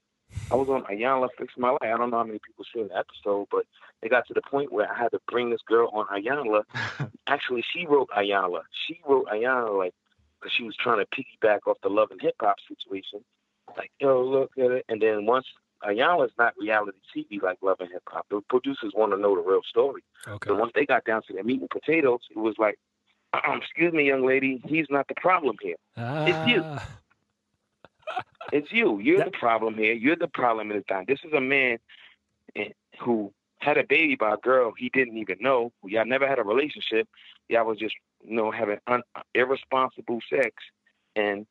[0.51, 1.79] I was on Iyanla Fix My Life.
[1.83, 3.65] I don't know how many people saw the episode, but
[4.03, 6.63] it got to the point where I had to bring this girl on Iyanla
[7.27, 8.63] actually she wrote Iyanla.
[8.87, 9.95] She wrote Iyanla like
[10.41, 13.25] because she was trying to piggyback off the love and hip hop situation.
[13.77, 14.85] Like, yo, look at it.
[14.89, 15.47] And then once
[15.83, 18.27] Iyanla's not reality TV like Love and Hip Hop.
[18.31, 20.03] The producers want to know the real story.
[20.27, 20.49] Okay.
[20.49, 22.79] So once they got down to the meat and potatoes, it was like,
[23.35, 25.77] excuse me, young lady, he's not the problem here.
[25.97, 26.63] it's you.
[26.65, 26.89] Ah.
[28.53, 28.99] It's you.
[29.01, 29.93] You're the problem here.
[29.93, 31.05] You're the problem in the time.
[31.09, 31.79] This is a man
[33.01, 35.73] who had a baby by a girl he didn't even know.
[35.85, 37.09] Y'all never had a relationship.
[37.49, 37.95] Y'all was just,
[38.25, 39.03] you know, having un-
[39.35, 40.55] irresponsible sex,
[41.15, 41.47] and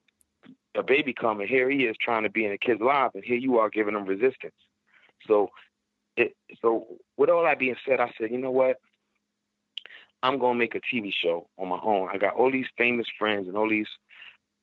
[0.75, 1.47] a baby coming.
[1.47, 3.95] here he is trying to be in a kid's life, and here you are giving
[3.95, 4.55] him resistance.
[5.27, 5.49] So,
[6.17, 6.85] it, so
[7.17, 8.77] with all that being said, I said, you know what?
[10.21, 12.09] I'm gonna make a TV show on my own.
[12.11, 13.87] I got all these famous friends and all these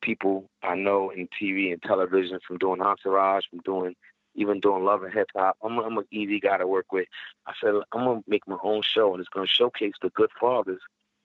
[0.02, 3.94] people I know in TV and television from doing Entourage, from doing
[4.34, 5.56] even doing Love and Hip Hop.
[5.62, 7.06] I'm, I'm an easy guy to work with.
[7.46, 10.80] I said I'm gonna make my own show and it's gonna showcase the good fathers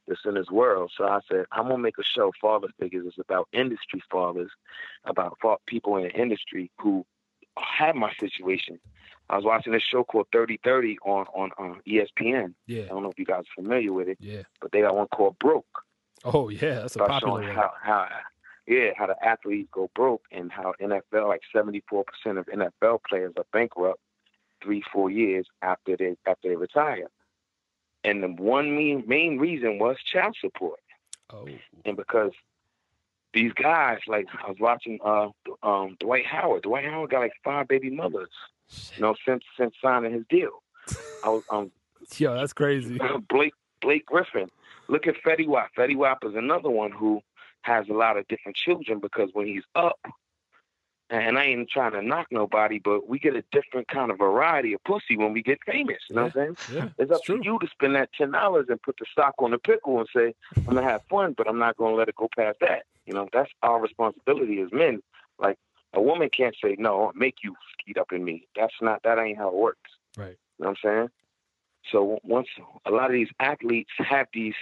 [0.08, 0.92] that's in this world.
[0.96, 3.06] So I said I'm gonna make a show, Father Figures.
[3.08, 4.52] It's about industry fathers,
[5.06, 7.06] about people in the industry who
[7.58, 8.80] had my situation.
[9.30, 11.26] I was watching this show called 3030 on
[11.58, 12.54] on ESPN.
[12.68, 12.84] Yeah.
[12.84, 14.44] I don't know if you guys are familiar with it, Yeah.
[14.62, 15.66] but they got one called Broke
[16.26, 17.56] Oh yeah, that's a popular one.
[17.56, 18.08] how, how
[18.68, 23.00] yeah how the athletes go broke and how NFL like seventy four percent of NFL
[23.08, 24.00] players are bankrupt
[24.64, 27.08] three four years after they after they retire,
[28.04, 30.80] and the one main main reason was child support,
[31.32, 31.48] Oh.
[31.86, 32.32] and because
[33.34, 35.30] these guys like I was watching uh
[35.64, 38.30] um Dwight Howard Dwight Howard got like five baby mothers
[38.96, 40.64] you know since since signing his deal.
[41.24, 41.72] I was um
[42.18, 43.00] Yo, that's crazy.
[43.30, 44.50] Blake Blake Griffin.
[44.88, 45.70] Look at Fetty Wap.
[45.78, 47.22] Fetty Wap is another one who
[47.62, 50.00] has a lot of different children because when he's up,
[51.10, 54.74] and I ain't trying to knock nobody, but we get a different kind of variety
[54.74, 56.00] of pussy when we get famous.
[56.10, 56.58] You know what I'm saying?
[56.74, 57.38] Yeah, It's it's up true.
[57.38, 60.08] to you to spend that ten dollars and put the stock on the pickle and
[60.14, 62.84] say, I'm gonna have fun, but I'm not gonna let it go past that.
[63.06, 65.02] You know, that's our responsibility as men.
[65.40, 65.58] Like
[65.94, 68.46] a woman can't say, No, I'll make you skeet up in me.
[68.56, 69.92] That's not that ain't how it works.
[70.18, 70.38] Right.
[70.60, 71.10] You know what I'm saying?
[71.90, 72.50] So once
[72.86, 74.56] a lot of these athletes have these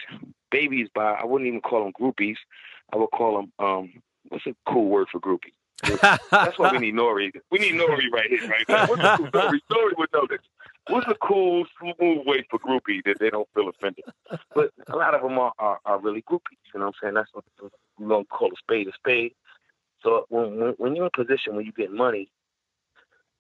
[0.52, 2.38] babies by I wouldn't even call them groupies.
[2.94, 3.94] I would call them um
[4.30, 5.54] what's a cool word for groupie?
[6.32, 7.32] That's why we need Nori.
[7.52, 8.88] We need Nori right here, right now.
[8.88, 9.60] What's a cool Nori?
[9.72, 10.40] Nori would know this.
[10.88, 14.06] What's a cool, smooth way for groupie that they don't feel offended?
[14.54, 16.62] But a lot of them are, are, are really groupies.
[16.74, 17.14] You know what I'm saying?
[17.16, 17.44] That's what
[18.00, 19.34] we're going to call a spade a spade.
[20.02, 22.30] So when, when when you're in a position where you get money,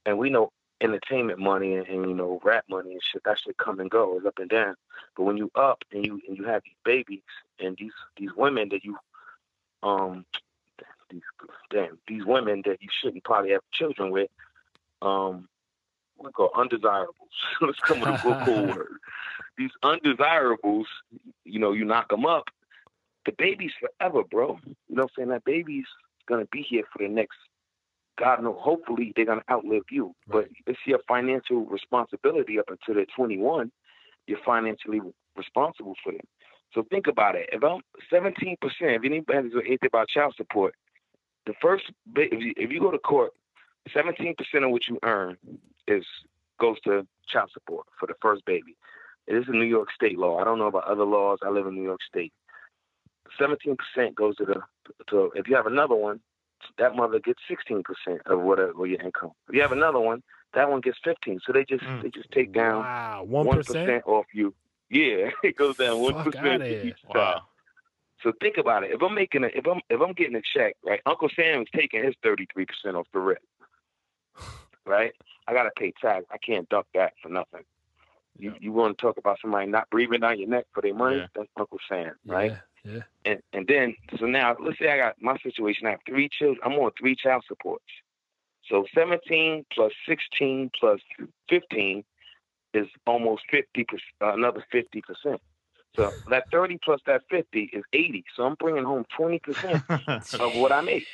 [0.05, 3.57] and we know entertainment money and, and you know rap money and shit, that shit
[3.57, 4.75] come and go, it's up and down.
[5.15, 7.21] But when you up and you and you have these babies
[7.59, 8.97] and these these women that you
[9.86, 10.25] um
[11.09, 11.21] these
[11.69, 14.29] damn these women that you shouldn't probably have children with,
[15.01, 15.47] um,
[16.17, 17.15] we call undesirables.
[17.61, 18.97] Let's come with a cool word.
[19.57, 20.88] These undesirables,
[21.45, 22.45] you know, you knock them up.
[23.25, 24.59] The baby's forever, bro.
[24.65, 25.29] You know what I'm saying?
[25.29, 25.88] That baby's
[26.27, 27.38] gonna be here for the next.
[28.17, 28.57] God knows.
[28.59, 30.15] Hopefully, they're gonna outlive you.
[30.27, 33.71] But it's your financial responsibility up until they're 21.
[34.27, 35.01] You're financially
[35.36, 36.21] responsible for them.
[36.76, 37.49] So think about it.
[37.53, 37.80] If I'm
[38.11, 40.76] 17%, if anybody's anything about child support,
[41.47, 43.32] the first ba- if you, if you go to court,
[43.95, 45.38] 17% of what you earn
[45.88, 46.03] is
[46.59, 48.76] goes to child support for the first baby.
[49.26, 50.38] It is a New York State law.
[50.38, 51.39] I don't know about other laws.
[51.43, 52.34] I live in New York State.
[53.39, 53.78] 17%
[54.15, 54.61] goes to the
[55.09, 56.19] to if you have another one,
[56.78, 57.84] that mother gets 16%
[58.28, 59.32] of whatever your income.
[59.49, 60.21] If you have another one,
[60.53, 61.39] that one gets 15.
[61.45, 62.01] So they just Mm.
[62.03, 63.86] they just take down Wow, one one percent.
[63.86, 64.53] percent off you.
[64.89, 67.15] Yeah, it goes down one Fuck percent each time.
[67.15, 67.41] Wow.
[68.23, 68.91] So think about it.
[68.91, 71.01] If I'm making a, if I'm if I'm getting a check, right?
[71.05, 73.41] Uncle Sam's taking his 33 percent off the rip,
[74.86, 75.13] right?
[75.47, 76.25] I gotta pay tax.
[76.31, 77.63] I can't duck that for nothing.
[78.38, 81.17] You you want to talk about somebody not breathing down your neck for their money?
[81.17, 81.28] Yeah.
[81.36, 82.57] That's Uncle Sam, right?
[82.83, 83.01] Yeah, yeah.
[83.25, 85.87] And and then so now let's say I got my situation.
[85.87, 86.59] I have three children.
[86.63, 87.86] I'm on three child supports.
[88.70, 90.99] So 17 plus 16 plus
[91.49, 92.03] 15
[92.75, 94.01] is almost 50 percent.
[94.21, 95.41] Uh, another 50 percent.
[95.95, 98.25] So that 30 plus that 50 is 80.
[98.35, 101.07] So I'm bringing home 20 percent of what I make.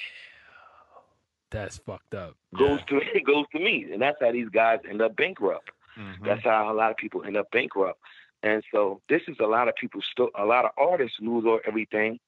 [1.52, 2.36] That's fucked up.
[2.58, 5.70] Goes to it goes to me, and that's how these guys end up bankrupt.
[5.98, 6.26] Mhm.
[6.26, 8.00] That's how a lot of people end up bankrupt.
[8.44, 11.60] And so this is a lot of people still a lot of artists lose all
[11.68, 12.20] everything.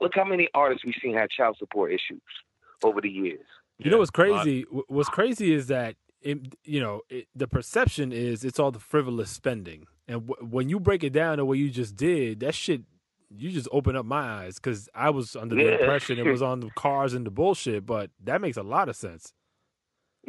[0.00, 2.20] Look how many artists we've seen have child support issues
[2.82, 3.46] over the years.
[3.78, 4.42] You know what's Yeah, a lot.
[4.44, 4.62] crazy?
[4.88, 9.30] What's crazy is that it, you know it, the perception is it's all the frivolous
[9.30, 12.82] spending, and w- when you break it down the way you just did, that shit
[13.36, 15.78] you just open up my eyes because I was under the Yeah.
[15.78, 18.96] impression it was on the cars and the bullshit, but that makes a lot of
[18.96, 19.32] sense.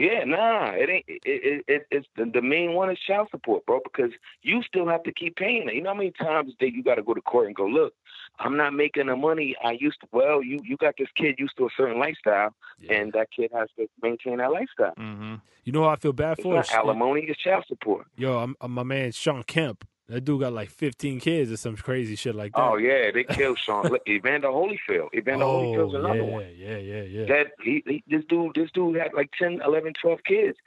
[0.01, 1.05] Yeah, nah, it ain't.
[1.07, 3.79] It, it, it it's the, the main one is child support, bro.
[3.83, 4.11] Because
[4.41, 5.75] you still have to keep paying it.
[5.75, 7.93] You know how many times that you got to go to court and go, look,
[8.39, 10.07] I'm not making the money I used to.
[10.11, 12.93] Well, you you got this kid used to a certain lifestyle, Yeah.
[12.95, 14.95] and that kid has to maintain that lifestyle.
[14.97, 15.35] Mm-hmm.
[15.65, 16.55] you know I feel bad It's for?
[16.55, 18.07] not alimony, it's child support.
[18.17, 19.85] Yo, I'm, I'm my man Shawn Kemp.
[20.07, 22.71] That dude got like 15 kids or some crazy shit like oh, that.
[22.71, 23.87] Oh yeah, they killed Shawn.
[23.87, 25.13] Look, Evander Holyfield.
[25.15, 26.47] Evander Holyfield's Oh, another yeah, one.
[26.57, 27.25] yeah, yeah, yeah.
[27.27, 30.57] That he, he this dude this dude had like 10, 11, 12 kids,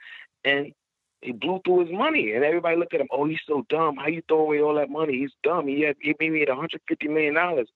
[0.43, 0.71] and
[1.21, 2.33] he blew through his money.
[2.33, 3.07] And everybody looked at him.
[3.11, 3.97] Oh, he's so dumb.
[3.97, 5.13] How you throw away all that money?
[5.19, 5.67] He's dumb.
[5.67, 7.67] He had he maybe had 150 million dollars,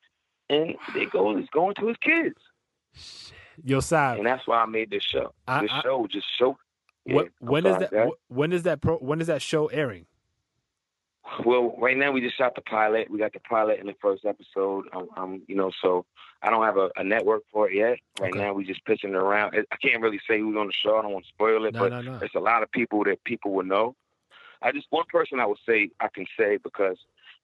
[0.50, 2.36] and they go it's going to his kids.
[3.64, 5.34] Yo, Sav, And that's why I made this show.
[5.48, 6.58] I- This I- show just show.
[7.06, 7.94] Yeah, when is that?
[7.94, 8.82] wh- When is that?
[8.82, 10.06] Pro, when is that show airing?
[11.46, 13.10] Well, right now we just shot the pilot.
[13.10, 14.86] We got the pilot in the first episode.
[14.94, 16.06] Um, um you know, so
[16.42, 17.98] I don't have a, a network for it yet.
[18.20, 18.40] Right Okay.
[18.40, 19.56] now we just pitching it around.
[19.72, 20.98] I can't really say who's on the show.
[20.98, 22.20] I don't want to spoil it, No, but no, no.
[22.22, 23.96] it's a lot of people that people will know.
[24.62, 26.98] I just one person I would say I can say because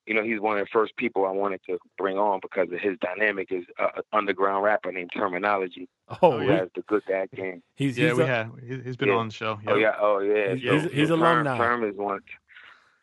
[0.06, 2.80] you know he's one of the first people I wanted to bring on because of
[2.80, 5.88] his dynamic is uh, an underground rapper named Terminology
[6.22, 7.64] Oh, who he- has the Good Dad Game.
[7.76, 8.52] he's Yeah, he's we a- had.
[8.68, 9.16] he- He's been Yeah.
[9.16, 9.60] on the show.
[9.68, 10.54] Oh yeah, oh yeah.
[10.56, 11.58] He's- So- he's- he's so Term- alumni.
[11.58, 12.20] Term is one.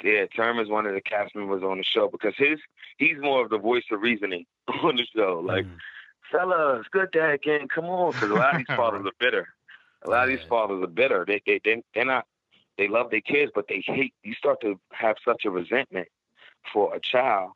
[0.02, 2.58] Yeah, Term is one of the cast members on the show because his
[2.98, 4.44] he's more of the voice of reasoning
[4.82, 5.40] on the show.
[5.44, 5.76] Like, Mm.
[6.30, 9.48] fellas, good dad gang, come on, because a lot of these fathers are bitter.
[10.04, 11.24] A lot of these fathers are bitter.
[11.26, 12.26] They they they they're not.
[12.78, 14.14] They love their kids, but they hate.
[14.22, 16.08] You start to have such a resentment
[16.72, 17.52] for a child.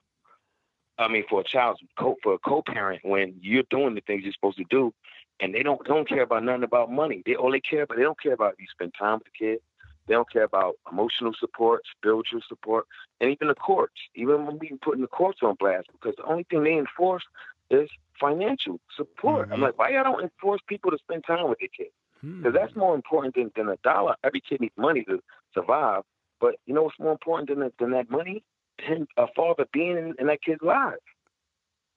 [0.98, 4.32] I mean, for a child's co for a co-parent when you're doing the things you're
[4.32, 4.92] supposed to do,
[5.40, 7.22] and they don't don't care about nothing about money.
[7.26, 9.58] They all they care about they don't care about you spend time with the kid.
[10.06, 12.86] They don't care about emotional support, spiritual support,
[13.20, 13.94] and even the courts.
[14.14, 17.24] Even when we putting the courts on blast, because the only thing they enforce
[17.70, 17.88] is
[18.20, 19.48] financial support.
[19.50, 19.62] I'm Mhm.
[19.62, 21.92] like, why y'all don't enforce people to spend time with their kids?
[22.20, 22.42] Hmm.
[22.42, 24.14] Because that's more important than, than a dollar.
[24.22, 25.22] Every kid needs money to
[25.52, 26.02] survive.
[26.40, 28.44] But you know what's more important than that, than that money?
[28.78, 30.96] Him, a father being in, in that kid's life,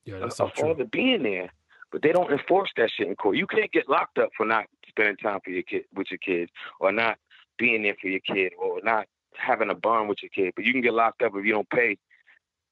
[0.06, 0.70] yeah, that's so a true.
[0.70, 1.52] father being there.
[1.92, 3.36] But they don't enforce that shit in court.
[3.36, 6.52] You can't get locked up for not spending time for your kid with your kids,
[6.80, 7.18] or not
[7.60, 9.06] being there for your kid, or not
[9.36, 10.54] having a bond with your kid.
[10.56, 11.98] But you can get locked up if you don't pay.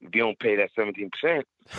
[0.02, 1.46] If you don't pay that seventeen percent,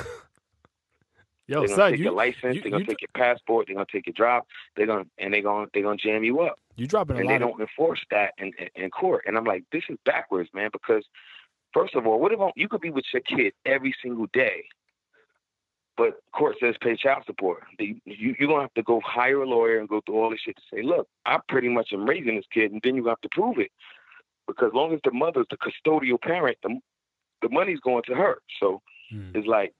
[1.46, 2.56] Yo, they're gonna son, take you, your license.
[2.56, 3.66] you- they're gonna you- take your passport.
[3.66, 4.44] They're gonna take your job.
[4.76, 6.58] They're gonna and they're gonna they're gonna jam you up.
[6.76, 9.24] you dropping a and they of don't enforce that in, in, in court.
[9.26, 10.68] And I'm like, this is backwards, man.
[10.72, 11.04] Because
[11.72, 14.64] first of all, what if you could be with your kid every single day,
[15.98, 17.64] but court says pay child support.
[17.78, 20.56] You you're gonna have to go hire a lawyer and go through all this shit
[20.56, 23.28] to say, look, I pretty much am raising this kid, and then you have to
[23.32, 23.72] prove it.
[24.46, 26.78] Because as long as the mother's the custodial parent, the
[27.42, 28.38] the money's going to her.
[28.60, 28.80] So
[29.10, 29.30] Hmm.
[29.34, 29.72] it's like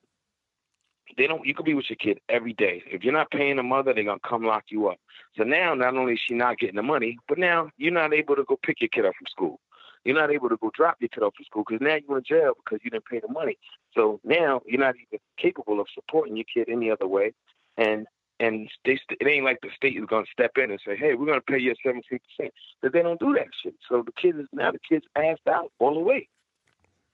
[1.17, 1.47] they don't.
[1.47, 2.83] You could be with your kid every day.
[2.87, 4.99] If you're not paying the mother, they're gonna come lock you up.
[5.37, 8.37] So now, not only is she not getting the money, but now you're not able
[8.37, 9.61] to go pick your kid up from school.
[10.05, 12.25] You're not able to go drop your kid off from school because now you're in
[12.25, 13.59] jail because you didn't pay the money.
[13.95, 17.33] So now you're not even capable of supporting your kid any other way.
[17.77, 18.07] And
[18.41, 21.15] and they, st- it ain't like the state is gonna step in and say, hey,
[21.15, 22.55] we're gonna pay you 17 percent.
[22.81, 23.75] But they don't do that shit.
[23.89, 26.29] So the kid is now the kid's assed out all the way.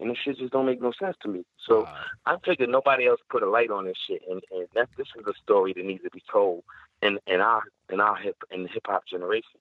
[0.00, 1.44] And this shit just don't make no sense to me.
[1.66, 1.94] So Wow.
[2.26, 5.24] I figured nobody else put a light on this shit, and, and that this is
[5.26, 6.64] a story that needs to be told
[7.00, 9.60] in, in our in our hip in the hip hop generation.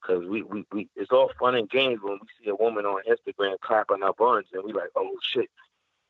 [0.00, 3.02] Because we, we, we it's all fun and games when we see a woman on
[3.08, 5.48] Instagram clapping her buns and we like, oh shit,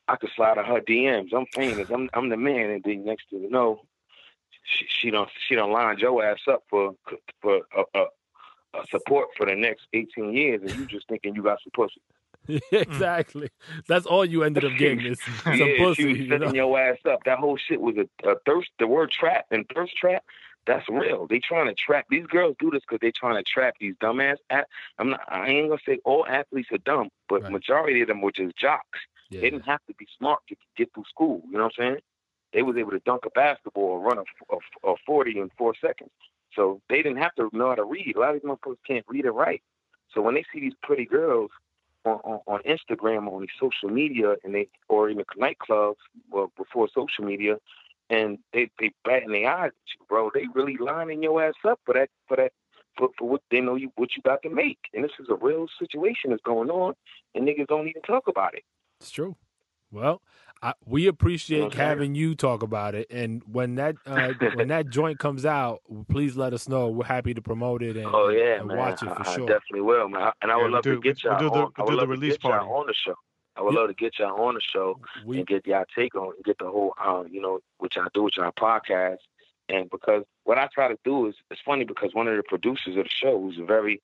[0.08, 1.32] I could slide on her DMs.
[1.32, 1.90] I'm famous.
[1.90, 2.70] I'm I'm the man.
[2.70, 3.80] And then next thing you know,
[4.64, 6.94] she, she don't she don't line your ass up for
[7.40, 8.04] for a, a,
[8.74, 12.02] a support for the next 18 years, and you just thinking you got some pussy.
[12.72, 13.48] exactly.
[13.88, 16.02] That's all you ended up getting is some yeah, pussy.
[16.02, 16.54] she was you setting know?
[16.54, 17.20] your ass up.
[17.24, 18.70] That whole shit was a, a thirst.
[18.78, 20.24] The word trap and thirst trap.
[20.66, 21.26] That's real.
[21.26, 22.56] They trying to trap these girls.
[22.58, 24.36] Do this because they trying to trap these dumbass.
[24.50, 24.66] At,
[24.98, 25.20] I'm not.
[25.28, 27.52] I ain't gonna say all athletes are dumb, but Right.
[27.52, 28.98] majority of them were just jocks.
[29.30, 29.40] Yeah.
[29.42, 31.42] They didn't have to be smart to get through school.
[31.46, 32.00] You know what I'm saying?
[32.52, 35.74] They was able to dunk a basketball or run a, a, a 40 in four
[35.80, 36.10] seconds.
[36.54, 38.14] So they didn't have to know how to read.
[38.16, 39.62] A lot of these motherfuckers can't read or write.
[40.14, 41.50] So when they see these pretty girls
[42.04, 45.96] on, on, on Instagram or on social media and they or in the nightclubs
[46.30, 47.56] well before social media
[48.10, 51.80] and they they batting their eyes at you, bro, they really lining your ass up
[51.84, 52.52] for that for that
[52.96, 54.78] for, for what they know you what you got to make.
[54.92, 56.94] And this is a real situation that's going on
[57.34, 58.62] and niggas don't even talk about it.
[59.00, 59.36] It's true.
[59.90, 60.22] Well,
[60.62, 61.78] I, we appreciate Okay.
[61.78, 66.36] having you talk about it, and when that uh, when that joint comes out, please
[66.36, 66.88] let us know.
[66.88, 69.46] We're happy to promote it and, Oh yeah, and watch it for I sure.
[69.46, 70.32] definitely will, man.
[70.42, 71.72] And I would we'll love do- to get we'll y'all do the- on.
[71.76, 72.66] I we'll would do the love to release get y'all party.
[72.70, 73.14] on the show.
[73.56, 73.80] I would Yeah.
[73.80, 76.58] love to get y'all on the show We and get y'all take on and get
[76.58, 79.18] the whole um, you know, what y'all do with y'all podcast
[79.68, 82.96] And because what I try to do is, it's funny because one of the producers
[82.96, 84.02] of the show, who's a very,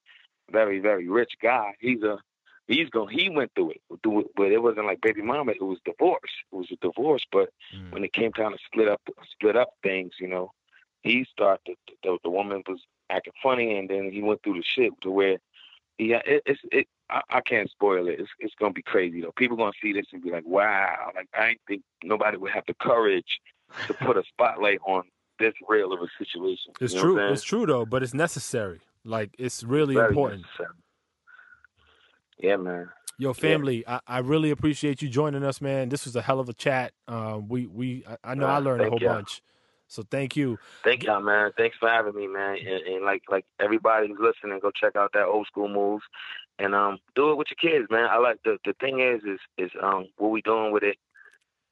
[0.50, 2.18] very, very rich guy, he's a,
[2.66, 5.52] he's going, he went through it, through it, but it wasn't like baby mama.
[5.52, 6.30] It was divorce.
[6.52, 7.24] It was a divorce.
[7.30, 7.92] But Mm.
[7.92, 10.52] when it came time to split up, split up things, you know,
[11.02, 11.76] he started.
[12.02, 15.38] The, the woman was acting funny, and then he went through the shit to where,
[15.98, 16.86] yeah, it, it's it.
[17.10, 18.20] I, I can't spoil it.
[18.20, 19.32] It's it's gonna be crazy though.
[19.36, 21.10] People gonna see this and be like, wow.
[21.14, 23.40] Like I didn't think nobody would have the courage
[23.86, 25.02] to put a spotlight on
[25.38, 26.72] this real of a situation.
[26.80, 27.32] It's You know true.
[27.32, 28.80] It's true though, but it's necessary.
[29.04, 29.94] Like it's really?
[29.94, 30.42] Very important.
[30.42, 30.76] necessary.
[32.38, 32.88] Yeah, man.
[33.18, 35.90] Yo, family, I, I really appreciate you joining us, man.
[35.90, 36.92] This was a hell of a chat.
[37.06, 39.14] Um, we we I, I know I Uh, learned a whole ya.
[39.14, 39.42] bunch.
[39.90, 40.56] So thank you.
[40.84, 41.50] Thank y'all, man.
[41.56, 42.58] Thanks for having me, man.
[42.58, 46.04] And, and like like everybody who's listening, go check out that old school moves,
[46.60, 48.06] and um, do it with your kids, man.
[48.08, 50.96] I like the the thing is is is um what we doing with it.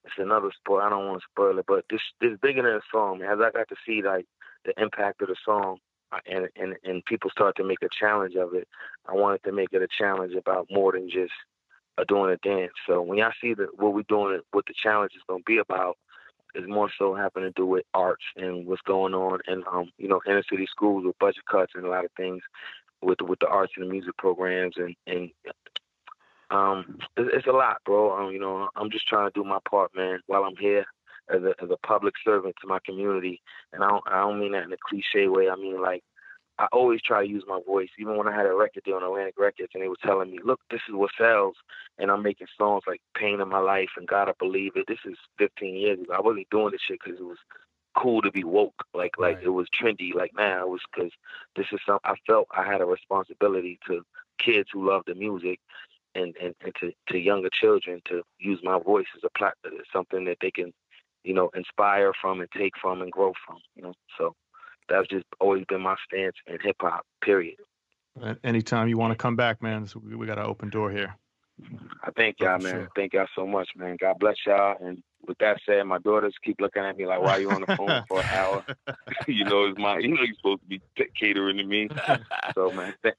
[0.05, 0.83] It's another sport.
[0.83, 3.23] I don't want to spoil it, but this this bigger than a song.
[3.23, 4.27] As I got to see like
[4.65, 5.79] the impact of the song,
[6.11, 8.67] uh, and and and people start to make a challenge of it.
[9.09, 11.33] I wanted to make it a challenge about more than just
[11.99, 12.73] uh, doing a dance.
[12.85, 15.59] So when y'all see that what we're doing, what the challenge is going to be
[15.59, 15.97] about
[16.59, 20.09] is more so having to do with arts and what's going on in um you
[20.09, 22.43] know inner city schools with budget cuts and a lot of things
[23.03, 25.31] with with the arts and the music programs and and
[26.51, 28.13] um it's, it's a lot, bro.
[28.13, 30.85] Um, you know I'm just trying to do my part, man, while I'm here
[31.33, 33.41] as a as a public servant to my community,
[33.73, 35.49] and I don't I don't mean that in a cliche way.
[35.49, 36.03] I mean like.
[36.59, 39.03] I always try to use my voice, even when I had a record deal on
[39.05, 41.57] Atlantic Records, and they were telling me, "Look, this is what sells,"
[41.99, 45.17] and I'm making songs like "Pain in My Life" and "Gotta Believe It." This is
[45.39, 46.13] 15 years ago.
[46.15, 47.39] I wasn't doing this shit because it was
[47.97, 49.45] cool to be woke, like like Right.
[49.47, 50.15] it was trendy.
[50.15, 51.13] Like now, it was because
[51.57, 54.05] this is something I felt I had a responsibility to
[54.39, 55.61] kids who love the music,
[56.15, 59.73] and and, and to to younger children to use my voice as a plat as
[59.93, 60.73] something that they can,
[61.25, 63.59] you know, inspire from and take from and grow from.
[63.77, 64.35] You know, so
[64.89, 67.05] that's just always been my stance in hip hop.
[67.23, 67.57] Period.
[68.43, 71.17] Anytime you want to come back, man, we we got an open door here.
[72.03, 72.73] I thank y'all, for man.
[72.75, 72.89] sure.
[72.97, 73.97] Thank y'all so much, man.
[74.01, 74.77] God bless y'all.
[74.81, 77.63] And with that said, my daughters keep looking at me like, "Why are you on
[77.67, 78.65] the phone for an hour?"
[79.29, 81.89] you know, it's my, you know, you're supposed to be t- catering to me.
[82.55, 83.15] So, man, th-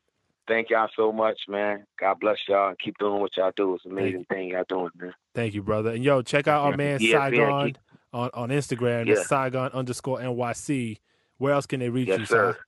[0.48, 1.86] thank y'all so much, man.
[2.00, 3.76] God bless y'all and keep doing what y'all do.
[3.76, 5.14] It's an amazing thing y'all doing, man.
[5.36, 5.92] Thank you, brother.
[5.92, 7.78] And yo, check out our man Yeah, yeah, Saigon keep-
[8.12, 9.06] on, on Instagram.
[9.06, 9.14] Yeah.
[9.14, 10.98] It's Saigon underscore NYC.
[11.40, 12.54] Where else can they reach you, Yes, sir.
[12.54, 12.60] Sai?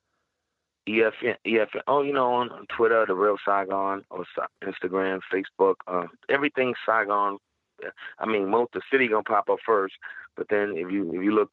[0.89, 1.81] EFN, EFN.
[1.87, 4.25] Oh, you know, on, on Twitter, the real Saigon, or
[4.63, 7.37] Instagram, Facebook, uh, everything Saigon.
[8.19, 9.93] I mean, most the city gonna pop up first,
[10.35, 11.51] but then if you if you look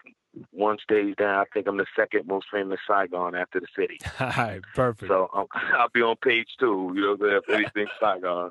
[0.51, 3.99] one stage down, I think I'm the second most famous Saigon after the city.
[4.21, 5.11] All right, perfect.
[5.11, 6.93] So um, I'll be on page two.
[6.95, 7.65] You know, what I'm saying?
[7.65, 8.51] if anything Saigon.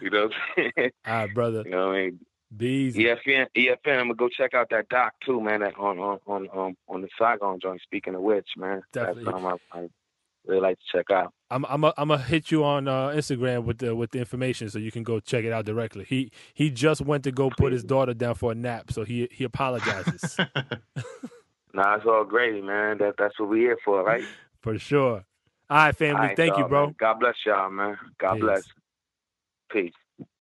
[0.00, 0.90] You know, what I'm saying?
[1.06, 1.62] All right, brother.
[1.64, 2.20] you know, what I mean,
[2.54, 3.04] Be easy.
[3.04, 3.98] EFN, EFN.
[3.98, 5.60] I'm gonna go check out that doc too, man.
[5.60, 7.80] That on on on on, on the Saigon joint.
[7.82, 9.24] Speaking of which, man, Definitely.
[9.24, 9.88] that's something I, I
[10.46, 11.32] really like to check out.
[11.50, 14.70] I'm I'm a, I'm gonna hit you on uh, Instagram with the with the information
[14.70, 16.04] so you can go check it out directly.
[16.08, 19.28] He he just went to go put his daughter down for a nap, so he
[19.32, 20.36] he apologizes
[21.76, 22.96] Nah, it's all gravy, man.
[22.98, 24.24] That that's what we're here for, right?
[24.62, 25.26] for sure.
[25.68, 26.14] All right, family.
[26.16, 26.86] All right, Thank you, y'all, bro.
[26.86, 26.94] man.
[26.98, 27.98] God bless y'all, man.
[28.18, 28.40] God Peace.
[28.40, 28.62] bless.
[29.70, 29.92] Peace.